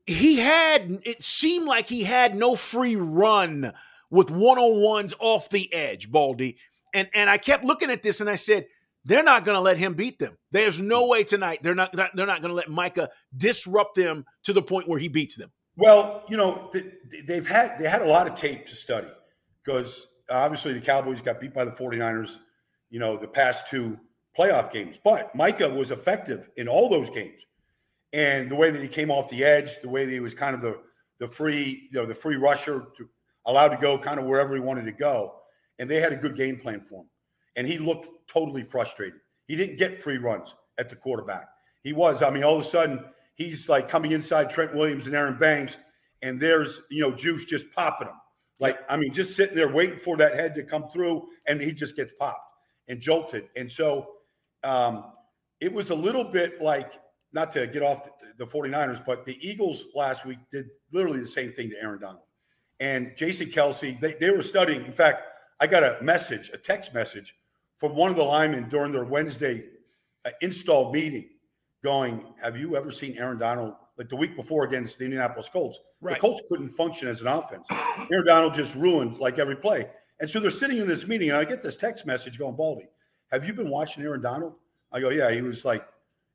He 0.05 0.37
had, 0.37 1.01
it 1.03 1.23
seemed 1.23 1.67
like 1.67 1.87
he 1.87 2.03
had 2.03 2.35
no 2.35 2.55
free 2.55 2.95
run 2.95 3.73
with 4.09 4.31
one 4.31 4.57
on 4.57 4.81
ones 4.81 5.13
off 5.19 5.49
the 5.49 5.71
edge, 5.73 6.09
Baldy. 6.09 6.57
And, 6.93 7.09
and 7.13 7.29
I 7.29 7.37
kept 7.37 7.65
looking 7.65 7.91
at 7.91 8.03
this 8.03 8.21
and 8.21 8.29
I 8.29 8.35
said, 8.35 8.67
they're 9.07 9.23
not 9.23 9.45
going 9.45 9.55
to 9.55 9.61
let 9.61 9.77
him 9.77 9.93
beat 9.93 10.19
them. 10.19 10.37
There's 10.51 10.79
no 10.79 11.07
way 11.07 11.23
tonight 11.23 11.59
they're 11.63 11.73
not 11.73 11.95
they're 11.95 12.27
not 12.27 12.41
going 12.41 12.49
to 12.51 12.55
let 12.55 12.69
Micah 12.69 13.09
disrupt 13.35 13.95
them 13.95 14.25
to 14.43 14.53
the 14.53 14.61
point 14.61 14.87
where 14.87 14.99
he 14.99 15.07
beats 15.07 15.37
them. 15.37 15.49
Well, 15.77 16.23
you 16.27 16.35
know 16.35 16.71
they've 17.25 17.47
had 17.47 17.79
they 17.79 17.89
had 17.89 18.01
a 18.01 18.07
lot 18.07 18.27
of 18.27 18.35
tape 18.35 18.67
to 18.67 18.75
study 18.75 19.07
because 19.63 20.07
obviously 20.29 20.73
the 20.73 20.81
Cowboys 20.81 21.21
got 21.21 21.39
beat 21.39 21.53
by 21.53 21.63
the 21.63 21.71
49ers, 21.71 22.35
you 22.89 22.99
know, 22.99 23.17
the 23.17 23.27
past 23.27 23.69
two 23.69 23.97
playoff 24.37 24.71
games. 24.71 24.97
But 25.03 25.33
Micah 25.35 25.69
was 25.69 25.91
effective 25.91 26.49
in 26.57 26.67
all 26.67 26.89
those 26.89 27.09
games. 27.09 27.41
And 28.13 28.49
the 28.49 28.55
way 28.55 28.71
that 28.71 28.81
he 28.81 28.87
came 28.87 29.11
off 29.11 29.29
the 29.29 29.43
edge, 29.43 29.81
the 29.81 29.89
way 29.89 30.05
that 30.05 30.11
he 30.11 30.19
was 30.19 30.33
kind 30.33 30.55
of 30.55 30.61
the 30.61 30.79
the 31.19 31.27
free, 31.27 31.89
you 31.91 31.99
know, 31.99 32.05
the 32.05 32.13
free 32.13 32.35
rusher 32.35 32.87
to 32.97 33.09
allowed 33.47 33.69
to 33.69 33.77
go 33.77 33.97
kind 33.97 34.19
of 34.19 34.25
wherever 34.25 34.53
he 34.53 34.61
wanted 34.61 34.85
to 34.85 34.91
go. 34.91 35.33
And 35.79 35.89
they 35.89 35.99
had 35.99 36.13
a 36.13 36.17
good 36.17 36.35
game 36.35 36.59
plan 36.59 36.81
for 36.81 37.01
him. 37.01 37.09
And 37.55 37.65
he 37.65 37.79
looked 37.79 38.07
totally 38.27 38.63
frustrated. 38.63 39.19
He 39.47 39.55
didn't 39.55 39.77
get 39.77 40.01
free 40.01 40.17
runs 40.17 40.53
at 40.77 40.89
the 40.89 40.95
quarterback. 40.95 41.47
He 41.81 41.93
was, 41.93 42.21
I 42.21 42.29
mean, 42.29 42.43
all 42.43 42.59
of 42.59 42.65
a 42.65 42.67
sudden 42.67 43.03
he's 43.35 43.69
like 43.69 43.89
coming 43.89 44.11
inside 44.11 44.49
Trent 44.49 44.75
Williams 44.75 45.07
and 45.07 45.15
Aaron 45.15 45.37
Banks, 45.37 45.77
and 46.21 46.39
there's 46.39 46.81
you 46.89 47.01
know 47.01 47.15
juice 47.15 47.45
just 47.45 47.71
popping 47.71 48.07
him. 48.07 48.15
Like, 48.59 48.79
I 48.89 48.97
mean, 48.97 49.13
just 49.13 49.35
sitting 49.35 49.55
there 49.55 49.71
waiting 49.71 49.99
for 49.99 50.17
that 50.17 50.35
head 50.35 50.55
to 50.55 50.63
come 50.63 50.89
through, 50.89 51.27
and 51.47 51.61
he 51.61 51.71
just 51.71 51.95
gets 51.95 52.11
popped 52.19 52.41
and 52.87 52.99
jolted. 52.99 53.45
And 53.55 53.71
so 53.71 54.07
um, 54.67 55.05
it 55.59 55.71
was 55.71 55.89
a 55.89 55.95
little 55.95 56.23
bit 56.23 56.61
like, 56.61 56.93
not 57.33 57.51
to 57.53 57.67
get 57.67 57.81
off 57.81 58.03
the, 58.03 58.45
the 58.45 58.45
49ers, 58.45 59.03
but 59.05 59.25
the 59.25 59.37
Eagles 59.47 59.85
last 59.95 60.25
week 60.25 60.39
did 60.51 60.67
literally 60.91 61.19
the 61.19 61.27
same 61.27 61.51
thing 61.51 61.69
to 61.69 61.75
Aaron 61.81 61.99
Donald. 61.99 62.23
And 62.79 63.13
Jason 63.15 63.49
Kelce. 63.49 63.99
they, 63.99 64.13
they 64.13 64.29
were 64.29 64.43
studying. 64.43 64.85
In 64.85 64.91
fact, 64.91 65.23
I 65.59 65.67
got 65.67 65.83
a 65.83 65.97
message, 66.01 66.51
a 66.53 66.57
text 66.57 66.93
message 66.93 67.35
from 67.77 67.95
one 67.95 68.11
of 68.11 68.17
the 68.17 68.23
linemen 68.23 68.69
during 68.69 68.91
their 68.91 69.05
Wednesday 69.05 69.65
uh, 70.25 70.29
install 70.41 70.91
meeting 70.91 71.29
going, 71.83 72.25
Have 72.41 72.57
you 72.57 72.75
ever 72.75 72.91
seen 72.91 73.17
Aaron 73.17 73.39
Donald 73.39 73.73
like 73.97 74.09
the 74.09 74.15
week 74.15 74.35
before 74.35 74.65
against 74.65 74.99
the 74.99 75.05
Indianapolis 75.05 75.49
Colts? 75.49 75.79
Right. 76.01 76.15
The 76.15 76.19
Colts 76.19 76.43
couldn't 76.49 76.69
function 76.69 77.07
as 77.07 77.21
an 77.21 77.27
offense. 77.27 77.65
Aaron 77.71 78.25
Donald 78.25 78.53
just 78.53 78.75
ruined 78.75 79.17
like 79.17 79.39
every 79.39 79.55
play. 79.55 79.89
And 80.19 80.29
so 80.29 80.39
they're 80.39 80.51
sitting 80.51 80.77
in 80.77 80.87
this 80.87 81.07
meeting, 81.07 81.29
and 81.29 81.37
I 81.37 81.45
get 81.45 81.61
this 81.61 81.75
text 81.75 82.05
message 82.05 82.37
going, 82.39 82.55
Baldy, 82.55 82.87
have 83.31 83.45
you 83.45 83.53
been 83.53 83.69
watching 83.69 84.03
Aaron 84.03 84.21
Donald? 84.21 84.53
I 84.91 84.99
go, 84.99 85.09
Yeah, 85.09 85.31
he 85.31 85.41
was 85.41 85.65
like, 85.65 85.87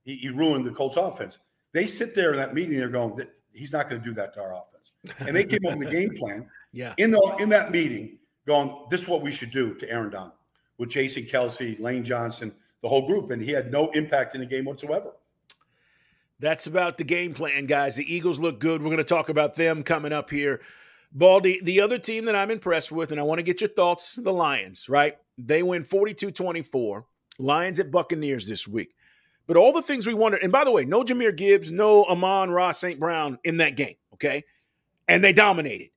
he, 0.05 0.17
he 0.17 0.29
ruined 0.29 0.67
the 0.67 0.73
Colts 0.73 0.97
offense. 0.97 1.39
They 1.73 1.87
sit 1.87 2.15
there 2.15 2.33
in 2.33 2.37
that 2.37 2.55
meeting, 2.55 2.79
they're 2.79 2.89
going, 2.89 3.21
He's 3.53 3.73
not 3.73 3.89
going 3.89 4.01
to 4.01 4.07
do 4.07 4.15
that 4.15 4.35
to 4.35 4.41
our 4.41 4.55
offense. 4.55 5.19
And 5.27 5.35
they 5.37 5.45
came 5.45 5.61
up 5.67 5.77
with 5.77 5.89
a 5.89 5.91
game 5.91 6.15
plan 6.17 6.47
yeah. 6.73 6.95
in 6.97 7.11
the 7.11 7.37
in 7.39 7.49
that 7.51 7.71
meeting, 7.71 8.19
going, 8.47 8.87
This 8.91 9.03
is 9.03 9.09
what 9.09 9.23
we 9.23 9.33
should 9.33 9.51
do 9.51 9.75
to 9.75 9.91
Aaron 9.91 10.11
Donald 10.11 10.33
with 10.79 10.91
Jason 10.91 11.25
Kelce, 11.25 11.79
Lane 11.81 12.05
Johnson, 12.05 12.53
the 12.83 12.89
whole 12.89 13.07
group. 13.07 13.31
And 13.31 13.41
he 13.41 13.51
had 13.53 13.71
no 13.71 13.91
impact 13.91 14.35
in 14.35 14.41
the 14.41 14.47
game 14.47 14.65
whatsoever. 14.65 15.13
That's 16.41 16.67
about 16.67 16.99
the 16.99 17.05
game 17.05 17.35
plan, 17.35 17.67
guys. 17.67 17.95
The 17.95 18.15
Eagles 18.15 18.41
look 18.41 18.59
good. 18.59 18.83
We're 18.83 18.89
going 18.89 18.97
to 18.97 19.05
talk 19.05 19.29
about 19.29 19.55
them 19.55 19.85
coming 19.85 20.13
up 20.13 20.29
here. 20.29 20.61
Baldy, 21.13 21.61
the 21.63 21.81
other 21.81 21.99
team 21.99 22.25
that 22.25 22.35
I'm 22.35 22.51
impressed 22.51 22.91
with, 22.91 23.13
and 23.13 23.21
I 23.21 23.23
want 23.23 23.39
to 23.39 23.45
get 23.45 23.61
your 23.61 23.69
thoughts, 23.69 24.15
the 24.15 24.33
Lions, 24.33 24.89
right? 24.89 25.17
They 25.39 25.63
win 25.63 25.83
42 25.85 26.31
24. 26.31 27.07
Lions 27.39 27.81
at 27.81 27.91
Buccaneers 27.91 28.47
this 28.47 28.69
week. 28.69 28.95
But 29.47 29.57
all 29.57 29.73
the 29.73 29.83
things 29.83 30.07
we 30.07 30.15
wondered, 30.15 30.43
and 30.43 30.53
by 30.53 30.65
the 30.65 30.71
way, 30.71 30.85
no 30.85 31.03
Jahmyr 31.03 31.37
Gibbs, 31.37 31.73
no 31.73 32.05
Amon-Ra 32.05 32.71
St. 32.71 33.01
Brown 33.01 33.39
in 33.45 33.57
that 33.57 33.77
game, 33.77 33.97
okay? 34.15 34.45
And 35.09 35.23
they 35.23 35.33
dominated. 35.33 35.91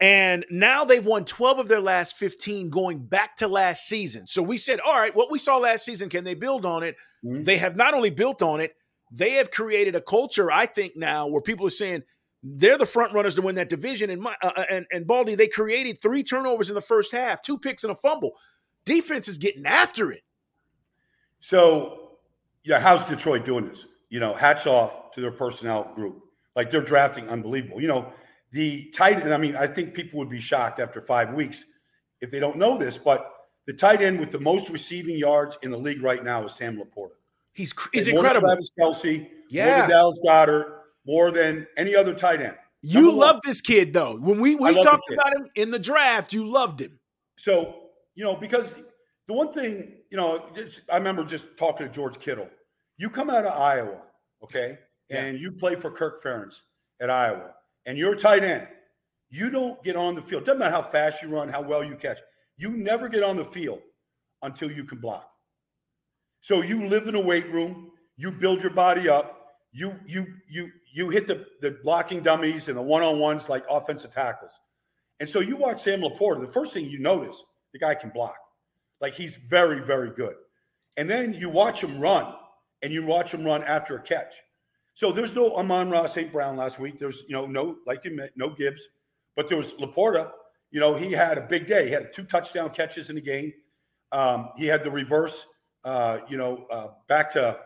And 0.00 0.44
now 0.50 0.84
they've 0.84 1.04
won 1.04 1.24
12 1.24 1.60
of 1.60 1.68
their 1.68 1.80
last 1.80 2.16
15 2.16 2.70
going 2.70 3.04
back 3.04 3.36
to 3.38 3.48
last 3.48 3.86
season. 3.86 4.26
So 4.26 4.42
we 4.42 4.56
said, 4.56 4.80
all 4.80 4.94
right, 4.94 5.14
what 5.14 5.30
we 5.30 5.38
saw 5.38 5.56
last 5.56 5.84
season, 5.84 6.08
can 6.08 6.24
they 6.24 6.34
build 6.34 6.66
on 6.66 6.82
it? 6.82 6.96
Mm-hmm. 7.24 7.42
They 7.42 7.56
have 7.56 7.76
not 7.76 7.94
only 7.94 8.10
built 8.10 8.42
on 8.42 8.60
it, 8.60 8.74
they 9.10 9.32
have 9.32 9.50
created 9.50 9.94
a 9.94 10.00
culture, 10.00 10.50
I 10.50 10.66
think, 10.66 10.96
now 10.96 11.26
where 11.26 11.40
people 11.40 11.66
are 11.66 11.70
saying 11.70 12.02
they're 12.42 12.78
the 12.78 12.86
front 12.86 13.12
runners 13.12 13.34
to 13.36 13.42
win 13.42 13.54
that 13.54 13.70
division. 13.70 14.10
And, 14.10 14.20
my, 14.20 14.34
uh, 14.42 14.50
uh 14.56 14.64
and, 14.70 14.86
and 14.90 15.06
Baldy, 15.06 15.34
they 15.34 15.48
created 15.48 16.00
three 16.00 16.22
turnovers 16.22 16.68
in 16.68 16.74
the 16.74 16.80
first 16.80 17.12
half, 17.12 17.42
two 17.42 17.58
picks 17.58 17.84
and 17.84 17.92
a 17.92 17.96
fumble 17.96 18.32
defense 18.84 19.28
is 19.28 19.38
getting 19.38 19.66
after 19.66 20.10
it. 20.12 20.22
So, 21.40 22.18
yeah, 22.64 22.80
how's 22.80 23.04
Detroit 23.04 23.44
doing 23.44 23.68
this? 23.68 23.84
You 24.08 24.20
know, 24.20 24.34
hats 24.34 24.66
off 24.66 25.12
to 25.12 25.20
their 25.20 25.32
personnel 25.32 25.92
group. 25.94 26.22
Like 26.56 26.70
they're 26.70 26.80
drafting 26.80 27.28
unbelievable. 27.28 27.80
You 27.80 27.88
know, 27.88 28.12
the 28.52 28.90
tight 28.94 29.20
end, 29.20 29.34
I 29.34 29.36
mean, 29.38 29.56
I 29.56 29.66
think 29.66 29.92
people 29.94 30.18
would 30.20 30.30
be 30.30 30.40
shocked 30.40 30.78
after 30.80 31.00
five 31.00 31.34
weeks 31.34 31.64
if 32.20 32.30
they 32.30 32.38
don't 32.38 32.56
know 32.56 32.78
this, 32.78 32.96
but 32.96 33.30
The 33.66 33.72
tight 33.72 34.02
end 34.02 34.20
with 34.20 34.30
the 34.30 34.38
most 34.40 34.68
receiving 34.68 35.16
yards 35.16 35.56
in 35.62 35.70
the 35.70 35.78
league 35.78 36.02
right 36.02 36.22
now 36.22 36.44
is 36.44 36.54
Sam 36.54 36.76
LaPorta. 36.76 37.12
He's 37.54 37.72
he's 37.92 38.08
More 38.08 38.18
incredible. 38.18 38.48
Than 38.48 38.58
Travis 38.58 38.70
Kelce, 39.02 39.28
yeah. 39.48 39.64
more 39.66 39.78
than 39.80 39.90
Dallas 39.90 40.18
Goedert, 40.24 40.78
more 41.06 41.30
than 41.30 41.66
any 41.76 41.96
other 41.96 42.14
tight 42.14 42.42
end. 42.42 42.56
You 42.82 42.94
Number 43.02 43.10
one. 43.10 43.18
love 43.20 43.40
this 43.44 43.60
kid 43.62 43.92
though. 43.92 44.16
When 44.16 44.40
we 44.40 44.56
we 44.56 44.82
talked 44.82 45.10
about 45.10 45.34
him 45.34 45.48
in 45.54 45.70
the 45.70 45.78
draft, 45.78 46.32
you 46.34 46.46
loved 46.46 46.80
him. 46.80 46.98
So, 47.36 47.83
you 48.14 48.24
know, 48.24 48.36
because 48.36 48.74
the 49.26 49.32
one 49.32 49.52
thing, 49.52 49.92
you 50.10 50.16
know, 50.16 50.46
I 50.92 50.96
remember 50.96 51.24
just 51.24 51.46
talking 51.56 51.86
to 51.86 51.92
George 51.92 52.18
Kittle. 52.18 52.48
You 52.96 53.10
come 53.10 53.30
out 53.30 53.44
of 53.44 53.60
Iowa, 53.60 54.02
okay, 54.42 54.78
and 55.10 55.38
you 55.38 55.52
play 55.52 55.74
for 55.74 55.90
Kirk 55.90 56.22
Ferentz 56.22 56.60
at 57.00 57.10
Iowa, 57.10 57.50
and 57.86 57.98
you're 57.98 58.12
a 58.12 58.18
tight 58.18 58.44
end. 58.44 58.66
You 59.30 59.50
don't 59.50 59.82
get 59.82 59.96
on 59.96 60.14
the 60.14 60.22
field. 60.22 60.44
Doesn't 60.44 60.60
matter 60.60 60.70
how 60.70 60.82
fast 60.82 61.22
you 61.22 61.28
run, 61.28 61.48
how 61.48 61.62
well 61.62 61.82
you 61.82 61.96
catch. 61.96 62.18
You 62.56 62.70
never 62.76 63.08
get 63.08 63.24
on 63.24 63.36
the 63.36 63.44
field 63.44 63.80
until 64.42 64.70
you 64.70 64.84
can 64.84 64.98
block. 64.98 65.28
So 66.40 66.60
you 66.60 66.86
live 66.86 67.08
in 67.08 67.14
a 67.14 67.20
weight 67.20 67.50
room. 67.50 67.90
You 68.16 68.30
build 68.30 68.60
your 68.60 68.70
body 68.70 69.08
up. 69.08 69.40
You 69.72 69.98
you 70.06 70.26
you 70.48 70.70
you 70.92 71.08
hit 71.08 71.26
the 71.26 71.46
the 71.62 71.78
blocking 71.82 72.22
dummies 72.22 72.68
and 72.68 72.76
the 72.76 72.82
one 72.82 73.02
on 73.02 73.18
ones 73.18 73.48
like 73.48 73.64
offensive 73.68 74.12
tackles. 74.12 74.52
And 75.18 75.28
so 75.28 75.40
you 75.40 75.56
watch 75.56 75.82
Sam 75.82 76.00
LaPorta, 76.00 76.40
the 76.40 76.52
first 76.52 76.72
thing 76.72 76.86
you 76.86 76.98
notice, 76.98 77.42
the 77.74 77.78
guy 77.78 77.94
can 77.94 78.08
block. 78.08 78.36
Like 79.02 79.14
he's 79.14 79.36
very, 79.36 79.80
very 79.80 80.10
good. 80.10 80.36
And 80.96 81.10
then 81.10 81.34
you 81.34 81.50
watch 81.50 81.82
him 81.82 82.00
run, 82.00 82.32
and 82.80 82.92
you 82.92 83.04
watch 83.04 83.34
him 83.34 83.44
run 83.44 83.62
after 83.64 83.96
a 83.96 84.02
catch. 84.02 84.32
So 84.94 85.10
there's 85.10 85.34
no 85.34 85.56
Amon-Ra 85.56 86.06
St. 86.06 86.32
Brown 86.32 86.56
last 86.56 86.78
week. 86.78 87.00
There's, 87.00 87.24
you 87.26 87.34
know, 87.34 87.46
no, 87.46 87.76
like 87.84 88.04
you 88.04 88.12
meant, 88.12 88.30
no 88.36 88.48
Gibbs, 88.48 88.80
but 89.34 89.48
there 89.48 89.58
was 89.58 89.74
LaPorta. 89.74 90.30
You 90.70 90.80
know, 90.80 90.94
he 90.94 91.10
had 91.10 91.36
a 91.36 91.40
big 91.40 91.66
day. 91.66 91.86
He 91.86 91.90
had 91.90 92.12
two 92.12 92.24
touchdown 92.24 92.70
catches 92.70 93.10
in 93.10 93.16
the 93.16 93.20
game. 93.20 93.52
Um, 94.12 94.50
he 94.56 94.66
had 94.66 94.84
the 94.84 94.90
reverse, 94.90 95.46
uh, 95.84 96.18
you 96.28 96.36
know, 96.36 96.66
uh, 96.70 96.88
back 97.08 97.32
to 97.32 97.58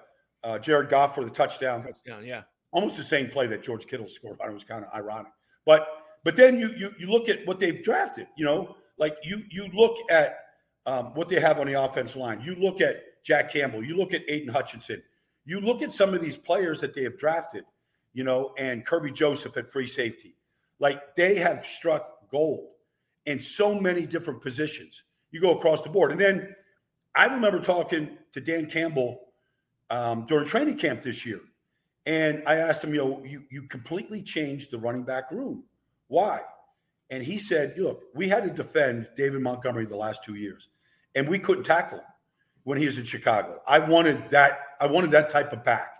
uh, 0.42 0.58
Jared 0.58 0.88
Goff 0.88 1.14
for 1.14 1.24
the 1.24 1.30
touchdown 1.30 1.82
Touchdown, 1.82 2.24
yeah. 2.24 2.42
almost 2.72 2.96
the 2.96 3.04
same 3.04 3.28
play 3.28 3.46
that 3.48 3.62
George 3.62 3.86
Kittle 3.86 4.08
scored 4.08 4.40
on. 4.40 4.50
It 4.50 4.54
was 4.54 4.64
kind 4.64 4.84
of 4.84 4.92
ironic, 4.94 5.32
but 5.66 5.86
but 6.28 6.36
then 6.36 6.58
you 6.58 6.68
you 6.76 6.90
you 6.98 7.06
look 7.06 7.30
at 7.30 7.46
what 7.46 7.58
they've 7.58 7.82
drafted. 7.82 8.26
You 8.36 8.44
know, 8.44 8.76
like 8.98 9.16
you 9.22 9.44
you 9.48 9.66
look 9.72 9.96
at 10.10 10.36
um, 10.84 11.06
what 11.14 11.30
they 11.30 11.40
have 11.40 11.58
on 11.58 11.66
the 11.66 11.82
offensive 11.82 12.16
line. 12.16 12.42
You 12.42 12.54
look 12.54 12.82
at 12.82 12.96
Jack 13.24 13.50
Campbell. 13.50 13.82
You 13.82 13.96
look 13.96 14.12
at 14.12 14.20
Aidan 14.28 14.52
Hutchinson. 14.52 15.02
You 15.46 15.58
look 15.58 15.80
at 15.80 15.90
some 15.90 16.12
of 16.12 16.20
these 16.20 16.36
players 16.36 16.82
that 16.82 16.92
they 16.92 17.02
have 17.04 17.16
drafted. 17.16 17.64
You 18.12 18.24
know, 18.24 18.52
and 18.58 18.84
Kerby 18.84 19.14
Joseph 19.14 19.56
at 19.56 19.72
free 19.72 19.86
safety. 19.86 20.36
Like 20.78 21.16
they 21.16 21.36
have 21.36 21.64
struck 21.64 22.28
gold 22.30 22.72
in 23.24 23.40
so 23.40 23.80
many 23.80 24.04
different 24.06 24.42
positions. 24.42 25.02
You 25.30 25.40
go 25.40 25.56
across 25.56 25.80
the 25.80 25.88
board, 25.88 26.12
and 26.12 26.20
then 26.20 26.54
I 27.16 27.24
remember 27.24 27.58
talking 27.58 28.18
to 28.34 28.40
Dan 28.42 28.66
Campbell 28.66 29.18
um, 29.88 30.26
during 30.26 30.46
training 30.46 30.76
camp 30.76 31.00
this 31.00 31.24
year. 31.24 31.40
And 32.04 32.42
I 32.46 32.56
asked 32.56 32.84
him, 32.84 32.92
you 32.92 33.00
know, 33.00 33.24
you, 33.24 33.44
you 33.50 33.62
completely 33.62 34.22
changed 34.22 34.70
the 34.70 34.78
running 34.78 35.04
back 35.04 35.30
room. 35.30 35.64
Why? 36.08 36.40
And 37.10 37.22
he 37.22 37.38
said, 37.38 37.74
look, 37.78 38.02
we 38.14 38.28
had 38.28 38.44
to 38.44 38.50
defend 38.50 39.08
David 39.16 39.40
Montgomery 39.40 39.86
the 39.86 39.96
last 39.96 40.24
two 40.24 40.34
years, 40.34 40.68
and 41.14 41.26
we 41.28 41.38
couldn't 41.38 41.64
tackle 41.64 41.98
him 41.98 42.04
when 42.64 42.76
he 42.76 42.84
was 42.84 42.98
in 42.98 43.04
Chicago. 43.04 43.60
I 43.66 43.78
wanted 43.78 44.28
that, 44.30 44.58
I 44.80 44.86
wanted 44.86 45.10
that 45.12 45.30
type 45.30 45.52
of 45.52 45.64
back. 45.64 45.94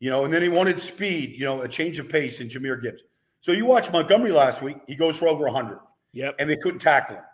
You 0.00 0.10
know, 0.10 0.24
and 0.24 0.34
then 0.34 0.42
he 0.42 0.48
wanted 0.48 0.80
speed, 0.80 1.34
you 1.38 1.44
know, 1.44 1.62
a 1.62 1.68
change 1.68 2.00
of 2.00 2.08
pace 2.08 2.40
in 2.40 2.48
Jahmyr 2.48 2.82
Gibbs. 2.82 3.02
So 3.40 3.52
you 3.52 3.66
watch 3.66 3.92
Montgomery 3.92 4.32
last 4.32 4.60
week, 4.60 4.78
he 4.88 4.96
goes 4.96 5.16
for 5.16 5.28
over 5.28 5.44
100 5.44 5.78
Yep. 6.12 6.36
and 6.38 6.50
they 6.50 6.56
couldn't 6.56 6.80
tackle 6.80 7.16
him. 7.16 7.24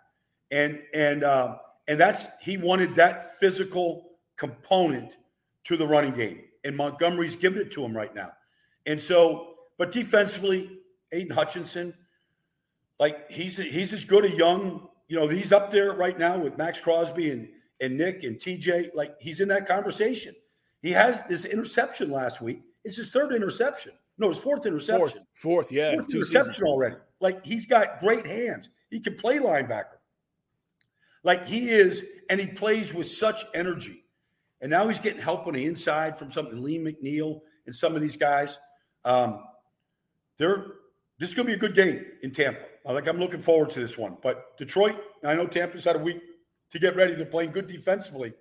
And 0.51 0.79
and 0.93 1.23
uh, 1.23 1.57
and 1.87 1.99
that's 1.99 2.27
he 2.41 2.57
wanted 2.57 2.95
that 2.95 3.39
physical 3.39 4.11
component 4.37 5.17
to 5.65 5.77
the 5.77 5.85
running 5.85 6.13
game, 6.13 6.41
and 6.63 6.75
Montgomery's 6.75 7.35
giving 7.35 7.61
it 7.61 7.71
to 7.73 7.83
him 7.83 7.95
right 7.95 8.13
now. 8.15 8.31
And 8.85 9.01
so, 9.01 9.55
but 9.77 9.91
defensively, 9.91 10.78
Aidan 11.11 11.35
Hutchinson, 11.35 11.93
like 12.99 13.29
he's 13.29 13.57
he's 13.57 13.93
as 13.93 14.03
good 14.03 14.25
a 14.25 14.31
young, 14.31 14.87
you 15.07 15.17
know, 15.19 15.27
he's 15.27 15.51
up 15.51 15.71
there 15.71 15.93
right 15.93 16.17
now 16.17 16.37
with 16.37 16.57
Maxx 16.57 16.79
Crosby 16.79 17.31
and 17.31 17.47
and 17.81 17.97
Nick 17.97 18.23
and 18.23 18.37
TJ. 18.37 18.89
Like 18.93 19.15
he's 19.19 19.39
in 19.39 19.47
that 19.49 19.67
conversation. 19.67 20.35
He 20.81 20.91
has 20.91 21.25
this 21.25 21.45
interception 21.45 22.11
last 22.11 22.41
week. 22.41 22.61
It's 22.83 22.95
his 22.95 23.09
third 23.09 23.33
interception. 23.33 23.93
No, 24.17 24.29
his 24.29 24.37
fourth 24.37 24.65
interception. 24.65 24.99
Fourth, 24.99 25.67
fourth, 25.67 25.71
yeah. 25.71 25.93
Fourth 25.95 26.07
two 26.09 26.17
interception 26.17 26.53
seasons. 26.53 26.69
already. 26.69 26.95
Like 27.19 27.45
he's 27.45 27.65
got 27.65 27.99
great 27.99 28.25
hands. 28.25 28.69
He 28.89 28.99
can 28.99 29.15
play 29.15 29.39
linebacker. 29.39 29.97
Like 31.23 31.47
he 31.47 31.69
is, 31.69 32.03
and 32.29 32.39
he 32.39 32.47
plays 32.47 32.93
with 32.93 33.07
such 33.07 33.45
energy. 33.53 34.03
And 34.61 34.69
now 34.69 34.87
he's 34.87 34.99
getting 34.99 35.21
help 35.21 35.47
on 35.47 35.53
the 35.53 35.65
inside 35.65 36.17
from 36.17 36.31
something 36.31 36.61
Lee 36.61 36.79
McNeill 36.79 37.41
and 37.65 37.75
some 37.75 37.95
of 37.95 38.01
these 38.01 38.17
guys. 38.17 38.57
Um, 39.05 39.43
they're 40.37 40.65
this 41.19 41.29
is 41.29 41.35
going 41.35 41.47
to 41.47 41.51
be 41.51 41.55
a 41.57 41.59
good 41.59 41.75
game 41.75 42.03
in 42.23 42.31
Tampa. 42.31 42.61
I 42.87 42.91
Like 42.93 43.07
I'm 43.07 43.19
looking 43.19 43.41
forward 43.41 43.69
to 43.71 43.79
this 43.79 43.97
one. 43.97 44.17
But 44.23 44.57
Detroit, 44.57 44.95
I 45.23 45.35
know 45.35 45.45
Tampa's 45.47 45.83
had 45.85 45.95
a 45.95 45.99
week 45.99 46.21
to 46.71 46.79
get 46.79 46.95
ready. 46.95 47.13
They're 47.15 47.25
playing 47.25 47.51
good 47.51 47.67
defensively, 47.67 48.33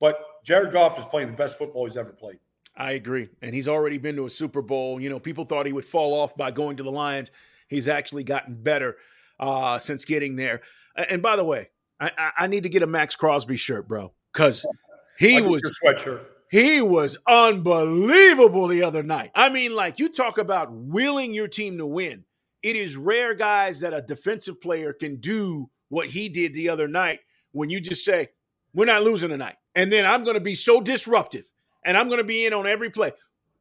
but 0.00 0.18
Jared 0.44 0.72
Goff 0.72 0.98
is 0.98 1.06
playing 1.06 1.28
the 1.30 1.36
best 1.36 1.58
football 1.58 1.86
he's 1.86 1.96
ever 1.96 2.12
played. 2.12 2.38
I 2.76 2.92
agree. 2.92 3.30
And 3.40 3.54
he's 3.54 3.68
already 3.68 3.96
been 3.96 4.16
to 4.16 4.26
a 4.26 4.30
Super 4.30 4.60
Bowl. 4.60 5.00
You 5.00 5.08
know, 5.08 5.18
people 5.18 5.44
thought 5.46 5.64
he 5.66 5.72
would 5.72 5.84
fall 5.84 6.12
off 6.12 6.36
by 6.36 6.50
going 6.50 6.76
to 6.76 6.82
the 6.82 6.92
Lions. 6.92 7.30
He's 7.68 7.88
actually 7.88 8.22
gotten 8.22 8.54
better 8.62 8.96
uh, 9.40 9.78
since 9.78 10.04
getting 10.04 10.36
there. 10.36 10.60
And 10.94 11.22
by 11.22 11.36
the 11.36 11.44
way, 11.44 11.70
I, 11.98 12.10
I- 12.18 12.32
I 12.40 12.46
need 12.48 12.64
to 12.64 12.68
get 12.68 12.82
a 12.82 12.86
Maxx 12.86 13.16
Crosby 13.16 13.56
shirt, 13.56 13.88
bro, 13.88 14.12
because 14.32 14.64
he 15.18 15.40
was 15.40 15.62
sweatshirt. 15.82 16.26
He 16.50 16.80
was 16.80 17.18
unbelievable 17.26 18.68
the 18.68 18.82
other 18.82 19.02
night. 19.02 19.30
I 19.34 19.48
mean, 19.48 19.74
like 19.74 19.98
you 19.98 20.08
talk 20.08 20.38
about 20.38 20.72
willing 20.72 21.34
your 21.34 21.48
team 21.48 21.78
to 21.78 21.86
win. 21.86 22.24
It 22.62 22.76
is 22.76 22.96
rare, 22.96 23.34
guys, 23.34 23.80
that 23.80 23.92
a 23.92 24.02
defensive 24.02 24.60
player 24.60 24.92
can 24.92 25.16
do 25.16 25.70
what 25.88 26.08
he 26.08 26.28
did 26.28 26.54
the 26.54 26.68
other 26.68 26.88
night 26.88 27.20
when 27.52 27.70
you 27.70 27.80
just 27.80 28.04
say, 28.04 28.28
We're 28.74 28.86
not 28.86 29.02
losing 29.02 29.30
tonight. 29.30 29.56
And 29.74 29.92
then 29.92 30.06
I'm 30.06 30.24
going 30.24 30.34
to 30.34 30.40
be 30.40 30.54
so 30.54 30.80
disruptive 30.80 31.44
and 31.84 31.96
I'm 31.96 32.08
going 32.08 32.18
to 32.18 32.24
be 32.24 32.46
in 32.46 32.52
on 32.52 32.66
every 32.66 32.90
play. 32.90 33.12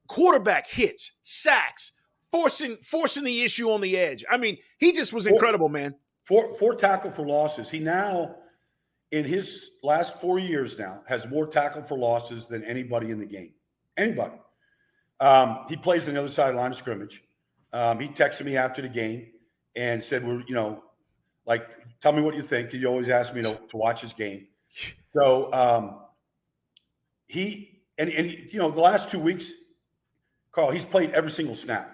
Quarterback 0.07 0.67
hits, 0.67 1.11
sacks, 1.21 1.91
forcing 2.31 2.77
forcing 2.81 3.23
the 3.23 3.41
issue 3.41 3.69
on 3.71 3.81
the 3.81 3.97
edge. 3.97 4.23
I 4.29 4.37
mean, 4.37 4.57
he 4.77 4.91
just 4.91 5.13
was 5.13 5.27
incredible, 5.27 5.69
man. 5.69 5.95
Four 6.23 6.55
four 6.55 6.75
tackle 6.75 7.11
for 7.11 7.25
losses. 7.25 7.69
He 7.69 7.79
now, 7.79 8.35
in 9.11 9.25
his 9.25 9.71
last 9.83 10.19
four 10.19 10.39
years 10.39 10.77
now, 10.77 11.01
has 11.07 11.27
more 11.27 11.47
tackle 11.47 11.83
for 11.83 11.97
losses 11.97 12.47
than 12.47 12.63
anybody 12.63 13.11
in 13.11 13.19
the 13.19 13.25
game. 13.25 13.53
Anybody. 13.97 14.33
Um, 15.19 15.65
he 15.69 15.77
plays 15.77 16.07
on 16.07 16.15
the 16.15 16.19
other 16.19 16.29
side 16.29 16.49
of 16.49 16.55
the 16.55 16.61
line 16.61 16.71
of 16.71 16.77
scrimmage. 16.77 17.23
Um, 17.71 17.99
he 17.99 18.07
texted 18.07 18.45
me 18.45 18.57
after 18.57 18.81
the 18.81 18.89
game 18.89 19.27
and 19.75 20.03
said, 20.03 20.25
"We're 20.25 20.43
you 20.47 20.55
know, 20.55 20.83
like, 21.45 21.69
tell 22.01 22.11
me 22.11 22.21
what 22.21 22.35
you 22.35 22.41
think." 22.41 22.71
He 22.71 22.85
always 22.85 23.09
asks 23.09 23.33
me 23.33 23.41
to, 23.43 23.59
to 23.69 23.77
watch 23.77 24.01
his 24.01 24.13
game. 24.13 24.47
So 25.13 25.51
um, 25.53 25.99
he 27.27 27.81
and 27.97 28.09
and 28.09 28.27
he, 28.27 28.49
you 28.51 28.59
know 28.59 28.71
the 28.71 28.81
last 28.81 29.09
two 29.09 29.19
weeks, 29.19 29.51
Carl, 30.51 30.71
he's 30.71 30.85
played 30.85 31.11
every 31.11 31.31
single 31.31 31.55
snap. 31.55 31.91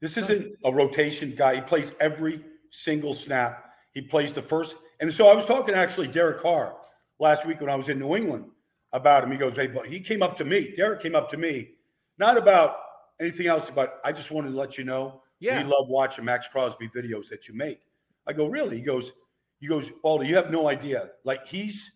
This 0.00 0.16
isn't 0.18 0.52
a 0.64 0.72
rotation 0.72 1.34
guy. 1.36 1.56
He 1.56 1.60
plays 1.62 1.92
every 2.00 2.44
single 2.70 3.14
snap. 3.14 3.72
He 3.92 4.02
plays 4.02 4.32
the 4.32 4.42
first. 4.42 4.74
And 5.00 5.12
so 5.12 5.28
I 5.28 5.34
was 5.34 5.44
talking 5.46 5.74
to 5.74 5.80
actually 5.80 6.08
Derek 6.08 6.40
Carr 6.40 6.76
last 7.18 7.46
week 7.46 7.60
when 7.60 7.70
I 7.70 7.76
was 7.76 7.88
in 7.88 7.98
New 7.98 8.16
England 8.16 8.46
about 8.92 9.24
him. 9.24 9.30
He 9.30 9.36
goes, 9.36 9.54
Hey, 9.54 9.66
but 9.66 9.86
he 9.86 10.00
came 10.00 10.22
up 10.22 10.36
to 10.38 10.44
me. 10.44 10.72
Derek 10.76 11.00
came 11.00 11.14
up 11.14 11.30
to 11.30 11.36
me, 11.36 11.70
not 12.18 12.36
about 12.36 12.76
anything 13.20 13.46
else, 13.46 13.70
but 13.74 14.00
I 14.04 14.12
just 14.12 14.30
wanted 14.30 14.50
to 14.52 14.56
let 14.56 14.78
you 14.78 14.84
know 14.84 15.22
Yeah. 15.40 15.62
we 15.62 15.64
love 15.68 15.88
watching 15.88 16.24
Maxx 16.24 16.48
Crosby 16.48 16.88
videos 16.88 17.28
that 17.28 17.48
you 17.48 17.54
make. 17.54 17.80
I 18.26 18.32
go, 18.32 18.46
Really? 18.46 18.76
He 18.76 18.82
goes, 18.82 19.12
he 19.60 19.66
goes, 19.66 19.90
Baldy, 20.02 20.28
you 20.28 20.36
have 20.36 20.50
no 20.50 20.68
idea. 20.68 21.10
Like 21.24 21.46
he's 21.46 21.92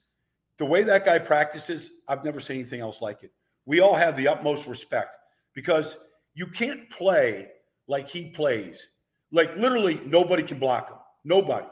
the 0.58 0.66
way 0.66 0.82
that 0.82 1.04
guy 1.06 1.18
practices, 1.18 1.90
I've 2.08 2.24
never 2.24 2.40
seen 2.40 2.60
anything 2.60 2.80
else 2.80 3.00
like 3.00 3.22
it. 3.22 3.32
We 3.66 3.80
all 3.80 3.94
have 3.94 4.16
the 4.16 4.28
utmost 4.28 4.66
respect 4.66 5.16
because 5.54 5.96
you 6.34 6.46
can't 6.46 6.88
play 6.90 7.48
like 7.86 8.08
he 8.08 8.30
plays. 8.30 8.88
Like 9.32 9.56
literally 9.56 10.00
nobody 10.04 10.42
can 10.42 10.58
block 10.58 10.90
him. 10.90 10.98
Nobody. 11.24 11.66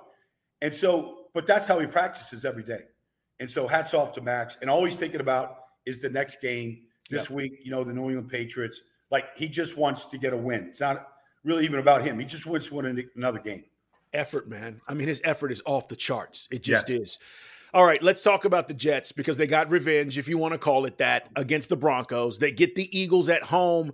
And 0.60 0.74
so, 0.74 1.17
but 1.34 1.46
that's 1.46 1.66
how 1.66 1.78
he 1.78 1.86
practices 1.86 2.44
every 2.44 2.62
day. 2.62 2.80
And 3.40 3.50
so 3.50 3.68
hats 3.68 3.94
off 3.94 4.12
to 4.14 4.20
Max. 4.20 4.56
And 4.60 4.68
all 4.68 4.84
he's 4.84 4.96
thinking 4.96 5.20
about 5.20 5.56
is 5.86 6.00
the 6.00 6.10
next 6.10 6.40
game 6.40 6.80
this 7.10 7.30
week, 7.30 7.60
you 7.62 7.70
know, 7.70 7.84
the 7.84 7.92
New 7.92 8.08
England 8.08 8.28
Patriots. 8.28 8.80
Like 9.10 9.26
he 9.36 9.48
just 9.48 9.76
wants 9.76 10.06
to 10.06 10.18
get 10.18 10.32
a 10.32 10.36
win. 10.36 10.64
It's 10.64 10.80
not 10.80 11.08
really 11.44 11.64
even 11.64 11.80
about 11.80 12.02
him. 12.02 12.18
He 12.18 12.24
just 12.26 12.46
wants 12.46 12.68
to 12.68 12.74
win 12.74 13.08
another 13.16 13.38
game. 13.38 13.64
effort, 14.12 14.48
man. 14.48 14.80
I 14.88 14.94
mean, 14.94 15.08
his 15.08 15.20
effort 15.24 15.52
is 15.52 15.62
off 15.66 15.88
the 15.88 15.96
charts. 15.96 16.48
It 16.50 16.62
just 16.62 16.90
is. 16.90 17.18
All 17.74 17.84
right, 17.84 18.02
let's 18.02 18.22
talk 18.22 18.44
about 18.44 18.66
the 18.66 18.74
Jets 18.74 19.12
because 19.12 19.36
they 19.36 19.46
got 19.46 19.70
revenge, 19.70 20.16
if 20.16 20.26
you 20.26 20.38
want 20.38 20.52
to 20.52 20.58
call 20.58 20.86
it 20.86 20.98
that, 20.98 21.28
against 21.36 21.68
the 21.68 21.76
Broncos. 21.76 22.38
They 22.38 22.50
get 22.50 22.74
the 22.74 22.98
Eagles 22.98 23.28
at 23.28 23.42
home 23.42 23.92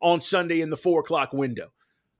on 0.00 0.20
Sunday 0.20 0.60
in 0.60 0.70
the 0.70 0.76
four 0.76 1.00
o'clock 1.00 1.32
window. 1.32 1.70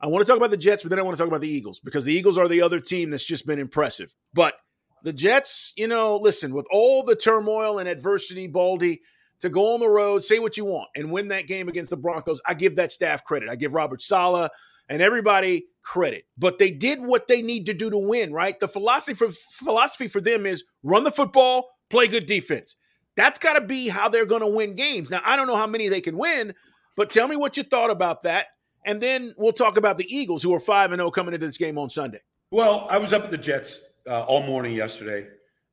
I 0.01 0.07
want 0.07 0.24
to 0.24 0.30
talk 0.30 0.36
about 0.36 0.51
the 0.51 0.57
Jets, 0.57 0.82
but 0.82 0.90
then 0.90 0.99
I 0.99 1.03
want 1.03 1.16
to 1.16 1.20
talk 1.20 1.28
about 1.28 1.40
the 1.40 1.49
Eagles 1.49 1.80
because 1.80 2.05
the 2.05 2.14
Eagles 2.14 2.38
are 2.38 2.49
the 2.49 2.62
other 2.62 2.80
team 2.80 3.11
that's 3.11 3.24
just 3.24 3.46
been 3.46 3.59
impressive. 3.59 4.14
But 4.32 4.55
The 5.03 5.12
Jets, 5.12 5.72
you 5.76 5.86
know, 5.86 6.16
listen, 6.16 6.55
with 6.55 6.66
all 6.70 7.05
the 7.05 7.16
turmoil 7.16 7.78
and 7.78 7.88
adversity, 7.88 8.46
Baldy, 8.46 9.01
to 9.40 9.49
go 9.49 9.74
on 9.74 9.80
the 9.80 9.88
road, 9.88 10.24
say 10.24 10.38
what 10.38 10.57
you 10.57 10.64
want, 10.64 10.88
and 10.96 11.12
win 11.12 11.28
that 11.28 11.46
game 11.46 11.68
against 11.68 11.90
the 11.90 11.96
Broncos, 11.96 12.40
I 12.46 12.55
give 12.55 12.76
that 12.76 12.90
staff 12.90 13.24
credit. 13.24 13.49
I 13.49 13.57
give 13.57 13.74
Robert 13.74 14.03
Saleh 14.03 14.51
and 14.88 15.01
everybody 15.01 15.66
credit. 15.84 16.24
But 16.36 16.59
they 16.59 16.70
did 16.70 17.01
what 17.01 17.28
they 17.28 17.42
need 17.42 17.66
to 17.66 17.74
do 17.74 17.90
to 17.90 17.99
win, 17.99 18.32
right? 18.32 18.59
The 18.59 18.68
philosophy 18.68 19.14
for 19.14 19.28
philosophy 19.30 20.09
for 20.09 20.20
them 20.20 20.46
is 20.46 20.64
run 20.82 21.05
the 21.05 21.12
football, 21.12 21.68
play 21.90 22.09
good 22.09 22.26
defense. 22.26 22.74
That's 23.16 23.38
got 23.38 23.55
to 23.55 23.61
be 23.61 23.88
how 23.88 24.09
they're 24.09 24.26
going 24.26 24.40
to 24.40 24.46
win 24.46 24.74
games. 24.74 25.11
Now, 25.11 25.20
I 25.24 25.36
don't 25.36 25.46
know 25.46 25.57
how 25.57 25.66
many 25.66 25.88
they 25.88 26.01
can 26.01 26.16
win, 26.16 26.55
but 26.96 27.11
tell 27.11 27.28
me 27.28 27.36
what 27.36 27.57
you 27.57 27.62
thought 27.62 27.90
about 27.90 28.24
that. 28.24 28.46
And 28.89 29.03
then 29.03 29.34
we'll 29.36 29.53
talk 29.53 29.76
about 29.76 29.99
the 29.99 30.16
Eagles, 30.16 30.43
who 30.43 30.55
are 30.55 30.61
5 30.61 30.93
and 30.93 30.99
0 30.99 31.11
coming 31.11 31.34
into 31.34 31.47
this 31.47 31.59
game 31.59 31.76
on 31.76 31.91
Sunday. 31.91 32.20
Well, 32.51 32.86
I 32.89 32.97
was 32.97 33.12
up 33.12 33.22
at 33.22 33.30
the 33.30 33.36
Jets 33.36 33.80
uh, 34.07 34.22
all 34.22 34.43
morning 34.43 34.74
yesterday 34.74 35.26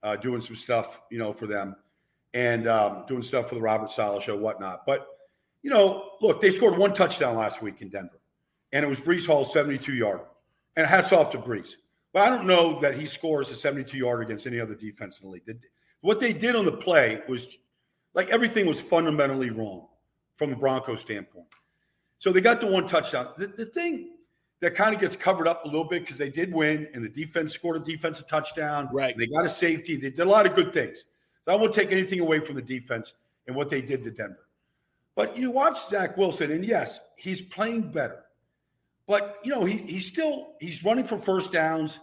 uh, 0.04 0.18
doing 0.18 0.42
some 0.42 0.58
stuff, 0.58 1.00
you 1.10 1.18
know, 1.18 1.32
for 1.32 1.48
them 1.48 1.78
and 2.34 2.68
um, 2.68 3.06
doing 3.08 3.24
stuff 3.24 3.48
for 3.48 3.56
the 3.56 3.62
Robert 3.62 3.90
Saleh 3.90 4.22
show, 4.22 4.36
whatnot. 4.36 4.86
But, 4.86 5.08
you 5.64 5.70
know, 5.70 6.12
look, 6.20 6.42
they 6.42 6.52
scored 6.52 6.78
one 6.78 6.94
touchdown 6.94 7.38
last 7.38 7.62
week 7.62 7.82
in 7.82 7.88
Denver 7.88 8.20
and 8.74 8.84
it 8.84 8.90
was 8.90 9.00
Breece 9.00 9.26
Hall's 9.26 9.54
72 9.54 9.94
yard. 9.94 10.20
And 10.76 10.86
hats 10.86 11.14
off 11.14 11.32
to 11.32 11.38
Breece. 11.38 11.76
But 12.12 12.28
I 12.28 12.30
don't 12.30 12.46
know 12.46 12.82
that 12.82 12.98
he 12.98 13.06
scores 13.06 13.50
a 13.50 13.56
72 13.56 13.98
yard 13.98 14.22
against 14.22 14.46
any 14.46 14.60
other 14.60 14.76
defense 14.76 15.22
in 15.22 15.30
the 15.30 15.32
league. 15.32 15.58
What 16.02 16.20
they 16.20 16.34
did 16.34 16.54
on 16.54 16.66
the 16.66 16.74
play 16.74 17.22
was 17.30 17.48
like 18.14 18.28
everything 18.28 18.66
was 18.66 18.82
fundamentally 18.82 19.52
wrong 19.52 19.88
from 20.34 20.50
the 20.50 20.58
Broncos 20.58 21.00
standpoint. 21.00 21.48
So 22.20 22.32
they 22.32 22.42
got 22.42 22.62
the 22.62 22.68
one 22.68 22.88
touchdown. 22.88 23.30
The, 23.38 23.48
the 23.48 23.66
thing 23.66 24.12
that 24.62 24.76
kind 24.76 24.96
of 24.96 25.02
gets 25.02 25.16
covered 25.16 25.48
up 25.48 25.66
a 25.66 25.68
little 25.68 25.84
bit 25.84 26.02
because 26.02 26.18
they 26.18 26.30
did 26.30 26.54
win 26.54 26.88
and 26.94 27.04
the 27.04 27.10
defense 27.10 27.54
scored 27.54 27.82
a 27.82 27.86
defensive 27.86 28.28
touchdown. 28.28 28.90
Right. 28.92 29.18
They 29.18 29.28
got 29.28 29.46
a 29.46 29.50
safety. 29.50 29.96
They 29.96 30.10
did 30.10 30.22
a 30.22 30.30
lot 30.30 30.46
of 30.46 30.56
good 30.56 30.74
things. 30.74 31.04
So 31.46 31.52
I 31.52 31.56
won't 31.56 31.74
take 31.74 31.92
anything 31.92 32.20
away 32.20 32.40
from 32.40 32.56
the 32.56 32.62
defense 32.62 33.14
and 33.48 33.56
what 33.56 33.70
they 33.70 33.82
did 33.82 34.04
to 34.04 34.12
Denver. 34.12 34.48
But 35.16 35.38
you 35.38 35.52
watch 35.52 35.88
Zach 35.88 36.18
Wilson, 36.18 36.52
and 36.52 36.66
yes, 36.66 37.00
he's 37.16 37.42
playing 37.42 37.92
better. 37.92 38.24
But 39.08 39.38
you 39.44 39.52
know, 39.52 39.64
he 39.64 39.78
he's 39.78 40.08
still 40.08 40.54
he's 40.60 40.84
running 40.84 41.06
for 41.06 41.18
first 41.18 41.54
downs, 41.54 42.00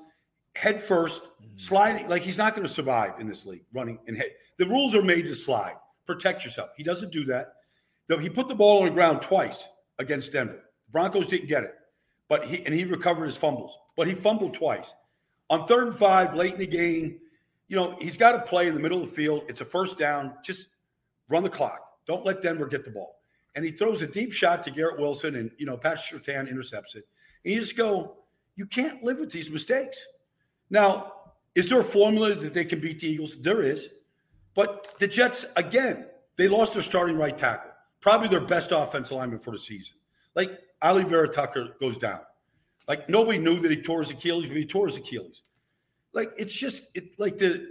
head 0.55 0.77
1st 0.77 0.89
mm-hmm. 0.89 1.47
sliding 1.57 2.09
like 2.09 2.23
he's 2.23 2.39
not 2.39 2.55
going 2.55 2.67
to 2.67 2.73
survive 2.73 3.19
in 3.19 3.27
this 3.27 3.45
league, 3.45 3.65
running 3.75 3.99
and 4.07 4.17
head. 4.17 4.31
The 4.59 4.67
rules 4.67 4.95
are 4.95 5.03
made 5.03 5.23
to 5.23 5.35
slide. 5.35 5.75
Protect 6.07 6.45
yourself. 6.45 6.71
He 6.77 6.83
doesn't 6.83 7.13
do 7.13 7.25
that. 7.27 7.55
Though 8.09 8.19
he 8.19 8.31
put 8.31 8.49
the 8.49 8.55
ball 8.55 8.81
on 8.81 8.87
the 8.87 8.95
ground 8.95 9.21
twice 9.21 9.65
against 9.99 10.33
Denver. 10.33 10.63
Broncos 10.91 11.29
didn't 11.29 11.49
get 11.49 11.65
it, 11.65 11.75
but 12.29 12.45
he 12.45 12.65
and 12.65 12.75
he 12.75 12.85
recovered 12.85 13.27
his 13.27 13.37
fumbles. 13.37 13.77
But 13.97 14.07
he 14.07 14.15
fumbled 14.15 14.55
twice 14.55 14.95
on 15.51 15.67
third 15.67 15.89
and 15.89 15.97
five 15.97 16.35
late 16.35 16.55
in 16.55 16.59
the 16.59 16.67
game. 16.67 17.19
You 17.69 17.77
know, 17.77 17.97
he's 18.01 18.17
got 18.17 18.33
to 18.33 18.41
play 18.41 18.69
in 18.69 18.75
the 18.75 18.81
middle 18.81 19.03
of 19.03 19.11
the 19.11 19.17
field. 19.17 19.45
It's 19.49 19.61
a 19.61 19.65
first 19.65 19.99
down. 19.99 20.35
Just 20.45 20.67
run 21.29 21.43
the 21.43 21.51
clock. 21.51 21.81
Don't 22.07 22.25
let 22.27 22.43
Denver 22.43 22.67
get 22.67 22.85
the 22.85 22.91
ball 22.91 23.17
and 23.55 23.65
he 23.65 23.71
throws 23.71 24.03
a 24.03 24.07
deep 24.07 24.33
shot 24.33 24.65
to 24.65 24.71
Garrett 24.71 24.99
Wilson, 24.99 25.37
and 25.37 25.51
you 25.59 25.67
know 25.67 25.77
Patrick 25.77 26.25
Surtain 26.25 26.49
intercepts 26.49 26.95
it. 26.95 27.07
And 27.45 27.55
you 27.55 27.61
just 27.61 27.77
go, 27.77 28.17
you 28.57 28.67
can't 28.67 29.03
live 29.03 29.19
with 29.19 29.31
these 29.31 29.51
mistakes. 29.51 29.99
Now, 30.71 31.13
is 31.55 31.69
there 31.69 31.81
a 31.81 31.85
formula 31.85 32.35
that 32.35 32.55
they 32.55 32.65
can 32.65 32.81
beat 32.81 33.01
the 33.01 33.09
Eagles? 33.09 33.37
There 33.41 33.63
is, 33.63 33.89
but 34.55 34.95
the 34.99 35.07
Jets 35.07 35.45
again, 35.57 36.07
they 36.37 36.49
lost 36.49 36.75
their 36.75 36.83
starting 36.83 37.17
right 37.17 37.37
tackle, 37.37 37.72
probably 38.03 38.29
their 38.29 38.41
best 38.41 38.73
offensive 38.73 39.17
lineman 39.17 39.39
for 39.39 39.53
the 39.53 39.59
season. 39.59 39.95
Like 40.35 40.61
Ali 40.83 41.05
Vera 41.05 41.29
Tucker 41.29 41.71
goes 41.81 41.97
down. 41.97 42.21
Like 42.87 43.09
nobody 43.09 43.39
knew 43.39 43.59
that 43.61 43.71
he 43.71 43.81
tore 43.81 44.01
his 44.01 44.11
Achilles, 44.11 44.49
but 44.49 44.57
he 44.57 44.67
tore 44.67 44.87
his 44.87 44.97
Achilles. 44.97 45.43
Like 46.13 46.33
it's 46.37 46.55
just 46.55 46.89
it 46.95 47.19
like 47.19 47.39
the 47.39 47.69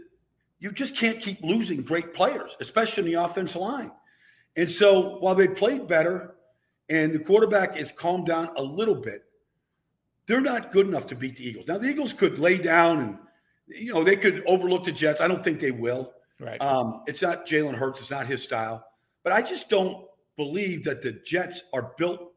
you 0.59 0.71
just 0.71 0.95
can't 0.95 1.19
keep 1.19 1.43
losing 1.43 1.81
great 1.83 2.13
players, 2.13 2.55
especially 2.59 3.03
in 3.03 3.11
the 3.13 3.23
offensive 3.23 3.61
line. 3.61 3.91
And 4.55 4.71
so 4.71 5.17
while 5.19 5.35
they 5.35 5.47
played 5.47 5.87
better 5.87 6.35
and 6.89 7.13
the 7.13 7.19
quarterback 7.19 7.77
is 7.77 7.91
calmed 7.91 8.27
down 8.27 8.49
a 8.55 8.63
little 8.63 8.95
bit, 8.95 9.23
they're 10.27 10.41
not 10.41 10.71
good 10.71 10.87
enough 10.87 11.07
to 11.07 11.15
beat 11.15 11.37
the 11.37 11.47
Eagles. 11.47 11.67
Now, 11.67 11.77
the 11.77 11.87
Eagles 11.87 12.13
could 12.13 12.37
lay 12.37 12.57
down 12.57 12.99
and, 12.99 13.17
you 13.67 13.93
know, 13.93 14.03
they 14.03 14.15
could 14.15 14.43
overlook 14.45 14.85
the 14.85 14.91
Jets. 14.91 15.19
I 15.19 15.27
don't 15.27 15.43
think 15.43 15.59
they 15.59 15.71
will. 15.71 16.13
Right. 16.39 16.61
Um, 16.61 17.03
it's 17.07 17.21
not 17.21 17.47
Jalen 17.47 17.75
Hurts, 17.75 18.01
it's 18.01 18.11
not 18.11 18.27
his 18.27 18.43
style. 18.43 18.85
But 19.23 19.33
I 19.33 19.41
just 19.41 19.69
don't 19.69 20.05
believe 20.37 20.83
that 20.85 21.01
the 21.01 21.13
Jets 21.25 21.63
are 21.73 21.93
built 21.97 22.31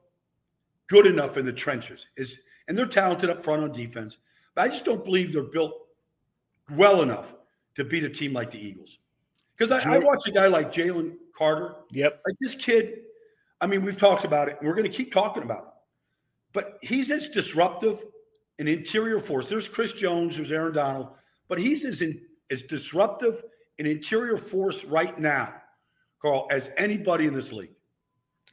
good 0.89 1.07
enough 1.07 1.37
in 1.37 1.45
the 1.47 1.53
trenches. 1.53 2.07
Is 2.17 2.39
and 2.69 2.77
they're 2.77 2.87
talented 2.87 3.31
up 3.31 3.45
front 3.45 3.63
on 3.63 3.73
defense, 3.73 4.19
but 4.55 4.65
I 4.65 4.69
just 4.69 4.85
don't 4.85 5.05
believe 5.05 5.33
they're 5.33 5.43
built 5.43 5.75
well 6.71 7.03
enough 7.03 7.35
to 7.77 7.85
beat 7.85 8.05
a 8.05 8.09
team 8.09 8.33
like 8.33 8.51
the 8.51 8.59
Eagles. 8.59 8.99
Because 9.57 9.85
I, 9.85 9.95
I 9.95 9.99
watch 9.99 10.27
a 10.27 10.33
guy 10.33 10.47
like 10.47 10.73
Jalen 10.73 11.17
Carter. 11.37 11.77
Yep. 11.93 12.23
Like 12.27 12.37
this 12.41 12.55
kid, 12.55 13.01
I 13.61 13.67
mean, 13.67 13.85
we've 13.85 13.99
talked 13.99 14.25
about 14.25 14.49
it 14.49 14.57
and 14.59 14.69
we're 14.69 14.75
going 14.75 14.91
to 14.91 14.97
keep 14.97 15.13
talking 15.13 15.43
about 15.43 15.59
it. 15.59 15.65
But 16.53 16.79
he's 16.83 17.11
as 17.11 17.29
disruptive 17.29 18.05
an 18.59 18.69
interior 18.69 19.21
force. 19.21 19.49
There's 19.49 19.69
Chris 19.69 19.93
Jones, 19.93 20.37
there's 20.37 20.53
Aaron 20.53 20.73
Donald, 20.73 21.09
but 21.49 21.59
he's 21.59 21.85
as 21.85 22.03
in, 22.03 22.21
as 22.51 22.63
disruptive 22.63 23.43
an 23.79 23.87
interior 23.87 24.37
force 24.37 24.85
right 24.85 25.19
now, 25.19 25.53
Carl, 26.23 26.47
as 26.51 26.71
anybody 26.77 27.27
in 27.27 27.35
this 27.35 27.53
league. 27.53 27.75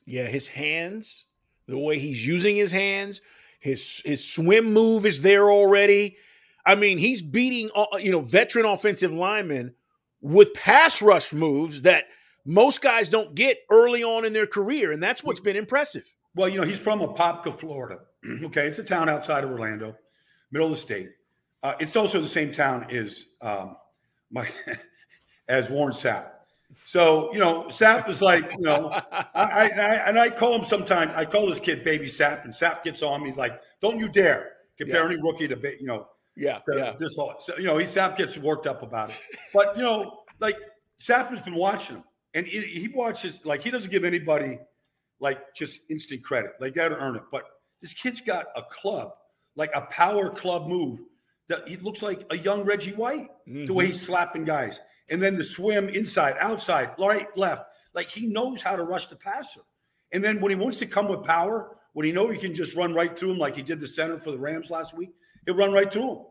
Yeah, 0.06 0.26
his 0.26 0.48
hands, 0.48 1.26
the 1.68 1.78
way 1.78 2.00
he's 2.00 2.26
using 2.26 2.56
his 2.56 2.72
hands, 2.72 3.22
his 3.60 4.02
his 4.06 4.28
swim 4.28 4.74
move 4.74 5.06
is 5.06 5.22
there 5.22 5.52
already. 5.52 6.18
I 6.66 6.76
mean, 6.76 6.98
he's 6.98 7.22
beating 7.22 7.70
uh, 7.76 7.86
you 8.00 8.12
know 8.12 8.22
veteran 8.22 8.66
offensive 8.66 9.12
linemen 9.12 9.76
with 10.22 10.54
pass 10.54 11.02
rush 11.02 11.34
moves 11.34 11.84
that– 11.84 12.06
most 12.46 12.82
guys 12.82 13.10
don't 13.10 13.36
get 13.36 13.60
early 13.70 14.04
on 14.04 14.26
in 14.26 14.34
their 14.34 14.48
career, 14.48 14.92
and 14.92 15.02
that's 15.02 15.24
what's 15.24 15.40
been 15.40 15.56
impressive. 15.56 16.04
Well, 16.36 16.50
you 16.50 16.60
know, 16.60 16.66
he's 16.66 16.80
from 16.80 17.00
Apopka, 17.00 17.58
Florida. 17.58 18.00
okay, 18.44 18.68
it's 18.68 18.80
a 18.80 18.84
town 18.84 19.10
outside 19.10 19.44
of 19.44 19.52
Orlando, 19.52 19.96
middle 20.52 20.68
of 20.68 20.74
the 20.74 20.80
state. 20.80 21.12
Uh, 21.64 21.74
it's 21.80 21.96
also 21.96 22.22
the 22.22 22.28
same 22.28 22.52
town 22.52 22.88
as 22.90 23.26
um, 23.42 23.76
my 24.32 24.48
as 25.48 25.70
Warren 25.70 25.94
Sapp. 25.94 26.30
So 26.92 27.32
you 27.32 27.40
know, 27.40 27.68
Sapp 27.70 28.10
is 28.10 28.22
like 28.22 28.52
you 28.58 28.64
know, 28.64 28.90
I, 28.92 29.24
I, 29.34 29.70
and 30.10 30.20
I 30.20 30.30
call 30.30 30.60
him 30.60 30.66
sometimes. 30.66 31.14
I 31.16 31.24
call 31.24 31.48
this 31.48 31.58
kid 31.58 31.86
Baby 31.86 32.08
Sapp, 32.08 32.44
and 32.44 32.52
Sapp 32.52 32.84
gets 32.84 33.02
on 33.02 33.22
me. 33.24 33.30
He's 33.30 33.38
like, 33.38 33.62
"Don't 33.82 33.98
you 33.98 34.10
dare 34.10 34.52
compare 34.78 35.04
yeah. 35.04 35.14
any 35.14 35.22
rookie 35.22 35.48
to 35.48 35.58
you 35.80 35.88
know." 35.88 36.10
Yeah, 36.36 36.60
yeah. 36.76 36.92
This 37.00 37.16
whole, 37.16 37.36
so, 37.40 37.58
you 37.58 37.64
know, 37.64 37.78
he 37.78 37.86
Sapp 37.86 38.18
gets 38.18 38.38
worked 38.38 38.68
up 38.68 38.84
about 38.84 39.10
it, 39.10 39.22
but 39.54 39.78
you 39.78 39.84
know, 39.84 40.24
like 40.42 40.58
Sapp 41.02 41.30
has 41.30 41.40
been 41.40 41.56
watching 41.56 41.96
him 41.96 42.04
and 42.34 42.46
he, 42.46 42.60
he 42.60 42.90
watches 42.90 43.40
like 43.46 43.62
he 43.62 43.72
doesn't 43.72 43.90
give 43.90 44.04
anybody 44.04 44.60
like 45.22 45.56
just 45.56 45.80
instant 45.90 46.26
credit. 46.26 46.52
Like 46.60 46.76
got 46.76 46.90
to 46.90 46.98
earn 46.98 47.16
it. 47.16 47.24
But 47.32 47.46
this 47.82 47.94
kid's 47.94 48.20
got 48.20 48.48
a 48.58 48.64
club, 48.64 49.14
like 49.56 49.72
a 49.74 49.82
power 49.84 50.30
club 50.30 50.68
move 50.68 51.00
that 51.48 51.70
he 51.70 51.78
looks 51.78 52.02
like 52.02 52.26
a 52.32 52.38
young 52.38 52.64
Reggie 52.64 52.92
White, 52.92 53.30
mm-hmm. 53.48 53.66
the 53.66 53.74
way 53.74 53.86
he's 53.86 54.02
slapping 54.02 54.44
guys. 54.44 54.82
And 55.10 55.22
then 55.22 55.38
the 55.38 55.44
swim 55.44 55.90
inside, 55.90 56.36
outside, 56.40 56.92
right, 56.98 57.28
left. 57.38 57.66
Like 57.94 58.10
he 58.10 58.28
knows 58.28 58.62
how 58.62 58.76
to 58.76 58.84
rush 58.84 59.08
the 59.08 59.16
passer. 59.16 59.62
And 60.14 60.24
then 60.24 60.40
when 60.40 60.50
he 60.52 60.56
wants 60.56 60.78
to 60.80 60.86
come 60.86 61.08
with 61.08 61.24
power, 61.24 61.78
when 61.94 62.06
he 62.06 62.12
know 62.12 62.30
he 62.30 62.38
can 62.38 62.54
just 62.54 62.76
run 62.76 62.94
right 62.94 63.18
through 63.18 63.32
him, 63.32 63.38
like 63.38 63.56
he 63.56 63.62
did 63.62 63.80
the 63.80 63.88
center 63.88 64.18
for 64.18 64.32
the 64.32 64.40
Rams 64.40 64.70
last 64.70 64.96
week, 64.96 65.12
he'll 65.46 65.56
run 65.56 65.74
right 65.74 65.92
through 65.92 66.12
him. 66.12 66.26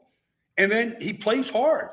And 0.57 0.71
then 0.71 0.97
he 1.01 1.13
plays 1.13 1.51
hard. 1.51 1.91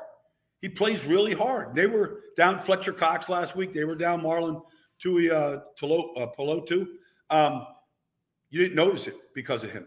He 0.60 0.68
plays 0.68 1.04
really 1.04 1.34
hard. 1.34 1.74
They 1.74 1.86
were 1.86 2.20
down 2.36 2.58
Fletcher 2.58 2.92
Cox 2.92 3.28
last 3.28 3.54
week. 3.54 3.72
They 3.72 3.84
were 3.84 3.94
down 3.94 4.22
Marlon 4.22 4.62
Tui 4.98 5.30
uh, 5.30 5.60
Tolo, 5.80 6.10
uh, 6.16 6.26
Pelotu. 6.36 6.86
Um, 7.30 7.66
you 8.50 8.60
didn't 8.60 8.74
notice 8.74 9.06
it 9.06 9.16
because 9.34 9.62
of 9.62 9.70
him. 9.70 9.86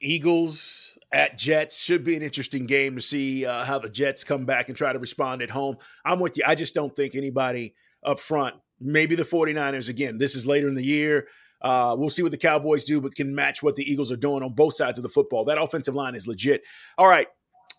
Eagles 0.00 0.97
at 1.10 1.38
Jets 1.38 1.78
should 1.80 2.04
be 2.04 2.16
an 2.16 2.22
interesting 2.22 2.66
game 2.66 2.96
to 2.96 3.02
see 3.02 3.46
uh, 3.46 3.64
how 3.64 3.78
the 3.78 3.88
Jets 3.88 4.24
come 4.24 4.44
back 4.44 4.68
and 4.68 4.76
try 4.76 4.92
to 4.92 4.98
respond 4.98 5.42
at 5.42 5.50
home. 5.50 5.76
I'm 6.04 6.20
with 6.20 6.36
you. 6.36 6.44
I 6.46 6.54
just 6.54 6.74
don't 6.74 6.94
think 6.94 7.14
anybody 7.14 7.74
up 8.04 8.20
front, 8.20 8.56
maybe 8.80 9.14
the 9.14 9.22
49ers 9.22 9.88
again, 9.88 10.18
this 10.18 10.34
is 10.34 10.46
later 10.46 10.68
in 10.68 10.74
the 10.74 10.84
year. 10.84 11.28
Uh, 11.60 11.96
we'll 11.98 12.10
see 12.10 12.22
what 12.22 12.30
the 12.30 12.38
Cowboys 12.38 12.84
do, 12.84 13.00
but 13.00 13.14
can 13.14 13.34
match 13.34 13.62
what 13.62 13.74
the 13.74 13.90
Eagles 13.90 14.12
are 14.12 14.16
doing 14.16 14.44
on 14.44 14.52
both 14.52 14.74
sides 14.74 14.98
of 14.98 15.02
the 15.02 15.08
football. 15.08 15.44
That 15.44 15.60
offensive 15.60 15.94
line 15.94 16.14
is 16.14 16.28
legit. 16.28 16.62
All 16.96 17.08
right 17.08 17.26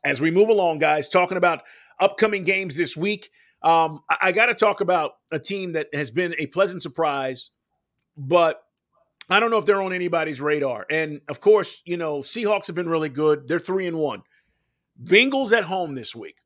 as 0.03 0.21
we 0.21 0.31
move 0.31 0.49
along, 0.49 0.79
guys, 0.79 1.09
talking 1.09 1.37
about 1.37 1.63
upcoming 1.99 2.43
games 2.43 2.75
this 2.75 2.95
week. 2.95 3.29
Um, 3.61 4.01
I, 4.09 4.17
I 4.21 4.31
got 4.31 4.47
to 4.47 4.55
talk 4.55 4.81
about 4.81 5.13
a 5.31 5.39
team 5.39 5.73
that 5.73 5.87
has 5.93 6.11
been 6.11 6.35
a 6.37 6.47
pleasant 6.47 6.81
surprise, 6.81 7.51
but 8.17 8.61
I 9.29 9.39
don't 9.39 9.51
know 9.51 9.57
if 9.57 9.65
they're 9.65 9.81
on 9.81 9.93
anybody's 9.93 10.41
radar. 10.41 10.85
And 10.89 11.21
of 11.27 11.39
course, 11.39 11.81
you 11.85 11.97
know, 11.97 12.19
Seahawks 12.19 12.67
have 12.67 12.75
been 12.75 12.89
really 12.89 13.09
good. 13.09 13.47
They're 13.47 13.59
three 13.59 13.87
and 13.87 13.97
one. 13.97 14.23
Bengals 15.01 15.53
at 15.55 15.65
home 15.65 15.95
this 15.95 16.15
week. 16.15 16.37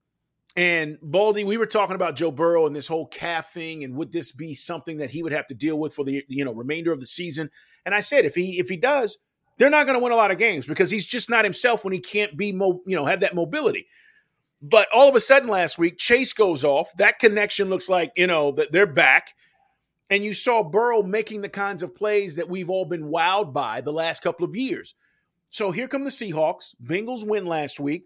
And 0.55 0.99
Baldy, 1.01 1.43
we 1.43 1.57
were 1.57 1.65
talking 1.65 1.95
about 1.95 2.15
Joe 2.15 2.29
Burrow 2.29 2.67
and 2.67 2.75
this 2.75 2.85
whole 2.85 3.07
calf 3.07 3.51
thing, 3.51 3.83
and 3.83 3.95
would 3.95 4.11
this 4.11 4.31
be 4.31 4.53
something 4.53 4.97
that 4.97 5.09
he 5.09 5.23
would 5.23 5.31
have 5.31 5.47
to 5.47 5.55
deal 5.55 5.79
with 5.79 5.95
for 5.95 6.05
the 6.05 6.23
you 6.27 6.45
know 6.45 6.53
remainder 6.53 6.91
of 6.91 6.99
the 6.99 7.07
season? 7.07 7.49
And 7.85 7.95
I 7.95 8.01
said, 8.01 8.23
if 8.23 8.35
he 8.35 8.59
if 8.59 8.69
he 8.69 8.77
does, 8.77 9.17
they're 9.57 9.71
not 9.71 9.85
going 9.85 9.97
to 9.97 10.03
win 10.03 10.11
a 10.11 10.17
lot 10.17 10.31
of 10.31 10.37
games 10.37 10.67
because 10.67 10.91
he's 10.91 11.05
just 11.05 11.29
not 11.29 11.43
himself 11.43 11.83
when 11.83 11.93
he 11.93 11.99
can't 11.99 12.37
be, 12.37 12.51
mo- 12.51 12.81
you 12.85 12.95
know, 12.95 13.05
have 13.05 13.21
that 13.21 13.35
mobility. 13.35 13.87
But 14.61 14.87
all 14.93 15.09
of 15.09 15.15
a 15.15 15.19
sudden 15.19 15.49
last 15.49 15.77
week, 15.77 15.97
Chase 15.97 16.33
goes 16.33 16.63
off. 16.63 16.91
That 16.97 17.19
connection 17.19 17.69
looks 17.69 17.89
like, 17.89 18.11
you 18.15 18.27
know, 18.27 18.51
that 18.53 18.71
they're 18.71 18.85
back. 18.85 19.33
And 20.13 20.23
you 20.23 20.31
saw 20.31 20.61
Burrow 20.61 21.01
making 21.01 21.41
the 21.41 21.49
kinds 21.49 21.81
of 21.81 21.95
plays 21.95 22.35
that 22.35 22.47
we've 22.47 22.69
all 22.69 22.85
been 22.85 23.09
wowed 23.09 23.51
by 23.51 23.81
the 23.81 23.91
last 23.91 24.21
couple 24.21 24.45
of 24.45 24.55
years. 24.55 24.93
So 25.49 25.71
here 25.71 25.87
come 25.87 26.03
the 26.03 26.11
Seahawks. 26.11 26.75
Bengals 26.79 27.25
win 27.25 27.47
last 27.47 27.79
week. 27.79 28.05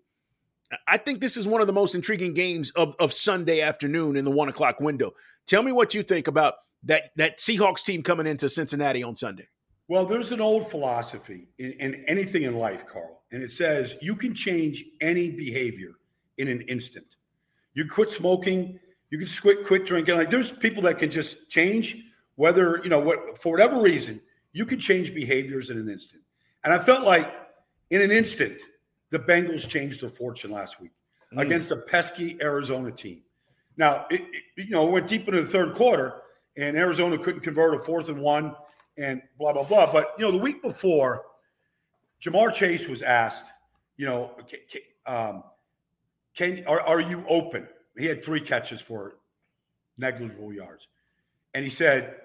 I 0.88 0.95
think 0.95 1.20
this 1.20 1.36
is 1.36 1.49
one 1.49 1.60
of 1.60 1.68
the 1.68 1.74
most 1.74 1.95
intriguing 1.95 2.34
games 2.34 2.72
of, 2.78 2.95
of 2.97 3.12
Sunday 3.12 3.60
afternoon 3.60 4.16
in 4.16 4.24
the 4.24 4.32
one 4.32 4.47
o'clock 4.47 4.80
window. 4.80 5.16
Tell 5.47 5.62
me 5.62 5.74
what 5.74 5.93
you 5.93 6.01
think 6.01 6.30
about 6.30 6.53
that 6.84 7.12
that 7.18 7.39
Seahawks 7.39 7.84
team 7.84 8.03
coming 8.03 8.26
into 8.26 8.47
Cincinnati 8.47 9.03
on 9.03 9.18
Sunday. 9.18 9.49
Well, 9.89 10.05
there's 10.05 10.32
an 10.32 10.39
old 10.39 10.72
philosophy 10.72 11.49
in, 11.58 11.74
in 11.74 12.05
anything 12.08 12.43
in 12.43 12.55
life, 12.55 12.86
Carl, 12.88 13.22
and 13.34 13.43
it 13.43 13.51
says 13.51 13.97
you 14.01 14.16
can 14.16 14.34
change 14.34 14.86
any 15.01 15.30
behavior 15.30 15.95
in 16.38 16.47
an 16.47 16.62
instant. 16.70 17.18
You 17.74 17.86
quit 17.89 18.14
smoking, 18.14 18.80
you 19.10 19.18
can 19.18 19.28
quit 19.41 19.66
quit 19.66 19.86
drinking. 19.86 20.16
Like 20.16 20.30
there's 20.30 20.51
people 20.51 20.84
that 20.84 20.97
can 20.97 21.10
just 21.10 21.49
change, 21.49 21.97
whether 22.36 22.82
you 22.84 22.89
know 22.89 22.99
what 22.99 23.41
for 23.41 23.51
whatever 23.51 23.82
reason, 23.82 24.22
you 24.53 24.66
can 24.66 24.80
change 24.80 25.14
behaviors 25.14 25.70
in 25.70 25.78
an 25.78 25.89
instant. 25.89 26.22
And 26.64 26.74
I 26.74 26.80
felt 26.80 27.05
like 27.05 27.34
in 27.89 28.01
an 28.01 28.12
instant, 28.12 28.60
the 29.12 29.20
Bengals 29.20 29.68
changed 29.68 30.01
their 30.01 30.10
fortune 30.10 30.51
last 30.51 30.82
week 30.82 30.91
mm. 31.34 31.41
against 31.41 31.72
a 31.72 31.78
pesky 31.78 32.38
Arizona 32.41 32.91
team. 32.91 33.22
Now, 33.78 34.05
it, 34.10 34.22
it, 34.22 34.66
you 34.66 34.72
know, 34.72 34.86
went 34.86 35.08
deep 35.08 35.28
into 35.28 35.41
the 35.41 35.47
third 35.47 35.76
quarter, 35.76 36.22
and 36.58 36.76
Arizona 36.76 37.18
couldn't 37.18 37.41
convert 37.41 37.76
a 37.76 37.80
fourth 37.80 38.10
and 38.10 38.20
one, 38.20 38.55
and 38.97 39.22
blah 39.38 39.53
blah 39.53 39.64
blah. 39.64 39.91
But 39.91 40.14
you 40.18 40.26
know, 40.26 40.32
the 40.32 40.38
week 40.38 40.62
before, 40.62 41.24
Ja'Marr 42.22 42.53
Chase 42.53 42.88
was 42.88 43.01
asked, 43.01 43.45
you 43.95 44.05
know, 44.05 44.36
um, 45.05 45.43
can 46.36 46.66
are, 46.68 46.82
are 46.82 46.99
you 46.99 47.24
open? 47.30 47.68
He 47.98 48.06
had 48.06 48.24
three 48.24 48.41
catches 48.41 48.82
for 48.82 49.18
negligible 49.98 50.54
yards, 50.54 50.88
and 51.54 51.64
he 51.64 51.72
said, 51.72 52.16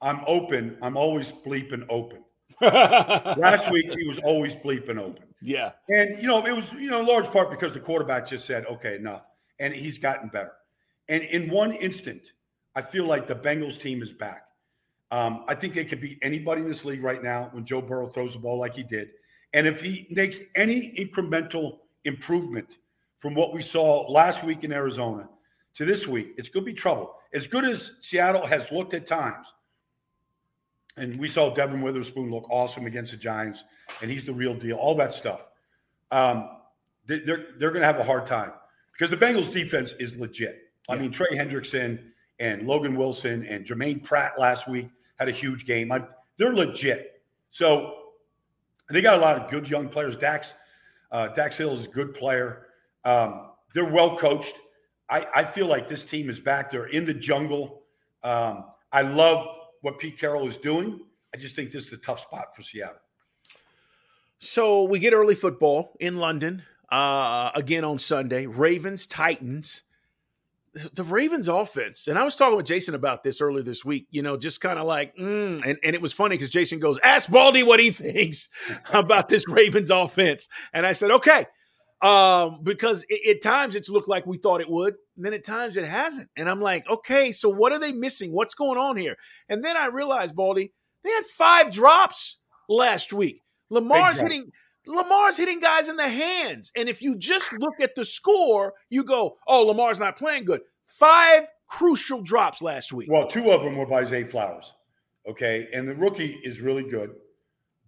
"I'm 0.00 0.20
open. 0.26 0.76
I'm 0.82 0.96
always 0.96 1.30
bleeping 1.30 1.84
open." 1.88 2.24
Last 2.60 3.70
week 3.70 3.92
he 3.92 4.06
was 4.06 4.18
always 4.18 4.54
bleeping 4.54 5.00
open. 5.00 5.24
Yeah. 5.40 5.72
And 5.88 6.20
you 6.20 6.28
know, 6.28 6.46
it 6.46 6.52
was, 6.52 6.70
you 6.72 6.90
know, 6.90 7.00
in 7.00 7.06
large 7.06 7.26
part 7.26 7.50
because 7.50 7.72
the 7.72 7.80
quarterback 7.80 8.26
just 8.26 8.46
said, 8.46 8.66
okay, 8.66 8.96
enough. 8.96 9.26
And 9.58 9.74
he's 9.74 9.98
gotten 9.98 10.28
better. 10.28 10.52
And 11.08 11.22
in 11.24 11.50
one 11.50 11.72
instant, 11.72 12.22
I 12.74 12.82
feel 12.82 13.06
like 13.06 13.26
the 13.26 13.34
Bengals 13.34 13.80
team 13.80 14.02
is 14.02 14.12
back. 14.12 14.44
Um, 15.10 15.44
I 15.48 15.54
think 15.54 15.74
they 15.74 15.84
could 15.84 16.00
beat 16.00 16.18
anybody 16.22 16.62
in 16.62 16.68
this 16.68 16.84
league 16.84 17.02
right 17.02 17.22
now 17.22 17.50
when 17.52 17.64
Joe 17.64 17.82
Burrow 17.82 18.08
throws 18.08 18.32
the 18.32 18.38
ball 18.38 18.58
like 18.58 18.74
he 18.74 18.82
did. 18.82 19.10
And 19.52 19.66
if 19.66 19.82
he 19.82 20.06
makes 20.10 20.40
any 20.54 20.94
incremental 20.94 21.80
improvement 22.04 22.76
from 23.22 23.36
what 23.36 23.54
we 23.54 23.62
saw 23.62 24.10
last 24.10 24.42
week 24.42 24.64
in 24.64 24.72
Arizona 24.72 25.28
to 25.74 25.84
this 25.84 26.08
week, 26.08 26.34
it's 26.36 26.48
going 26.48 26.66
to 26.66 26.72
be 26.72 26.74
trouble. 26.74 27.14
As 27.32 27.46
good 27.46 27.64
as 27.64 27.92
Seattle 28.00 28.44
has 28.44 28.72
looked 28.72 28.94
at 28.94 29.06
times, 29.06 29.46
and 30.96 31.14
we 31.16 31.28
saw 31.28 31.54
Devon 31.54 31.80
Witherspoon 31.80 32.32
look 32.32 32.50
awesome 32.50 32.84
against 32.84 33.12
the 33.12 33.16
Giants, 33.16 33.62
and 34.02 34.10
he's 34.10 34.24
the 34.24 34.34
real 34.34 34.54
deal. 34.54 34.76
All 34.76 34.96
that 34.96 35.14
stuff. 35.14 35.46
Um, 36.10 36.50
they're 37.06 37.46
they're 37.58 37.70
going 37.70 37.80
to 37.80 37.86
have 37.86 38.00
a 38.00 38.04
hard 38.04 38.26
time 38.26 38.52
because 38.92 39.08
the 39.08 39.16
Bengals 39.16 39.52
defense 39.52 39.94
is 40.00 40.16
legit. 40.16 40.72
I 40.88 40.96
mean, 40.96 41.12
Trey 41.12 41.28
Hendrickson 41.30 42.02
and 42.40 42.66
Logan 42.66 42.96
Wilson 42.96 43.46
and 43.46 43.64
Jermaine 43.64 44.02
Pratt 44.02 44.32
last 44.36 44.68
week 44.68 44.88
had 45.16 45.28
a 45.28 45.32
huge 45.32 45.64
game. 45.64 45.92
I, 45.92 46.04
they're 46.38 46.54
legit. 46.54 47.22
So 47.50 47.94
they 48.90 49.00
got 49.00 49.16
a 49.16 49.20
lot 49.20 49.40
of 49.40 49.48
good 49.48 49.70
young 49.70 49.88
players. 49.88 50.16
Dax 50.16 50.54
uh, 51.12 51.28
Dax 51.28 51.56
Hill 51.56 51.78
is 51.78 51.84
a 51.84 51.88
good 51.88 52.14
player. 52.14 52.66
Um, 53.04 53.50
they're 53.74 53.90
well 53.90 54.16
coached. 54.16 54.54
I, 55.08 55.26
I 55.34 55.44
feel 55.44 55.66
like 55.66 55.88
this 55.88 56.04
team 56.04 56.30
is 56.30 56.40
back. 56.40 56.70
They're 56.70 56.86
in 56.86 57.04
the 57.04 57.14
jungle. 57.14 57.82
Um, 58.22 58.64
I 58.92 59.02
love 59.02 59.46
what 59.82 59.98
Pete 59.98 60.18
Carroll 60.18 60.48
is 60.48 60.56
doing. 60.56 61.00
I 61.34 61.38
just 61.38 61.56
think 61.56 61.70
this 61.70 61.86
is 61.86 61.92
a 61.92 61.98
tough 61.98 62.20
spot 62.20 62.54
for 62.54 62.62
Seattle. 62.62 62.96
So 64.38 64.84
we 64.84 64.98
get 64.98 65.12
early 65.12 65.34
football 65.34 65.94
in 66.00 66.16
London 66.18 66.62
uh, 66.90 67.50
again 67.54 67.84
on 67.84 67.98
Sunday. 67.98 68.46
Ravens, 68.46 69.06
Titans. 69.06 69.82
The 70.94 71.04
Ravens 71.04 71.48
offense, 71.48 72.08
and 72.08 72.18
I 72.18 72.24
was 72.24 72.34
talking 72.34 72.56
with 72.56 72.64
Jason 72.64 72.94
about 72.94 73.22
this 73.22 73.42
earlier 73.42 73.62
this 73.62 73.84
week, 73.84 74.06
you 74.10 74.22
know, 74.22 74.38
just 74.38 74.62
kind 74.62 74.78
of 74.78 74.86
like, 74.86 75.14
mm, 75.18 75.62
and, 75.66 75.78
and 75.84 75.94
it 75.94 76.00
was 76.00 76.14
funny 76.14 76.34
because 76.34 76.48
Jason 76.48 76.78
goes, 76.78 76.98
Ask 77.04 77.30
Baldy 77.30 77.62
what 77.62 77.78
he 77.78 77.90
thinks 77.90 78.48
about 78.90 79.28
this 79.28 79.46
Ravens 79.46 79.90
offense. 79.90 80.48
And 80.72 80.86
I 80.86 80.92
said, 80.92 81.10
Okay, 81.10 81.44
um, 82.02 82.60
because 82.62 83.06
it, 83.08 83.36
at 83.36 83.42
times 83.42 83.76
it's 83.76 83.88
looked 83.88 84.08
like 84.08 84.26
we 84.26 84.36
thought 84.36 84.60
it 84.60 84.68
would, 84.68 84.94
and 85.16 85.24
then 85.24 85.32
at 85.32 85.44
times 85.44 85.76
it 85.76 85.86
hasn't. 85.86 86.28
And 86.36 86.48
I'm 86.50 86.60
like, 86.60 86.88
okay, 86.90 87.32
so 87.32 87.48
what 87.48 87.72
are 87.72 87.78
they 87.78 87.92
missing? 87.92 88.32
What's 88.32 88.54
going 88.54 88.78
on 88.78 88.96
here? 88.96 89.16
And 89.48 89.64
then 89.64 89.76
I 89.76 89.86
realized, 89.86 90.34
Baldy, 90.34 90.72
they 91.04 91.10
had 91.10 91.24
five 91.24 91.70
drops 91.70 92.38
last 92.68 93.12
week. 93.12 93.42
Lamar's 93.70 94.20
hitting 94.20 94.50
Lamar's 94.86 95.36
hitting 95.36 95.60
guys 95.60 95.88
in 95.88 95.96
the 95.96 96.08
hands. 96.08 96.72
And 96.76 96.88
if 96.88 97.02
you 97.02 97.16
just 97.16 97.52
look 97.52 97.80
at 97.80 97.94
the 97.94 98.04
score, 98.04 98.74
you 98.90 99.04
go, 99.04 99.36
oh, 99.46 99.62
Lamar's 99.62 100.00
not 100.00 100.16
playing 100.16 100.44
good. 100.44 100.60
Five 100.86 101.46
crucial 101.68 102.20
drops 102.20 102.60
last 102.60 102.92
week. 102.92 103.08
Well, 103.10 103.28
two 103.28 103.50
of 103.50 103.62
them 103.62 103.76
were 103.76 103.86
by 103.86 104.04
Zay 104.04 104.24
Flowers. 104.24 104.72
Okay. 105.26 105.68
And 105.72 105.88
the 105.88 105.94
rookie 105.94 106.38
is 106.42 106.60
really 106.60 106.82
good. 106.82 107.14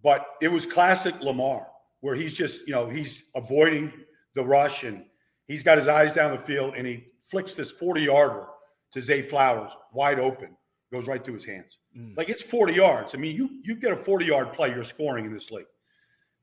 But 0.03 0.25
it 0.41 0.47
was 0.47 0.65
classic 0.65 1.19
Lamar, 1.21 1.67
where 1.99 2.15
he's 2.15 2.33
just, 2.33 2.61
you 2.67 2.73
know, 2.73 2.87
he's 2.87 3.23
avoiding 3.35 3.91
the 4.35 4.43
rush 4.43 4.83
and 4.83 5.03
he's 5.47 5.63
got 5.63 5.77
his 5.77 5.87
eyes 5.87 6.13
down 6.13 6.31
the 6.31 6.37
field 6.37 6.75
and 6.77 6.85
he 6.85 7.07
flicks 7.29 7.53
this 7.53 7.71
40 7.71 8.03
yarder 8.03 8.45
to 8.91 9.01
Zay 9.01 9.21
Flowers 9.21 9.71
wide 9.93 10.19
open, 10.19 10.55
goes 10.91 11.07
right 11.07 11.23
through 11.23 11.35
his 11.35 11.45
hands. 11.45 11.77
Mm. 11.97 12.15
Like 12.15 12.29
it's 12.29 12.43
40 12.43 12.73
yards. 12.73 13.15
I 13.15 13.17
mean, 13.17 13.35
you 13.35 13.49
you 13.63 13.75
get 13.75 13.91
a 13.91 13.95
40 13.95 14.25
yard 14.25 14.53
play, 14.53 14.69
you're 14.69 14.83
scoring 14.83 15.25
in 15.25 15.33
this 15.33 15.51
league. 15.51 15.65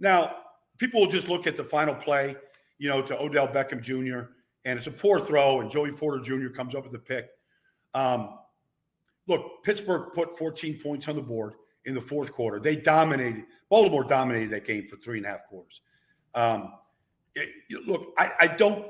Now, 0.00 0.36
people 0.78 1.00
will 1.00 1.10
just 1.10 1.28
look 1.28 1.46
at 1.46 1.56
the 1.56 1.64
final 1.64 1.94
play, 1.94 2.36
you 2.78 2.88
know, 2.88 3.02
to 3.02 3.20
Odell 3.20 3.48
Beckham 3.48 3.80
Jr. 3.80 4.30
and 4.64 4.78
it's 4.78 4.86
a 4.86 4.90
poor 4.90 5.20
throw, 5.20 5.60
and 5.60 5.70
Joey 5.70 5.92
Porter 5.92 6.22
Jr. 6.22 6.48
comes 6.48 6.74
up 6.74 6.82
with 6.82 6.92
the 6.92 6.98
pick. 6.98 7.28
Um, 7.94 8.38
look, 9.28 9.62
Pittsburgh 9.64 10.12
put 10.12 10.36
14 10.38 10.80
points 10.82 11.08
on 11.08 11.16
the 11.16 11.22
board 11.22 11.54
in 11.84 11.94
the 11.94 12.00
fourth 12.00 12.32
quarter. 12.32 12.58
They 12.60 12.76
dominated. 12.76 13.44
Baltimore 13.70 14.04
dominated 14.04 14.50
that 14.50 14.66
game 14.66 14.88
for 14.88 14.96
three 14.96 15.18
and 15.18 15.26
a 15.26 15.30
half 15.30 15.46
quarters. 15.46 15.80
Um, 16.34 16.72
look, 17.86 18.12
I, 18.18 18.30
I 18.40 18.46
don't 18.46 18.86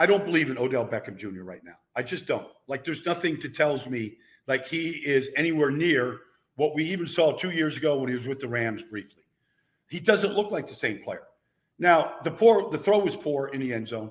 I 0.00 0.06
don't 0.06 0.24
believe 0.24 0.50
in 0.50 0.56
Odell 0.56 0.86
Beckham 0.86 1.16
Jr. 1.16 1.42
right 1.42 1.62
now. 1.62 1.76
I 1.94 2.02
just 2.02 2.26
don't. 2.26 2.48
Like, 2.66 2.84
there's 2.84 3.04
nothing 3.04 3.38
to 3.40 3.50
tells 3.50 3.86
me 3.86 4.16
like 4.46 4.66
he 4.66 4.88
is 4.88 5.28
anywhere 5.36 5.70
near 5.70 6.20
what 6.56 6.74
we 6.74 6.84
even 6.84 7.06
saw 7.06 7.32
two 7.32 7.50
years 7.50 7.76
ago 7.76 7.98
when 7.98 8.08
he 8.08 8.14
was 8.14 8.26
with 8.26 8.40
the 8.40 8.48
Rams 8.48 8.82
briefly. 8.90 9.22
He 9.88 10.00
doesn't 10.00 10.34
look 10.34 10.50
like 10.50 10.66
the 10.66 10.74
same 10.74 11.02
player. 11.02 11.24
Now, 11.78 12.14
the 12.24 12.30
poor, 12.30 12.70
the 12.70 12.78
throw 12.78 12.98
was 12.98 13.14
poor 13.14 13.48
in 13.48 13.60
the 13.60 13.74
end 13.74 13.88
zone. 13.88 14.10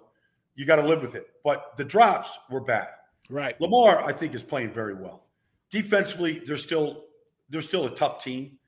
You 0.53 0.65
got 0.65 0.75
to 0.75 0.85
live 0.85 1.01
with 1.01 1.15
it. 1.15 1.27
But 1.43 1.73
the 1.77 1.85
drops 1.85 2.29
were 2.51 2.61
bad. 2.61 2.89
Right. 3.29 3.59
Lamar, 3.59 4.03
I 4.03 4.13
think, 4.13 4.35
is 4.35 4.43
playing 4.43 4.71
very 4.71 4.93
well. 4.93 5.25
Defensively, 5.71 6.43
they're 6.45 6.57
still 6.57 7.05
they're 7.49 7.61
still 7.61 7.87
a 7.87 7.95
tough 7.95 8.23
team. 8.23 8.59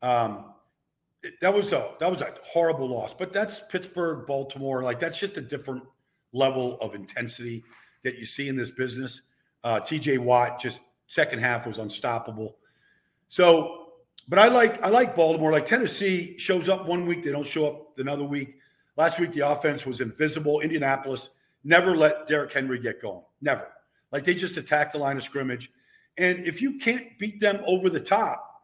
Um, 0.00 0.54
that 1.40 1.52
was 1.52 1.72
a 1.72 1.92
that 2.00 2.10
was 2.10 2.20
a 2.20 2.34
horrible 2.44 2.88
loss. 2.88 3.14
But 3.14 3.32
that's 3.32 3.60
Pittsburgh, 3.70 4.26
Baltimore. 4.26 4.82
Like 4.82 4.98
that's 4.98 5.18
just 5.18 5.36
a 5.36 5.40
different 5.40 5.82
level 6.32 6.78
of 6.80 6.94
intensity 6.94 7.64
that 8.04 8.18
you 8.18 8.24
see 8.24 8.48
in 8.48 8.56
this 8.56 8.70
business. 8.70 9.22
Uh, 9.62 9.80
T.J. 9.80 10.18
Watt 10.18 10.60
just 10.60 10.80
second 11.06 11.40
half 11.40 11.66
was 11.66 11.78
unstoppable. 11.78 12.56
So, 13.28 13.92
but 14.28 14.38
I 14.38 14.48
like 14.48 14.82
I 14.82 14.88
like 14.88 15.14
Baltimore. 15.14 15.52
Like 15.52 15.66
Tennessee 15.66 16.38
shows 16.38 16.68
up 16.68 16.86
one 16.86 17.06
week, 17.06 17.22
they 17.22 17.32
don't 17.32 17.46
show 17.46 17.66
up 17.66 17.98
another 17.98 18.24
week. 18.24 18.56
Last 18.96 19.18
week 19.18 19.32
the 19.32 19.48
offense 19.48 19.84
was 19.84 20.00
invisible. 20.00 20.60
Indianapolis 20.60 21.30
never 21.64 21.96
let 21.96 22.26
Derrick 22.26 22.52
Henry 22.52 22.78
get 22.78 23.02
going. 23.02 23.22
Never. 23.40 23.68
Like 24.12 24.24
they 24.24 24.34
just 24.34 24.56
attacked 24.56 24.92
the 24.92 24.98
line 24.98 25.16
of 25.16 25.22
scrimmage. 25.22 25.70
And 26.18 26.44
if 26.44 26.60
you 26.60 26.78
can't 26.78 27.18
beat 27.18 27.40
them 27.40 27.62
over 27.66 27.88
the 27.88 28.00
top, 28.00 28.62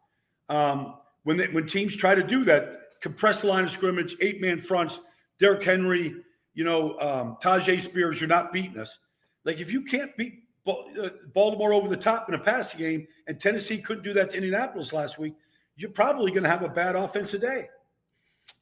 um, 0.49 0.95
when 1.27 1.37
they, 1.37 1.49
when 1.49 1.67
teams 1.67 1.97
try 1.97 2.15
to 2.15 2.23
do 2.23 2.45
that, 2.45 2.79
compress 3.03 3.41
the 3.41 3.49
line 3.49 3.65
of 3.65 3.71
scrimmage, 3.73 4.17
eight 4.21 4.41
man 4.41 4.61
fronts, 4.61 5.01
Derrick 5.41 5.65
Henry, 5.65 6.15
you 6.55 6.63
know, 6.65 6.97
um, 7.01 7.37
Tyjae 7.43 7.81
Spears, 7.81 8.21
you're 8.21 8.29
not 8.29 8.53
beating 8.53 8.79
us. 8.79 8.97
Like 9.45 9.59
if 9.59 9.73
you 9.73 9.83
can't 9.83 10.17
beat 10.17 10.45
uh, 10.69 11.09
Baltimore 11.35 11.73
over 11.73 11.89
the 11.89 11.97
top 11.97 12.29
in 12.29 12.37
a 12.37 12.39
passing 12.39 12.79
game, 12.79 13.09
and 13.27 13.41
Tennessee 13.41 13.79
couldn't 13.79 14.05
do 14.05 14.13
that 14.13 14.31
to 14.31 14.37
Indianapolis 14.37 14.93
last 14.93 15.19
week, 15.19 15.35
you're 15.75 15.91
probably 15.91 16.31
going 16.31 16.45
to 16.45 16.49
have 16.49 16.63
a 16.63 16.69
bad 16.69 16.95
offensive 16.95 17.41
day. 17.41 17.71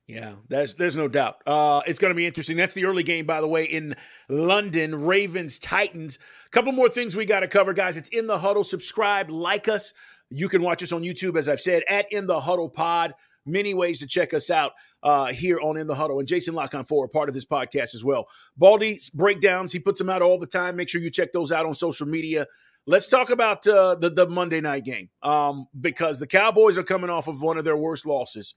Yeah, 0.07 0.33
there's 0.49 0.75
there's 0.75 0.97
no 0.97 1.07
doubt. 1.07 1.43
Uh, 1.47 1.83
it's 1.87 1.99
going 1.99 2.13
to 2.13 2.15
be 2.15 2.27
interesting. 2.27 2.57
That's 2.57 2.75
the 2.75 2.87
early 2.87 3.03
game, 3.03 3.27
by 3.27 3.43
the 3.43 3.49
way, 3.49 3.65
in 3.65 3.95
London. 4.31 5.05
Ravens 5.05 5.59
Titans. 5.59 6.19
A 6.47 6.51
couple 6.51 6.73
more 6.73 6.89
things 6.89 7.15
we 7.15 7.27
got 7.27 7.41
to 7.41 7.49
cover, 7.49 7.75
guys. 7.75 7.99
It's 7.99 8.09
in 8.09 8.27
the 8.27 8.39
huddle. 8.39 8.65
Subscribe, 8.65 9.31
like 9.31 9.69
us. 9.69 9.93
You 10.35 10.49
can 10.49 10.63
watch 10.63 10.83
us 10.83 10.93
on 10.93 11.03
YouTube, 11.03 11.39
as 11.39 11.49
I've 11.49 11.61
said, 11.61 11.85
at 11.89 12.07
In 12.11 12.27
the 12.27 12.41
Huddle 12.41 12.69
Pod. 12.69 13.15
many 13.47 13.73
ways 13.75 14.01
to 14.01 14.07
check 14.07 14.35
us 14.35 14.51
out 14.51 14.73
uh, 15.03 15.27
here 15.27 15.61
on 15.61 15.77
In 15.77 15.87
the 15.87 15.95
Huddle. 15.95 16.19
And 16.19 16.27
Jason 16.27 16.55
La 16.55 16.67
Canfora, 16.67 17.13
part 17.13 17.29
of 17.29 17.35
this 17.35 17.45
podcast 17.45 17.95
as 17.95 18.03
well. 18.03 18.27
Baldy's 18.57 19.11
breakdowns, 19.11 19.73
he 19.73 19.79
puts 19.79 19.99
them 19.99 20.11
out 20.11 20.23
all 20.23 20.39
the 20.39 20.47
time. 20.47 20.77
Make 20.77 20.89
sure 20.89 21.01
you 21.01 21.11
check 21.11 21.33
those 21.33 21.53
out 21.53 21.67
on 21.67 21.75
social 21.75 22.07
media. 22.09 22.47
Let's 22.87 23.07
talk 23.09 23.31
about 23.31 23.67
uh, 23.67 23.95
the 23.95 24.11
the 24.11 24.27
Monday 24.27 24.61
night 24.61 24.85
game 24.85 25.09
um, 25.23 25.69
because 25.81 26.19
the 26.19 26.27
Cowboys 26.27 26.77
are 26.77 26.83
coming 26.83 27.11
off 27.11 27.29
of 27.29 27.41
one 27.41 27.57
of 27.57 27.65
their 27.65 27.77
worst 27.79 28.05
losses, 28.05 28.55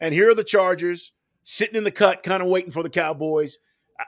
and 0.00 0.14
here 0.14 0.30
are 0.30 0.34
the 0.34 0.44
Chargers 0.44 1.10
sitting 1.42 1.74
in 1.74 1.82
the 1.82 1.90
cut, 1.90 2.22
kind 2.22 2.40
of 2.40 2.48
waiting 2.48 2.70
for 2.70 2.84
the 2.84 2.90
Cowboys. 2.90 3.58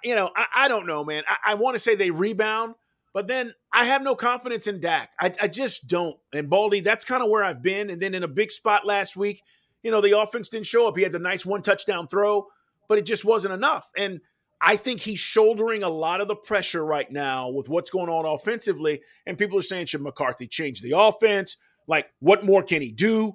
You 0.05 0.15
know, 0.15 0.31
I, 0.37 0.47
I 0.55 0.69
don't 0.69 0.87
know, 0.87 1.05
man. 1.05 1.25
I, 1.29 1.53
I 1.53 1.55
want 1.55 1.75
to 1.75 1.81
say 1.81 1.97
they 1.97 2.13
rebound, 2.13 2.75
but 3.17 3.29
then 3.29 3.55
I 3.73 3.87
have 3.87 4.03
no 4.03 4.15
confidence 4.15 4.67
in 4.67 4.79
Dak. 4.79 5.09
I, 5.19 5.33
I 5.41 5.49
just 5.49 5.89
don't. 5.89 6.19
And 6.35 6.51
Baldy, 6.51 6.81
that's 6.81 7.07
kind 7.07 7.23
of 7.23 7.31
where 7.31 7.43
I've 7.43 7.63
been. 7.63 7.89
And 7.89 7.99
then 7.99 8.15
in 8.15 8.23
a 8.23 8.29
big 8.29 8.51
spot 8.51 8.85
last 8.85 9.17
week, 9.17 9.41
you 9.83 9.91
know, 9.91 10.03
the 10.03 10.19
offense 10.19 10.51
didn't 10.51 10.67
show 10.67 10.87
up. 10.87 10.99
He 10.99 11.03
had 11.03 11.13
the 11.13 11.19
nice 11.19 11.47
one 11.47 11.63
touchdown 11.63 12.09
throw, 12.09 12.49
but 12.91 12.99
it 12.99 13.07
just 13.07 13.25
wasn't 13.25 13.55
enough. 13.55 13.89
And 13.97 14.21
I 14.61 14.77
think 14.77 15.01
he's 15.01 15.19
shouldering 15.19 15.83
a 15.83 15.89
lot 15.89 16.21
of 16.21 16.29
the 16.29 16.37
pressure 16.37 16.85
right 16.85 17.11
now 17.11 17.49
with 17.49 17.71
what's 17.71 17.89
going 17.89 18.11
on 18.11 18.27
offensively. 18.27 19.01
And 19.25 19.39
people 19.39 19.59
are 19.59 19.63
saying, 19.63 19.87
should 19.87 20.03
McCarthy 20.03 20.47
change 20.47 20.83
the 20.83 20.93
offense? 20.99 21.57
Like, 21.87 22.11
what 22.19 22.45
more 22.45 22.63
can 22.63 22.83
he 22.83 22.93
do? 22.93 23.33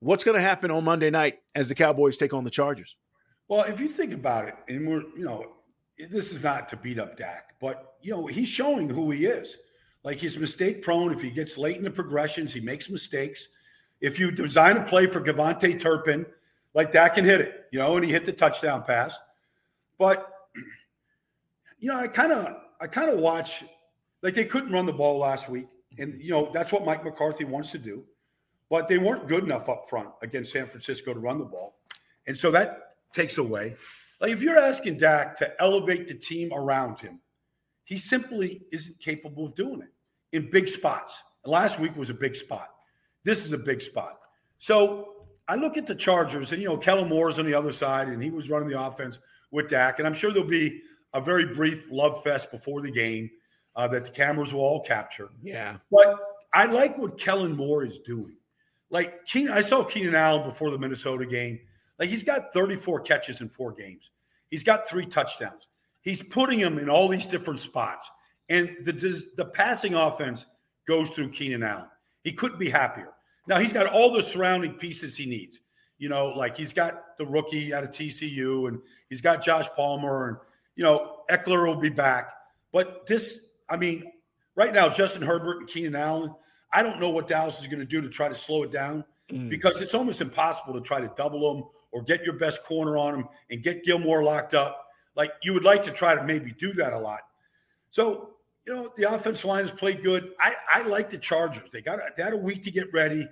What's 0.00 0.24
going 0.24 0.38
to 0.38 0.42
happen 0.42 0.72
on 0.72 0.82
Monday 0.82 1.10
night 1.10 1.38
as 1.54 1.68
the 1.68 1.76
Cowboys 1.76 2.16
take 2.16 2.34
on 2.34 2.42
the 2.42 2.50
Chargers? 2.50 2.96
Well, 3.46 3.62
if 3.62 3.78
you 3.78 3.86
think 3.86 4.12
about 4.12 4.48
it, 4.48 4.56
and 4.66 4.88
we're, 4.88 5.02
you 5.16 5.24
know, 5.24 5.52
this 5.98 6.32
is 6.32 6.42
not 6.42 6.68
to 6.70 6.76
beat 6.76 6.98
up 6.98 7.16
Dak, 7.16 7.54
but, 7.60 7.94
you 8.02 8.12
know, 8.12 8.26
he's 8.26 8.48
showing 8.48 8.88
who 8.88 9.10
he 9.10 9.26
is. 9.26 9.56
Like, 10.02 10.18
he's 10.18 10.38
mistake 10.38 10.82
prone. 10.82 11.12
If 11.12 11.22
he 11.22 11.30
gets 11.30 11.56
late 11.56 11.76
in 11.76 11.84
the 11.84 11.90
progressions, 11.90 12.52
he 12.52 12.60
makes 12.60 12.90
mistakes. 12.90 13.48
If 14.00 14.18
you 14.18 14.30
design 14.30 14.76
a 14.76 14.84
play 14.84 15.06
for 15.06 15.20
KaVontae 15.20 15.80
Turpin, 15.80 16.26
like 16.74 16.92
Dak 16.92 17.14
can 17.14 17.24
hit 17.24 17.40
it, 17.40 17.66
you 17.70 17.78
know, 17.78 17.96
and 17.96 18.04
he 18.04 18.10
hit 18.10 18.26
the 18.26 18.32
touchdown 18.32 18.82
pass. 18.82 19.16
But 19.98 20.30
you 21.78 21.90
know, 21.90 21.98
I 21.98 22.08
kind 22.08 22.32
of 22.32 22.56
I 22.80 22.86
kind 22.86 23.10
of 23.10 23.20
watch 23.20 23.64
like 24.22 24.34
they 24.34 24.44
couldn't 24.44 24.72
run 24.72 24.86
the 24.86 24.92
ball 24.92 25.18
last 25.18 25.48
week, 25.48 25.68
and 25.98 26.20
you 26.20 26.32
know 26.32 26.50
that's 26.52 26.72
what 26.72 26.84
Mike 26.84 27.04
McCarthy 27.04 27.44
wants 27.44 27.70
to 27.72 27.78
do, 27.78 28.04
but 28.68 28.88
they 28.88 28.98
weren't 28.98 29.28
good 29.28 29.44
enough 29.44 29.68
up 29.68 29.88
front 29.88 30.08
against 30.22 30.52
San 30.52 30.66
Francisco 30.66 31.14
to 31.14 31.20
run 31.20 31.38
the 31.38 31.44
ball, 31.44 31.76
and 32.26 32.36
so 32.36 32.50
that 32.50 32.96
takes 33.12 33.38
away. 33.38 33.76
Like 34.20 34.32
if 34.32 34.42
you're 34.42 34.58
asking 34.58 34.98
Dak 34.98 35.36
to 35.38 35.60
elevate 35.60 36.08
the 36.08 36.14
team 36.14 36.52
around 36.52 36.98
him, 36.98 37.20
he 37.84 37.98
simply 37.98 38.62
isn't 38.72 38.98
capable 39.00 39.46
of 39.46 39.54
doing 39.54 39.82
it 39.82 40.36
in 40.36 40.50
big 40.50 40.68
spots. 40.68 41.22
Last 41.44 41.78
week 41.78 41.96
was 41.96 42.10
a 42.10 42.14
big 42.14 42.34
spot. 42.36 42.70
This 43.24 43.44
is 43.44 43.52
a 43.52 43.58
big 43.58 43.82
spot. 43.82 44.20
So 44.58 45.14
I 45.48 45.56
look 45.56 45.76
at 45.76 45.86
the 45.86 45.94
Chargers, 45.94 46.52
and 46.52 46.62
you 46.62 46.68
know 46.68 46.76
Kellen 46.76 47.08
Moore's 47.08 47.38
on 47.38 47.44
the 47.44 47.54
other 47.54 47.72
side, 47.72 48.08
and 48.08 48.22
he 48.22 48.30
was 48.30 48.48
running 48.48 48.68
the 48.68 48.80
offense 48.80 49.18
with 49.50 49.68
Dak, 49.68 49.98
and 49.98 50.06
I'm 50.06 50.14
sure 50.14 50.32
there'll 50.32 50.48
be 50.48 50.80
a 51.12 51.20
very 51.20 51.54
brief 51.54 51.86
love 51.90 52.22
fest 52.22 52.50
before 52.50 52.80
the 52.80 52.90
game 52.90 53.30
uh, 53.76 53.86
that 53.88 54.04
the 54.04 54.10
cameras 54.10 54.52
will 54.52 54.62
all 54.62 54.82
capture. 54.82 55.28
Yeah. 55.42 55.76
But 55.90 56.16
I 56.52 56.66
like 56.66 56.98
what 56.98 57.18
Kellen 57.18 57.56
Moore 57.56 57.84
is 57.84 57.98
doing. 58.00 58.36
Like 58.90 59.24
Keenan, 59.26 59.52
I 59.52 59.60
saw 59.60 59.84
Keenan 59.84 60.14
Allen 60.14 60.48
before 60.48 60.70
the 60.70 60.78
Minnesota 60.78 61.26
game. 61.26 61.60
Like 61.98 62.08
he's 62.08 62.22
got 62.22 62.52
34 62.52 63.00
catches 63.00 63.40
in 63.40 63.48
four 63.48 63.72
games. 63.72 64.10
He's 64.50 64.62
got 64.62 64.88
three 64.88 65.06
touchdowns. 65.06 65.68
He's 66.02 66.22
putting 66.22 66.58
him 66.58 66.78
in 66.78 66.90
all 66.90 67.08
these 67.08 67.26
different 67.26 67.60
spots. 67.60 68.10
And 68.48 68.76
the, 68.82 68.92
the 69.36 69.46
passing 69.46 69.94
offense 69.94 70.44
goes 70.86 71.08
through 71.10 71.30
Keenan 71.30 71.62
Allen. 71.62 71.88
He 72.22 72.32
couldn't 72.32 72.58
be 72.58 72.68
happier. 72.68 73.12
Now 73.46 73.58
he's 73.58 73.72
got 73.72 73.86
all 73.86 74.12
the 74.12 74.22
surrounding 74.22 74.74
pieces 74.74 75.16
he 75.16 75.26
needs. 75.26 75.60
You 75.98 76.08
know, 76.08 76.28
like 76.28 76.56
he's 76.56 76.72
got 76.72 77.16
the 77.18 77.24
rookie 77.24 77.72
out 77.72 77.84
of 77.84 77.90
TCU 77.90 78.68
and 78.68 78.80
he's 79.08 79.20
got 79.20 79.42
Josh 79.42 79.68
Palmer 79.76 80.28
and– 80.28 80.36
you 80.76 80.84
know, 80.84 81.18
Ekeler 81.30 81.66
will 81.66 81.80
be 81.80 81.90
back. 81.90 82.32
But 82.72 83.06
this, 83.06 83.40
I 83.68 83.76
mean, 83.76 84.04
right 84.56 84.72
now, 84.72 84.88
Justin 84.88 85.22
Herbert 85.22 85.58
and 85.58 85.68
Keenan 85.68 85.96
Allen, 85.96 86.34
I 86.72 86.82
don't 86.82 87.00
know 87.00 87.10
what 87.10 87.28
Dallas 87.28 87.60
is 87.60 87.66
going 87.66 87.78
to 87.78 87.84
do 87.84 88.00
to 88.00 88.08
try 88.08 88.28
to 88.28 88.34
slow 88.34 88.64
it 88.64 88.72
down 88.72 89.04
mm. 89.30 89.48
because 89.48 89.80
it's 89.80 89.94
almost 89.94 90.20
impossible 90.20 90.74
to 90.74 90.80
try 90.80 91.00
to 91.00 91.10
double 91.16 91.54
them 91.54 91.64
or 91.94 92.02
get 92.02 92.24
your 92.24 92.34
best 92.34 92.64
corner 92.64 92.98
on 92.98 93.14
them 93.14 93.28
and 93.50 93.62
get 93.62 93.84
Gilmore 93.84 94.24
locked 94.24 94.52
up. 94.52 94.88
Like 95.16 95.30
you 95.42 95.54
would 95.54 95.64
like 95.64 95.84
to 95.84 95.92
try 95.92 96.14
to 96.14 96.24
maybe 96.24 96.52
do 96.58 96.72
that 96.74 96.92
a 96.92 96.98
lot. 96.98 97.20
So, 97.90 98.30
you 98.66 98.74
know, 98.74 98.90
the 98.96 99.14
offensive 99.14 99.44
line 99.44 99.66
has 99.66 99.70
played 99.70 100.02
good. 100.02 100.32
I, 100.40 100.54
I 100.72 100.82
like 100.82 101.08
the 101.08 101.18
Chargers. 101.18 101.70
They 101.72 101.80
got 101.80 102.00
they 102.16 102.22
had 102.24 102.32
a 102.32 102.38
week 102.38 102.64
to 102.64 102.72
get 102.72 102.92
ready. 102.92 103.26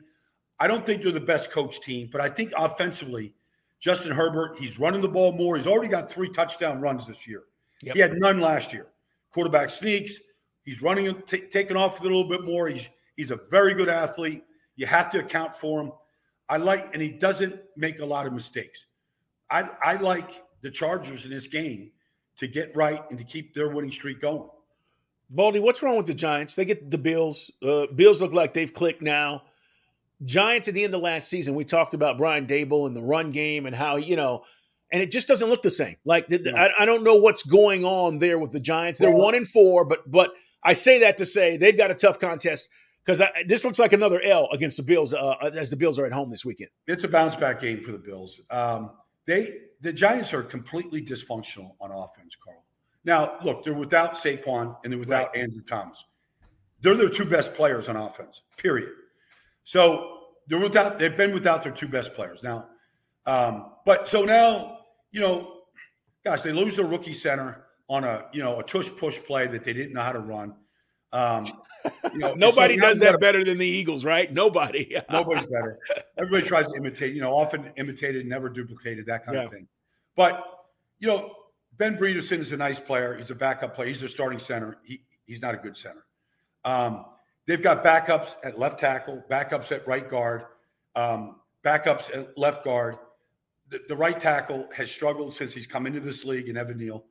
I 0.61 0.69
don't 0.69 0.87
think 0.87 1.03
they're 1.03 1.11
the 1.11 1.21
best 1.21 1.51
coach 1.51 1.81
team, 1.81 2.09
but 2.13 2.21
I 2.21 2.29
think 2.29 2.53
offensively, 2.57 3.35
Justin 3.81 4.13
Herbert, 4.13 4.57
he's 4.59 4.79
running 4.79 5.01
the 5.01 5.09
ball 5.09 5.33
more. 5.33 5.57
He's 5.57 5.67
already 5.67 5.89
got 5.89 6.13
three 6.13 6.31
touchdown 6.31 6.81
runs 6.81 7.05
this 7.05 7.27
year. 7.27 7.43
Yep. 7.83 7.95
He 7.97 8.01
had 8.01 8.13
none 8.15 8.41
last 8.41 8.73
year. 8.73 8.87
Quarterback 9.33 9.71
sneaks. 9.71 10.15
He's 10.65 10.81
running, 10.81 11.21
t- 11.23 11.49
taking 11.51 11.77
off 11.77 11.99
a 11.99 12.03
little 12.05 12.29
bit 12.29 12.45
more. 12.45 12.69
He's 12.69 12.89
he's 13.17 13.33
a 13.33 13.41
very 13.51 13.75
good 13.75 13.89
athlete. 13.89 14.45
You 14.77 14.87
have 14.87 15.11
to 15.11 15.19
account 15.19 15.57
for 15.57 15.81
him. 15.81 15.93
I 16.49 16.57
like, 16.59 16.93
and 16.93 17.01
he 17.01 17.11
doesn't 17.11 17.61
make 17.77 18.01
a 18.01 18.05
lot 18.05 18.27
of 18.27 18.33
mistakes. 18.33 18.85
I 19.51 19.69
I 19.83 19.97
like 19.97 20.43
the 20.63 20.71
Chargers 20.71 21.25
in 21.25 21.31
this 21.31 21.47
game 21.47 21.93
to 22.39 22.47
get 22.47 22.75
right 22.75 23.03
and 23.11 23.19
to 23.19 23.25
keep 23.25 23.55
their 23.55 23.69
winning 23.69 23.93
streak 23.93 24.21
going. 24.21 24.49
Baldy, 25.31 25.61
what's 25.61 25.83
wrong 25.83 25.97
with 25.97 26.07
the 26.07 26.15
Giants? 26.15 26.55
They 26.55 26.65
get 26.65 26.91
the 26.91 26.99
Bills. 26.99 27.51
Uh, 27.63 27.87
Bills 27.87 28.21
look 28.21 28.33
like 28.33 28.53
they've 28.53 28.73
clicked 28.73 29.03
now. 29.03 29.45
Giants 30.25 30.69
at 30.69 30.75
the 30.75 30.85
end 30.85 30.95
of 30.95 31.01
last 31.01 31.29
season, 31.29 31.55
we 31.55 31.65
talked 31.65 31.95
about 31.95 32.19
Brian 32.19 32.47
Daboll 32.47 32.87
and 32.87 32.95
the 32.95 33.03
run 33.03 33.31
game 33.33 33.67
and 33.67 33.75
how, 33.75 33.97
you 33.97 34.15
know, 34.15 34.45
and 34.93 35.03
it 35.03 35.11
just 35.11 35.27
doesn't 35.27 35.49
look 35.49 35.63
the 35.63 35.71
same. 35.71 35.97
Like 36.05 36.29
the, 36.29 36.41
yeah. 36.45 36.69
I, 36.79 36.83
I, 36.83 36.85
don't 36.85 37.03
know 37.03 37.17
what's 37.17 37.43
going 37.43 37.85
on 37.85 38.19
there 38.19 38.39
with 38.39 38.53
the 38.53 38.61
Giants. 38.61 39.01
They're 39.01 39.11
well, 39.11 39.25
one 39.25 39.35
and 39.35 39.49
four, 39.49 39.85
but 39.85 40.09
but 40.09 40.33
I 40.63 40.75
say 40.75 41.01
that 41.01 41.19
to 41.19 41.25
say 41.25 41.57
they've 41.57 41.77
got 41.77 41.91
a 41.91 41.95
tough 41.95 42.21
contest 42.21 42.69
because 43.05 43.23
this 43.47 43.65
looks 43.65 43.79
like 43.79 43.93
another 43.93 44.21
L 44.23 44.49
against 44.53 44.77
the 44.77 44.83
Bills 44.83 45.13
uh, 45.13 45.35
as 45.55 45.71
the 45.71 45.77
Bills 45.77 45.99
are 45.99 46.07
at 46.07 46.13
home 46.13 46.31
this 46.31 46.45
weekend. 46.45 46.71
It's 46.87 47.05
a 47.05 47.09
bounce 47.09 47.37
back 47.37 47.61
game 47.61 47.83
for 47.83 47.93
the 47.93 47.99
Bills. 47.99 48.41
Um, 48.51 48.93
they 49.27 49.59
the 49.81 49.93
Giants 49.93 50.33
are 50.33 50.43
completely 50.43 51.03
dysfunctional 51.03 51.75
on 51.81 51.91
offense, 51.91 52.37
Carl. 52.43 52.65
Now 53.05 53.39
look, 53.45 53.65
they're 53.65 53.75
without 53.75 54.15
Saquon 54.15 54.77
and 54.85 54.93
they're 54.93 55.01
without 55.01 55.29
right. 55.29 55.43
Andrew 55.43 55.63
Thomas. 55.69 56.03
They're 56.81 56.97
their 56.97 57.09
two 57.09 57.25
best 57.25 57.55
players 57.55 57.89
on 57.89 57.97
offense. 57.97 58.43
Period. 58.57 58.91
So 59.65 60.19
they're 60.49 60.61
without. 60.61 60.99
They've 60.99 61.17
been 61.17 61.33
without 61.33 61.63
their 61.63 61.73
two 61.73 61.89
best 61.89 62.15
players 62.15 62.43
now. 62.43 62.69
Um, 63.27 63.73
but 63.87 64.09
so 64.09 64.25
now, 64.25 64.79
you 65.13 65.21
know, 65.21 65.61
gosh, 66.25 66.43
they 66.43 66.53
lose 66.53 66.77
their 66.77 66.87
rookie 66.87 67.13
center 67.13 67.67
on 67.89 68.05
a 68.05 68.27
you 68.33 68.43
know 68.43 68.59
a 68.59 68.65
tush 68.65 68.91
push 68.97 69.19
play 69.21 69.47
that 69.47 69.65
they 69.65 69.73
didn't 69.73 69.93
know 69.93 70.03
how 70.03 70.13
to 70.13 70.21
run. 70.21 70.55
Um, 71.13 71.45
you 72.13 72.19
know, 72.19 72.35
nobody 72.37 72.79
so 72.79 72.81
does 72.81 72.99
that 73.01 73.21
better 73.21 73.45
than 73.45 73.59
the 73.59 73.67
Eagles, 73.67 74.05
right? 74.05 74.33
Nobody. 74.33 74.97
nobody's 75.11 75.47
better. 75.47 75.79
Everybody 76.17 76.47
tries 76.47 76.67
to 76.71 76.77
imitate. 76.77 77.15
You 77.15 77.21
know, 77.21 77.33
often 77.33 77.71
imitated, 77.77 78.27
never 78.27 78.49
duplicated, 78.49 79.07
that 79.07 79.25
kind 79.25 79.37
yeah. 79.37 79.45
of 79.45 79.51
thing. 79.51 79.67
But 80.17 80.45
you 80.99 81.09
know, 81.09 81.35
Ben 81.79 81.97
Bredeson 81.97 82.39
is 82.39 82.53
a 82.53 82.57
nice 82.57 82.79
player. 82.79 83.17
He's 83.17 83.31
a 83.31 83.35
backup 83.35 83.75
player. 83.75 83.89
He's 83.89 84.03
a 84.03 84.09
starting 84.09 84.39
center. 84.39 84.79
He, 84.85 85.03
he's 85.27 85.43
not 85.43 85.55
a 85.55 85.59
good 85.59 85.77
center. 85.77 86.05
Um, 86.65 87.07
They've 87.47 87.63
got 87.63 87.85
backups 87.85 88.35
at 88.45 88.59
left 88.59 88.79
tackle, 88.79 89.23
backups 89.29 89.73
at 89.73 89.87
right 89.87 90.09
guard, 90.09 90.45
um, 90.95 91.37
backups 91.65 92.15
at 92.17 92.37
left 92.39 92.65
guard. 92.65 92.99
The, 93.69 93.81
the, 93.89 93.97
right 93.97 94.19
tackle 94.21 94.69
has 94.75 94.91
struggled 94.91 95.35
since 95.35 95.53
he's 95.55 95.67
come 95.67 95.87
into 95.87 95.99
this 95.99 96.25
league 96.25 96.49
in 96.49 96.57
Evan 96.57 96.79
Neal. 96.79 97.05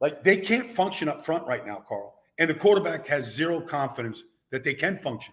Like 0.00 0.22
they 0.22 0.36
can't 0.36 0.70
function 0.70 1.08
up 1.08 1.24
front 1.24 1.46
right 1.46 1.66
now, 1.66 1.82
Carl. 1.88 2.14
And 2.42 2.50
the 2.50 2.54
quarterback 2.54 3.06
has 3.06 3.32
zero 3.32 3.60
confidence 3.60 4.24
that 4.50 4.64
they 4.64 4.74
can 4.74 4.98
function. 4.98 5.32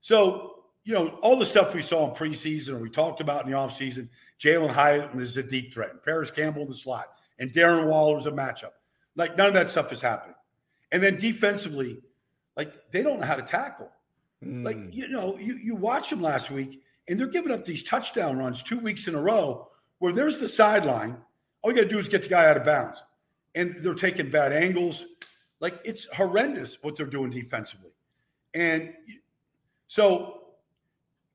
So, 0.00 0.62
you 0.84 0.94
know, 0.94 1.18
all 1.20 1.36
the 1.36 1.44
stuff 1.44 1.74
we 1.74 1.82
saw 1.82 2.08
in 2.08 2.14
preseason 2.14 2.74
or 2.74 2.78
we 2.78 2.88
talked 2.88 3.20
about 3.20 3.44
in 3.44 3.50
the 3.50 3.56
offseason, 3.56 4.08
Jalin 4.38 4.70
Hyatt 4.70 5.12
is 5.16 5.36
a 5.36 5.42
deep 5.42 5.74
threat, 5.74 5.90
and 5.90 6.02
Parris 6.04 6.30
Campbell 6.30 6.62
in 6.62 6.68
the 6.68 6.74
slot, 6.76 7.06
and 7.40 7.52
Darren 7.52 7.88
Waller 7.88 8.16
is 8.16 8.26
a 8.26 8.30
matchup. 8.30 8.74
Like 9.16 9.36
none 9.36 9.48
of 9.48 9.54
that 9.54 9.66
stuff 9.66 9.92
is 9.92 10.00
happening. 10.00 10.36
And 10.92 11.02
then 11.02 11.18
defensively, 11.18 11.98
like 12.56 12.92
they 12.92 13.02
don't 13.02 13.18
know 13.18 13.26
how 13.26 13.34
to 13.34 13.42
tackle. 13.42 13.90
Mm. 14.44 14.64
Like 14.64 14.78
you 14.92 15.08
know, 15.08 15.36
you 15.38 15.54
you 15.56 15.74
watch 15.74 16.10
them 16.10 16.22
last 16.22 16.52
week, 16.52 16.80
and 17.08 17.18
they're 17.18 17.26
giving 17.26 17.50
up 17.50 17.64
these 17.64 17.82
touchdown 17.82 18.38
runs 18.38 18.62
two 18.62 18.78
weeks 18.78 19.08
in 19.08 19.16
a 19.16 19.20
row 19.20 19.68
where 19.98 20.12
there's 20.12 20.38
the 20.38 20.48
sideline. 20.48 21.16
All 21.62 21.72
you 21.72 21.76
got 21.76 21.82
to 21.82 21.88
do 21.88 21.98
is 21.98 22.06
get 22.06 22.22
the 22.22 22.28
guy 22.28 22.48
out 22.48 22.56
of 22.56 22.64
bounds, 22.64 23.02
and 23.56 23.74
they're 23.80 23.94
taking 23.94 24.30
bad 24.30 24.52
angles. 24.52 25.06
Like 25.60 25.80
it's 25.84 26.06
horrendous 26.14 26.78
what 26.82 26.96
they're 26.96 27.06
doing 27.06 27.30
defensively, 27.30 27.90
and 28.54 28.92
so 29.88 30.42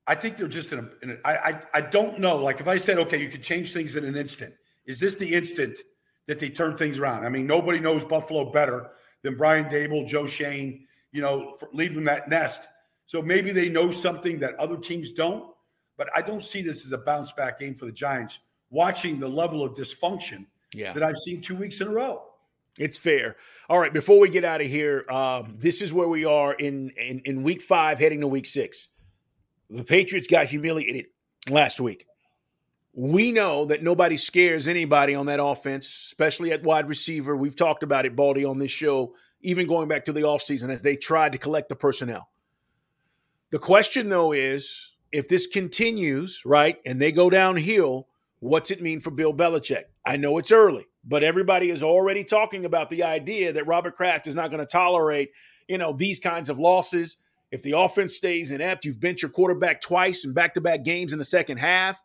I 0.08 0.16
think 0.16 0.38
they're 0.38 0.48
just 0.48 0.72
in 0.72 0.80
a. 0.80 0.90
In 1.04 1.12
a 1.12 1.18
I, 1.28 1.50
I 1.50 1.62
I 1.76 1.82
don't 1.82 2.20
know. 2.20 2.38
Like 2.38 2.60
if 2.60 2.68
I 2.68 2.78
said, 2.78 2.98
okay, 3.00 3.20
you 3.22 3.30
could 3.30 3.44
change 3.44 3.74
things 3.74 3.96
in 3.96 4.06
an 4.06 4.16
instant. 4.16 4.54
Is 4.86 5.00
this 5.00 5.16
the 5.16 5.34
instant 5.34 5.78
that 6.28 6.40
they 6.40 6.50
turn 6.50 6.78
things 6.78 6.98
around? 7.00 7.26
I 7.26 7.30
mean, 7.30 7.48
nobody 7.48 7.80
knows 7.80 8.04
Buffalo 8.04 8.52
better 8.52 8.92
than 9.24 9.38
Brian 9.38 9.66
Daboll, 9.66 10.08
Joe 10.08 10.26
Schoen. 10.28 10.86
you 11.12 11.22
know, 11.22 11.58
leaving 11.74 12.04
that 12.06 12.30
nest. 12.30 12.62
So 13.06 13.22
maybe 13.22 13.52
they 13.52 13.70
know 13.70 13.92
something 13.92 14.40
that 14.40 14.56
other 14.56 14.78
teams 14.78 15.12
don't. 15.12 15.54
but 15.98 16.08
I 16.16 16.22
don't 16.22 16.44
see 16.44 16.62
this 16.64 16.86
as 16.86 16.94
a 16.94 16.98
bounce 16.98 17.32
back 17.34 17.60
game 17.60 17.76
for 17.76 17.86
the 17.86 17.92
Giants. 17.92 18.40
Watching 18.70 19.20
the 19.20 19.28
level 19.28 19.64
of 19.64 19.74
dysfunction 19.76 20.46
Yeah. 20.74 20.94
that 20.94 21.04
I've 21.04 21.18
seen 21.18 21.42
two 21.42 21.56
weeks 21.56 21.82
in 21.82 21.88
a 21.88 21.92
row. 21.92 22.24
It's 22.78 22.98
fair. 22.98 23.36
All 23.70 23.80
right, 23.80 23.94
before 23.94 24.20
we 24.20 24.30
get 24.30 24.46
out 24.46 24.62
of 24.62 24.68
here, 24.68 25.06
um, 25.10 25.56
this 25.58 25.82
is 25.82 25.94
where 25.94 26.08
we 26.08 26.26
are 26.26 26.54
in, 26.54 26.92
in 26.92 27.22
in 27.26 27.44
week 27.44 27.62
five, 27.62 28.00
heading 28.00 28.22
to 28.22 28.28
week 28.28 28.46
six. 28.46 28.88
The 29.70 29.84
Patriots 29.84 30.28
got 30.28 30.48
humiliated 30.48 31.08
last 31.50 31.80
week. 31.80 32.06
We 32.94 33.32
know 33.32 33.66
that 33.66 33.84
nobody 33.84 34.18
scares 34.18 34.68
anybody 34.68 35.16
on 35.16 35.28
that 35.28 35.42
offense, 35.42 35.88
especially 35.88 36.52
at 36.52 36.64
wide 36.64 36.90
receiver. 36.90 37.38
We've 37.38 37.56
talked 37.56 37.84
about 37.84 38.06
it, 38.06 38.16
Baldy, 38.16 38.44
on 38.44 38.60
this 38.60 38.72
show, 38.72 39.16
even 39.42 39.68
going 39.68 39.88
back 39.88 40.04
to 40.06 40.14
the 40.14 40.22
offseason 40.22 40.70
as 40.70 40.82
they 40.82 40.98
tried 40.98 41.32
to 41.32 41.38
collect 41.38 41.70
the 41.70 41.76
personnel. 41.76 42.30
The 43.52 43.60
question, 43.60 44.10
though, 44.10 44.34
is 44.34 44.92
if 45.12 45.28
this 45.30 45.48
continues, 45.48 46.42
right, 46.46 46.78
and 46.86 47.02
they 47.02 47.14
go 47.14 47.30
downhill, 47.30 48.08
what's 48.40 48.72
it 48.72 48.82
mean 48.82 49.00
for 49.00 49.12
Bill 49.12 49.34
Belichick? 49.34 49.84
I 50.06 50.18
know 50.18 50.38
it's 50.38 50.52
early, 50.52 50.88
but 51.04 51.24
everybody 51.24 51.70
is 51.70 51.84
already 51.84 52.24
talking 52.24 52.66
about 52.66 52.90
the 52.90 53.04
idea 53.04 53.54
that 53.54 53.68
Robert 53.68 53.96
Kraft 53.96 54.28
is 54.28 54.36
not 54.36 54.50
going 54.50 54.60
to 54.60 54.66
tolerate, 54.66 55.32
you 55.68 55.78
know, 55.78 55.94
these 55.94 56.20
kinds 56.20 56.50
of 56.50 56.60
losses. 56.60 57.18
If 57.52 57.64
the 57.64 57.78
offense 57.78 58.16
stays 58.16 58.52
inept, 58.52 58.86
you've 58.86 59.00
bent 59.00 59.22
your 59.22 59.32
quarterback 59.32 59.82
twice 59.82 60.24
in 60.24 60.34
back-to-back 60.34 60.84
games 60.84 61.12
in 61.12 61.20
the 61.20 61.26
second 61.26 61.58
half. 61.58 62.02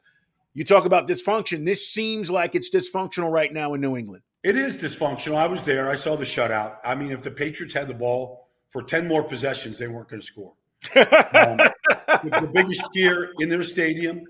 You 0.54 0.64
talk 0.64 0.86
about 0.86 1.06
dysfunction. 1.06 1.66
This 1.66 1.86
seems 1.86 2.30
like 2.30 2.54
it's 2.54 2.70
dysfunctional 2.70 3.30
right 3.30 3.52
now 3.52 3.74
in 3.74 3.80
New 3.80 3.96
England. 3.96 4.22
It 4.42 4.56
is 4.56 4.76
dysfunctional. 4.76 5.36
I 5.36 5.46
was 5.46 5.62
there. 5.62 5.90
I 5.90 5.96
saw 5.96 6.16
the 6.16 6.24
shutout. 6.24 6.76
I 6.84 6.94
mean, 6.94 7.10
if 7.10 7.22
the 7.22 7.30
Patriots 7.30 7.74
had 7.74 7.88
the 7.88 7.94
ball 7.94 8.48
for 8.68 8.82
10 8.82 9.06
more 9.06 9.22
possessions, 9.22 9.78
they 9.78 9.86
weren't 9.86 10.08
going 10.08 10.20
to 10.20 10.26
score. 10.26 10.52
Um, 10.96 11.58
the, 12.22 12.40
the 12.40 12.50
biggest 12.52 12.82
cheer 12.94 13.32
in 13.40 13.48
their 13.48 13.62
stadium 13.62 14.22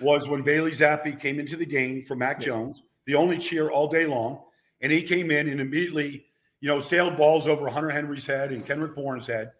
was 0.00 0.28
when 0.28 0.42
Bailey 0.42 0.72
Zappe 0.72 1.18
came 1.18 1.38
into 1.38 1.56
the 1.56 1.64
game 1.64 2.04
for 2.04 2.16
Mac 2.16 2.40
Jones, 2.40 2.82
the 3.06 3.14
only 3.14 3.38
cheer 3.38 3.70
all 3.70 3.88
day 3.88 4.06
long. 4.06 4.42
And 4.80 4.90
he 4.90 5.02
came 5.02 5.30
in 5.30 5.48
and 5.48 5.60
immediately, 5.60 6.26
you 6.60 6.68
know, 6.68 6.80
sailed 6.80 7.16
balls 7.16 7.46
over 7.48 7.68
Hunter 7.68 7.90
Henry's 7.90 8.26
head 8.26 8.52
and 8.52 8.64
Kendrick 8.64 8.94
Bourne's 8.94 9.26
head, 9.26 9.52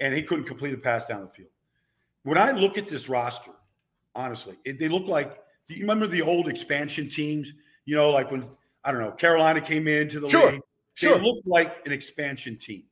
and 0.00 0.14
he 0.14 0.22
couldn't 0.22 0.44
complete 0.44 0.74
a 0.74 0.78
pass 0.78 1.06
down 1.06 1.22
the 1.22 1.28
field. 1.28 1.48
When 2.24 2.36
I 2.38 2.50
look 2.52 2.76
at 2.76 2.86
this 2.88 3.08
roster, 3.08 3.52
honestly, 4.14 4.56
it, 4.64 4.78
they 4.78 4.88
look 4.88 5.06
like 5.06 5.38
do 5.68 5.74
you 5.74 5.80
remember 5.80 6.06
the 6.06 6.22
old 6.22 6.48
expansion 6.48 7.08
teams? 7.08 7.52
You 7.86 7.96
know, 7.96 8.10
like 8.10 8.30
when 8.30 8.48
I 8.84 8.92
don't 8.92 9.00
know, 9.00 9.10
Carolina 9.12 9.60
came 9.60 9.88
into 9.88 10.20
the 10.20 10.28
Sure, 10.28 10.52
league. 10.52 10.60
sure. 10.94 11.18
They 11.18 11.24
look 11.24 11.42
like 11.44 11.84
an 11.86 11.92
expansion 11.92 12.56
team. 12.56 12.84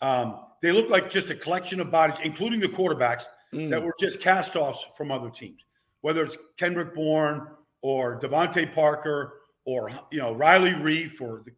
Um, 0.00 0.40
they 0.62 0.70
look 0.72 0.90
like 0.90 1.10
just 1.10 1.30
a 1.30 1.34
collection 1.34 1.80
of 1.80 1.90
bodies, 1.90 2.18
including 2.22 2.60
the 2.60 2.68
quarterbacks, 2.68 3.24
Mm. 3.52 3.70
that 3.70 3.82
were 3.82 3.94
just 4.00 4.20
cast-offs 4.20 4.84
from 4.96 5.12
other 5.12 5.30
teams. 5.30 5.64
Whether 6.00 6.24
it's 6.24 6.36
Kendrick 6.56 6.92
Bourne 6.94 7.46
or 7.84 8.18
DeVante 8.18 8.74
Parker 8.74 9.40
or 9.66 9.90
you 10.10 10.18
know 10.18 10.32
Riley 10.34 10.70
Reiff 10.70 11.20
or 11.20 11.42
the, 11.44 11.52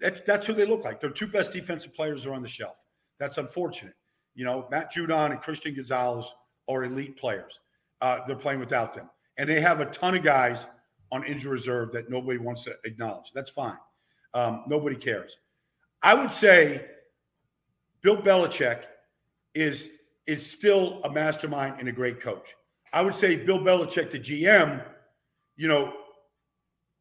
that, 0.00 0.24
that's 0.24 0.46
who 0.46 0.54
they 0.54 0.64
look 0.64 0.84
like. 0.84 1.00
Their 1.02 1.10
two 1.10 1.26
best 1.26 1.52
defensive 1.52 1.94
players 1.94 2.24
are 2.24 2.32
on 2.32 2.42
the 2.42 2.48
shelf. 2.48 2.76
That's 3.20 3.36
unfortunate. 3.36 3.94
You 4.34 4.46
know, 4.46 4.66
Matt 4.70 4.92
Judon 4.92 5.32
and 5.32 5.40
Christian 5.40 5.74
Gonzalez 5.74 6.26
are 6.66 6.84
elite 6.84 7.18
players. 7.18 7.60
Uh, 8.00 8.20
they're 8.26 8.36
playing 8.36 8.58
without 8.58 8.94
them, 8.94 9.10
and 9.36 9.48
they 9.48 9.60
have 9.60 9.80
a 9.80 9.86
ton 9.86 10.16
of 10.16 10.24
guys 10.24 10.64
on 11.12 11.24
injury 11.24 11.52
reserve 11.52 11.92
that 11.92 12.08
nobody 12.08 12.38
wants 12.38 12.64
to 12.64 12.74
acknowledge. 12.84 13.30
That's 13.34 13.50
fine. 13.50 13.76
Um, 14.32 14.64
nobody 14.66 14.96
cares. 14.96 15.36
I 16.02 16.14
would 16.14 16.32
say 16.32 16.86
Bill 18.00 18.16
Belichick 18.16 18.84
is 19.54 19.88
is 20.26 20.50
still 20.50 21.02
a 21.04 21.10
mastermind 21.10 21.76
and 21.78 21.88
a 21.88 21.92
great 21.92 22.20
coach. 22.20 22.48
I 22.94 23.02
would 23.02 23.14
say 23.14 23.36
Bill 23.36 23.58
Belichick, 23.58 24.10
the 24.10 24.18
GM, 24.18 24.82
you 25.56 25.68
know, 25.68 25.92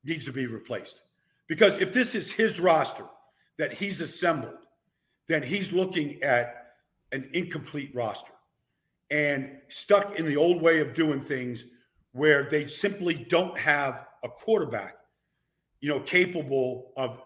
needs 0.03 0.26
to 0.26 0.32
be 0.32 0.45
replaced 0.47 1.01
because 1.47 1.78
if 1.80 1.91
this 1.91 2.16
is 2.16 2.32
his 2.32 2.60
roster 2.60 3.06
that 3.58 3.74
he's 3.74 4.01
assembled, 4.01 4.66
then 5.28 5.41
he's 5.43 5.72
looking 5.72 6.22
at 6.22 6.74
an 7.12 7.30
incomplete 7.34 7.91
roster 7.93 8.32
and 9.12 9.58
stuck 9.70 10.18
in 10.20 10.26
the 10.26 10.36
old 10.36 10.62
way 10.62 10.80
of 10.80 10.93
doing 10.93 11.20
things 11.20 11.66
where 12.12 12.49
they 12.49 12.68
simply 12.68 13.26
don't 13.30 13.58
have 13.58 14.06
a 14.24 14.30
quarterback, 14.30 14.95
you 15.80 15.89
know, 15.89 15.99
capable 15.99 16.91
of 16.97 17.22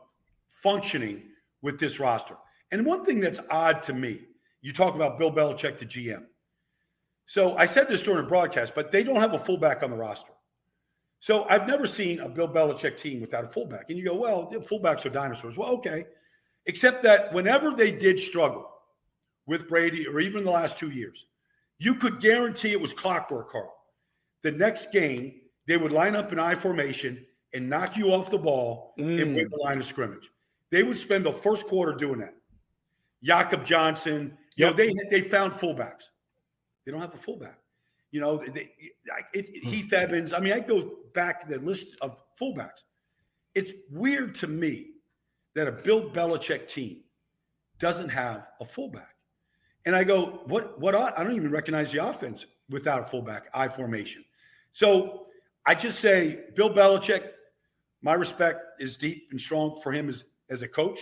functioning 0.50 1.24
with 1.62 1.80
this 1.80 2.00
roster. 2.00 2.36
And 2.72 2.86
one 2.86 3.06
thing 3.06 3.20
that's 3.20 3.40
odd 3.50 3.82
to 3.84 3.94
me, 3.94 4.22
you 4.62 4.74
talk 4.74 4.96
about 4.96 5.18
Bill 5.18 5.32
Belichick, 5.32 5.78
the 5.78 5.86
GM. 5.86 6.26
So 7.26 7.56
I 7.58 7.66
said 7.66 7.88
this 7.88 8.02
during 8.02 8.26
a 8.26 8.28
broadcast, 8.28 8.74
but 8.76 8.92
they 8.92 9.04
don't 9.04 9.22
have 9.22 9.34
a 9.34 9.40
fullback 9.40 9.84
on 9.84 9.92
the 9.92 9.96
roster. 9.96 10.32
So 11.20 11.46
I've 11.50 11.68
never 11.68 11.86
seen 11.86 12.20
a 12.20 12.30
Bill 12.30 12.48
Belichick 12.48 12.98
team 12.98 13.20
without 13.20 13.44
a 13.44 13.48
fullback. 13.48 13.90
And 13.90 13.98
you 13.98 14.06
go, 14.06 14.16
well, 14.16 14.50
the 14.50 14.60
fullbacks 14.60 15.06
are 15.06 15.10
dinosaurs. 15.10 15.58
Well, 15.58 15.72
okay. 15.72 16.06
Except 16.66 17.04
that 17.04 17.34
whenever 17.34 17.72
they 17.72 17.92
did 17.92 18.20
struggle 18.20 18.70
with 19.46 19.68
Brady 19.68 20.08
or 20.08 20.20
even 20.20 20.44
the 20.44 20.52
last 20.52 20.78
two 20.78 20.92
years, 20.92 21.26
you 21.78 21.96
could 21.96 22.20
guarantee 22.22 22.72
it 22.72 22.82
was 22.82 22.94
clockwork, 22.94 23.52
Carl. 23.52 23.74
The 24.44 24.52
next 24.52 24.92
game, 24.92 25.42
they 25.68 25.78
would 25.78 25.92
line 25.92 26.16
up 26.16 26.32
in 26.32 26.40
I 26.40 26.56
formation 26.56 27.26
and 27.54 27.70
knock 27.70 27.98
you 27.98 28.12
off 28.14 28.30
the 28.30 28.38
ball 28.38 28.94
and 28.98 29.08
mm. 29.08 29.36
win 29.36 29.50
the 29.50 29.58
line 29.58 29.80
of 29.80 29.86
scrimmage. 29.86 30.30
They 30.72 30.84
would 30.84 30.98
spend 30.98 31.26
the 31.26 31.34
first 31.34 31.68
quarter 31.68 31.94
doing 31.94 32.20
that. 32.20 32.36
Jakob 33.24 33.66
Johnson, 33.66 34.38
you 34.56 34.66
know, 34.66 34.74
they 34.74 34.92
they 35.10 35.22
found 35.22 35.54
fullbacks. 35.54 36.04
They 36.86 36.92
don't 36.92 37.02
have 37.02 37.14
a 37.14 37.18
fullback. 37.18 37.59
You 38.12 38.22
know, 38.22 38.38
they, 38.38 38.72
I- 39.14 39.22
it, 39.34 39.64
hmm. 39.64 39.70
Heath 39.70 39.94
Evans. 39.94 40.34
I 40.34 40.40
mean, 40.40 40.54
I 40.54 40.60
go 40.60 40.92
back 41.14 41.42
to 41.42 41.58
the 41.58 41.64
list 41.64 41.88
of 42.02 42.18
fullbacks. 42.42 42.84
It's 43.56 43.72
weird 43.92 44.36
to 44.36 44.48
me 44.48 44.92
that 45.56 45.68
a 45.68 45.72
Bill 45.72 46.10
Belichick 46.10 46.68
team 46.68 47.02
doesn't 47.80 48.10
have 48.10 48.48
a 48.60 48.66
fullback. 48.66 49.16
And 49.86 49.96
I 49.96 50.04
go, 50.04 50.42
what? 50.46 50.80
What? 50.80 50.96
I 50.96 51.24
don't 51.24 51.36
even 51.36 51.52
recognize 51.52 51.92
the 51.92 52.06
offense 52.06 52.46
without 52.70 53.02
a 53.02 53.06
fullback. 53.06 53.48
I 53.54 53.68
formation. 53.68 54.24
So 54.72 55.28
I 55.66 55.76
just 55.76 56.00
say, 56.00 56.42
Bill 56.56 56.74
Belichick. 56.74 57.30
My 58.02 58.14
respect 58.14 58.62
is 58.80 58.96
deep 58.96 59.28
and 59.32 59.42
strong 59.42 59.82
for 59.82 59.92
him 59.92 60.08
as 60.08 60.24
as 60.50 60.62
a 60.62 60.68
coach. 60.68 61.00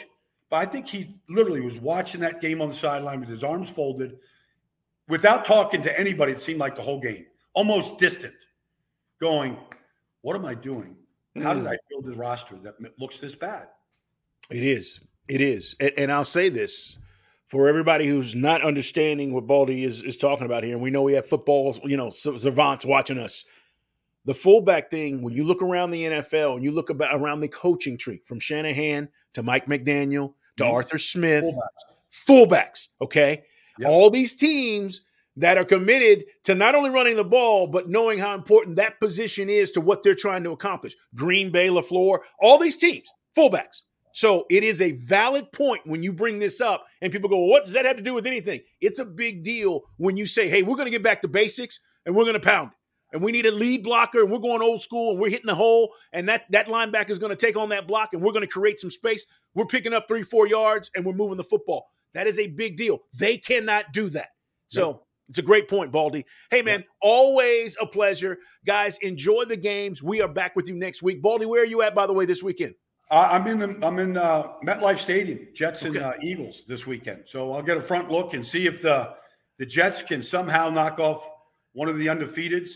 But 0.50 0.58
I 0.58 0.66
think 0.66 0.88
he 0.88 1.20
literally 1.30 1.62
was 1.62 1.78
watching 1.78 2.22
that 2.22 2.42
game 2.42 2.62
on 2.62 2.70
the 2.70 2.76
sideline 2.76 3.20
with 3.20 3.30
his 3.30 3.44
arms 3.44 3.70
folded, 3.70 4.18
without 5.08 5.46
talking 5.46 5.82
to 5.84 6.00
anybody. 6.00 6.32
It 6.34 6.42
seemed 6.42 6.60
like 6.60 6.76
the 6.76 6.82
whole 6.82 7.00
game, 7.00 7.26
almost 7.54 7.98
distant, 7.98 8.34
going, 9.20 9.58
"What 10.22 10.36
am 10.36 10.46
I 10.46 10.54
doing? 10.54 10.96
How 11.42 11.54
did 11.54 11.68
I 11.68 11.78
build 11.90 12.08
a 12.10 12.16
roster 12.18 12.56
that 12.64 12.76
looks 13.00 13.20
this 13.20 13.36
bad?" 13.36 13.68
It 14.50 14.64
is. 14.64 15.02
It 15.28 15.42
is. 15.42 15.76
And, 15.80 15.92
and 15.98 16.12
I'll 16.12 16.24
say 16.24 16.50
this 16.50 16.98
for 17.48 17.68
everybody 17.68 18.08
who's 18.08 18.36
not 18.36 18.62
understanding 18.64 19.34
what 19.34 19.48
Baldy 19.48 19.84
is, 19.84 20.04
is 20.04 20.18
talking 20.18 20.46
about 20.46 20.64
here. 20.64 20.74
And 20.74 20.82
we 20.82 20.90
know 20.90 21.02
we 21.02 21.14
have 21.14 21.26
football, 21.26 21.78
you 21.84 21.98
know, 21.98 22.10
savants 22.10 22.86
watching 22.86 23.18
us. 23.18 23.46
The 24.26 24.34
fullback 24.34 24.92
thing, 24.92 25.22
when 25.22 25.34
you 25.34 25.46
look 25.46 25.62
around 25.62 25.92
the 25.92 26.04
NFL 26.04 26.56
and 26.56 26.64
you 26.64 26.72
look 26.72 26.90
about 26.90 27.16
around 27.16 27.40
the 27.40 27.48
coaching 27.48 27.98
tree 27.98 28.22
from 28.26 28.40
Shanahan 28.40 29.08
to 29.34 29.44
Mike 29.44 29.68
McDaniel 29.68 30.34
to 30.58 30.66
Mhm. 30.66 30.74
Arthur 30.74 30.98
Smith, 30.98 31.46
Fullbacks. 31.46 32.50
fullbacks, 32.50 32.88
okay? 33.02 33.44
Yep. 33.80 33.90
All 33.90 34.10
these 34.10 34.34
teams 34.36 35.02
that 35.38 35.58
are 35.58 35.66
committed 35.66 36.26
to 36.44 36.56
not 36.56 36.76
only 36.76 36.90
running 36.90 37.16
the 37.16 37.24
ball, 37.24 37.68
but 37.68 37.88
knowing 37.88 38.18
how 38.18 38.34
important 38.34 38.76
that 38.78 39.00
position 39.00 39.50
is 39.50 39.72
to 39.72 39.82
what 39.82 40.02
they're 40.04 40.16
trying 40.16 40.44
to 40.44 40.52
accomplish. 40.52 40.96
Green 41.16 41.52
Bay, 41.52 41.68
LaFleur, 41.68 42.20
all 42.42 42.58
these 42.58 42.78
teams, 42.78 43.08
fullbacks. 43.38 43.82
So 44.14 44.46
it 44.50 44.64
is 44.64 44.82
a 44.82 44.94
valid 44.94 45.52
point 45.52 45.82
when 45.86 46.02
you 46.02 46.12
bring 46.12 46.40
this 46.40 46.60
up 46.60 46.88
and 47.04 47.12
people 47.12 47.30
go, 47.30 47.38
well, 47.38 47.50
what 47.50 47.66
does 47.66 47.76
that 47.76 47.86
have 47.86 47.98
to 47.98 48.04
do 48.04 48.16
with 48.16 48.26
anything? 48.26 48.62
It's 48.82 48.98
a 48.98 49.06
big 49.06 49.44
deal 49.44 49.82
when 49.98 50.18
you 50.18 50.26
say, 50.26 50.50
hey, 50.50 50.64
we're 50.64 50.76
going 50.76 50.88
to 50.88 50.92
get 50.92 51.04
back 51.04 51.22
to 51.22 51.28
basics 51.28 51.80
and 52.04 52.16
we're 52.16 52.24
going 52.24 52.34
to 52.34 52.40
pound 52.40 52.72
it. 52.72 52.78
And 53.14 53.22
we 53.22 53.32
need 53.32 53.46
a 53.46 53.52
lead 53.52 53.84
blocker 53.84 54.22
and 54.22 54.32
we're 54.32 54.40
going 54.40 54.64
old 54.64 54.82
school 54.82 55.12
and 55.12 55.20
we're 55.20 55.30
hitting 55.30 55.46
the 55.46 55.54
hole. 55.54 55.94
And 56.12 56.28
that, 56.30 56.46
that 56.50 56.66
linebacker 56.68 57.12
is 57.12 57.20
going 57.20 57.30
to 57.30 57.36
take 57.36 57.56
on 57.56 57.70
that 57.70 57.88
block 57.88 58.14
and 58.14 58.24
we're 58.24 58.34
going 58.34 58.42
to 58.42 58.48
create 58.48 58.80
some 58.80 58.90
space. 58.90 59.24
We're 59.54 59.66
picking 59.66 59.94
up 59.94 60.08
three, 60.08 60.24
four 60.24 60.48
yards 60.48 60.90
and 60.96 61.06
we're 61.06 61.14
moving 61.14 61.38
the 61.38 61.44
football. 61.44 61.88
That 62.14 62.28
is 62.28 62.40
a 62.40 62.48
big 62.48 62.78
deal. 62.78 63.00
They 63.20 63.38
cannot 63.38 63.94
do 63.94 64.10
that. 64.10 64.30
So 64.68 65.04
it's 65.30 65.38
a 65.38 65.44
great 65.44 65.70
point, 65.70 65.92
Baldy. 65.92 66.26
Hey, 66.52 66.62
man, 66.62 66.84
always 67.02 67.78
a 67.80 67.86
pleasure. 67.86 68.38
Guys, 68.66 68.98
enjoy 69.00 69.46
the 69.46 69.58
games. 69.58 70.02
We 70.04 70.22
are 70.22 70.28
back 70.28 70.56
with 70.56 70.68
you 70.68 70.76
next 70.76 71.02
week. 71.04 71.22
Baldy, 71.22 71.46
where 71.46 71.62
are 71.62 71.66
you 71.66 71.82
at, 71.82 71.96
by 71.96 72.06
the 72.08 72.14
way, 72.14 72.26
this 72.26 72.44
weekend? 72.44 72.76
Uh, 73.10 73.30
I'm 73.32 73.48
in 73.48 73.60
the, 73.60 73.86
I'm 73.86 74.00
in 74.00 74.18
uh, 74.18 74.48
MetLife 74.66 74.98
Stadium, 74.98 75.48
Jets 75.54 75.84
and 75.84 75.96
Okay. 75.96 76.06
uh, 76.06 76.14
Eagles 76.22 76.64
this 76.68 76.86
weekend. 76.86 77.24
So 77.28 77.54
I'll 77.54 77.62
get 77.62 77.78
a 77.78 77.82
front 77.82 78.12
look 78.12 78.34
and 78.34 78.46
see 78.46 78.68
if 78.68 78.82
the 78.82 79.14
the 79.60 79.66
Jets 79.66 80.02
can 80.02 80.22
somehow 80.22 80.70
knock 80.70 81.00
off 81.00 81.28
one 81.72 81.88
of 81.88 81.98
the 81.98 82.08
undefeateds 82.08 82.70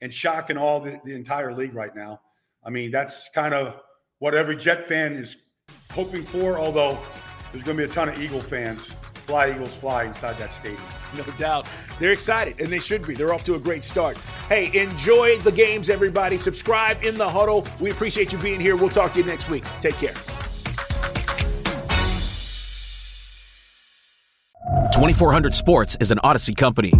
and 0.00 0.12
shocking 0.12 0.56
all 0.56 0.80
the, 0.80 0.98
the 1.04 1.14
entire 1.14 1.52
league 1.54 1.74
right 1.74 1.94
now. 1.94 2.20
I 2.64 2.70
mean, 2.70 2.90
that's 2.90 3.28
kind 3.34 3.52
of 3.52 3.80
what 4.20 4.34
every 4.34 4.56
Jet 4.56 4.88
fan 4.88 5.12
is 5.16 5.36
hoping 5.92 6.22
for. 6.24 6.58
Although 6.58 6.98
there's 7.54 7.64
going 7.64 7.76
to 7.76 7.86
be 7.86 7.88
a 7.88 7.94
ton 7.94 8.08
of 8.08 8.20
Eagle 8.20 8.40
fans, 8.40 8.84
fly 9.26 9.52
Eagles 9.52 9.72
fly 9.74 10.04
inside 10.04 10.36
that 10.38 10.52
stadium. 10.58 10.82
No 11.16 11.22
doubt. 11.38 11.68
they're 12.00 12.10
excited, 12.10 12.60
and 12.60 12.68
they 12.72 12.80
should 12.80 13.06
be. 13.06 13.14
They're 13.14 13.32
off 13.32 13.44
to 13.44 13.54
a 13.54 13.60
great 13.60 13.84
start. 13.84 14.18
Hey, 14.48 14.76
enjoy 14.76 15.38
the 15.38 15.52
games, 15.52 15.88
everybody. 15.88 16.36
Subscribe 16.36 17.04
in 17.04 17.14
the 17.14 17.28
huddle. 17.28 17.64
We 17.80 17.92
appreciate 17.92 18.32
you 18.32 18.38
being 18.38 18.58
here. 18.58 18.74
We'll 18.74 18.88
talk 18.88 19.12
to 19.12 19.20
you 19.20 19.24
next 19.24 19.48
week. 19.48 19.64
Take 19.80 19.94
care. 19.94 20.14
2400 24.92 25.54
Sports 25.54 25.96
is 26.00 26.10
an 26.10 26.18
Audacy 26.24 26.56
company. 26.56 26.92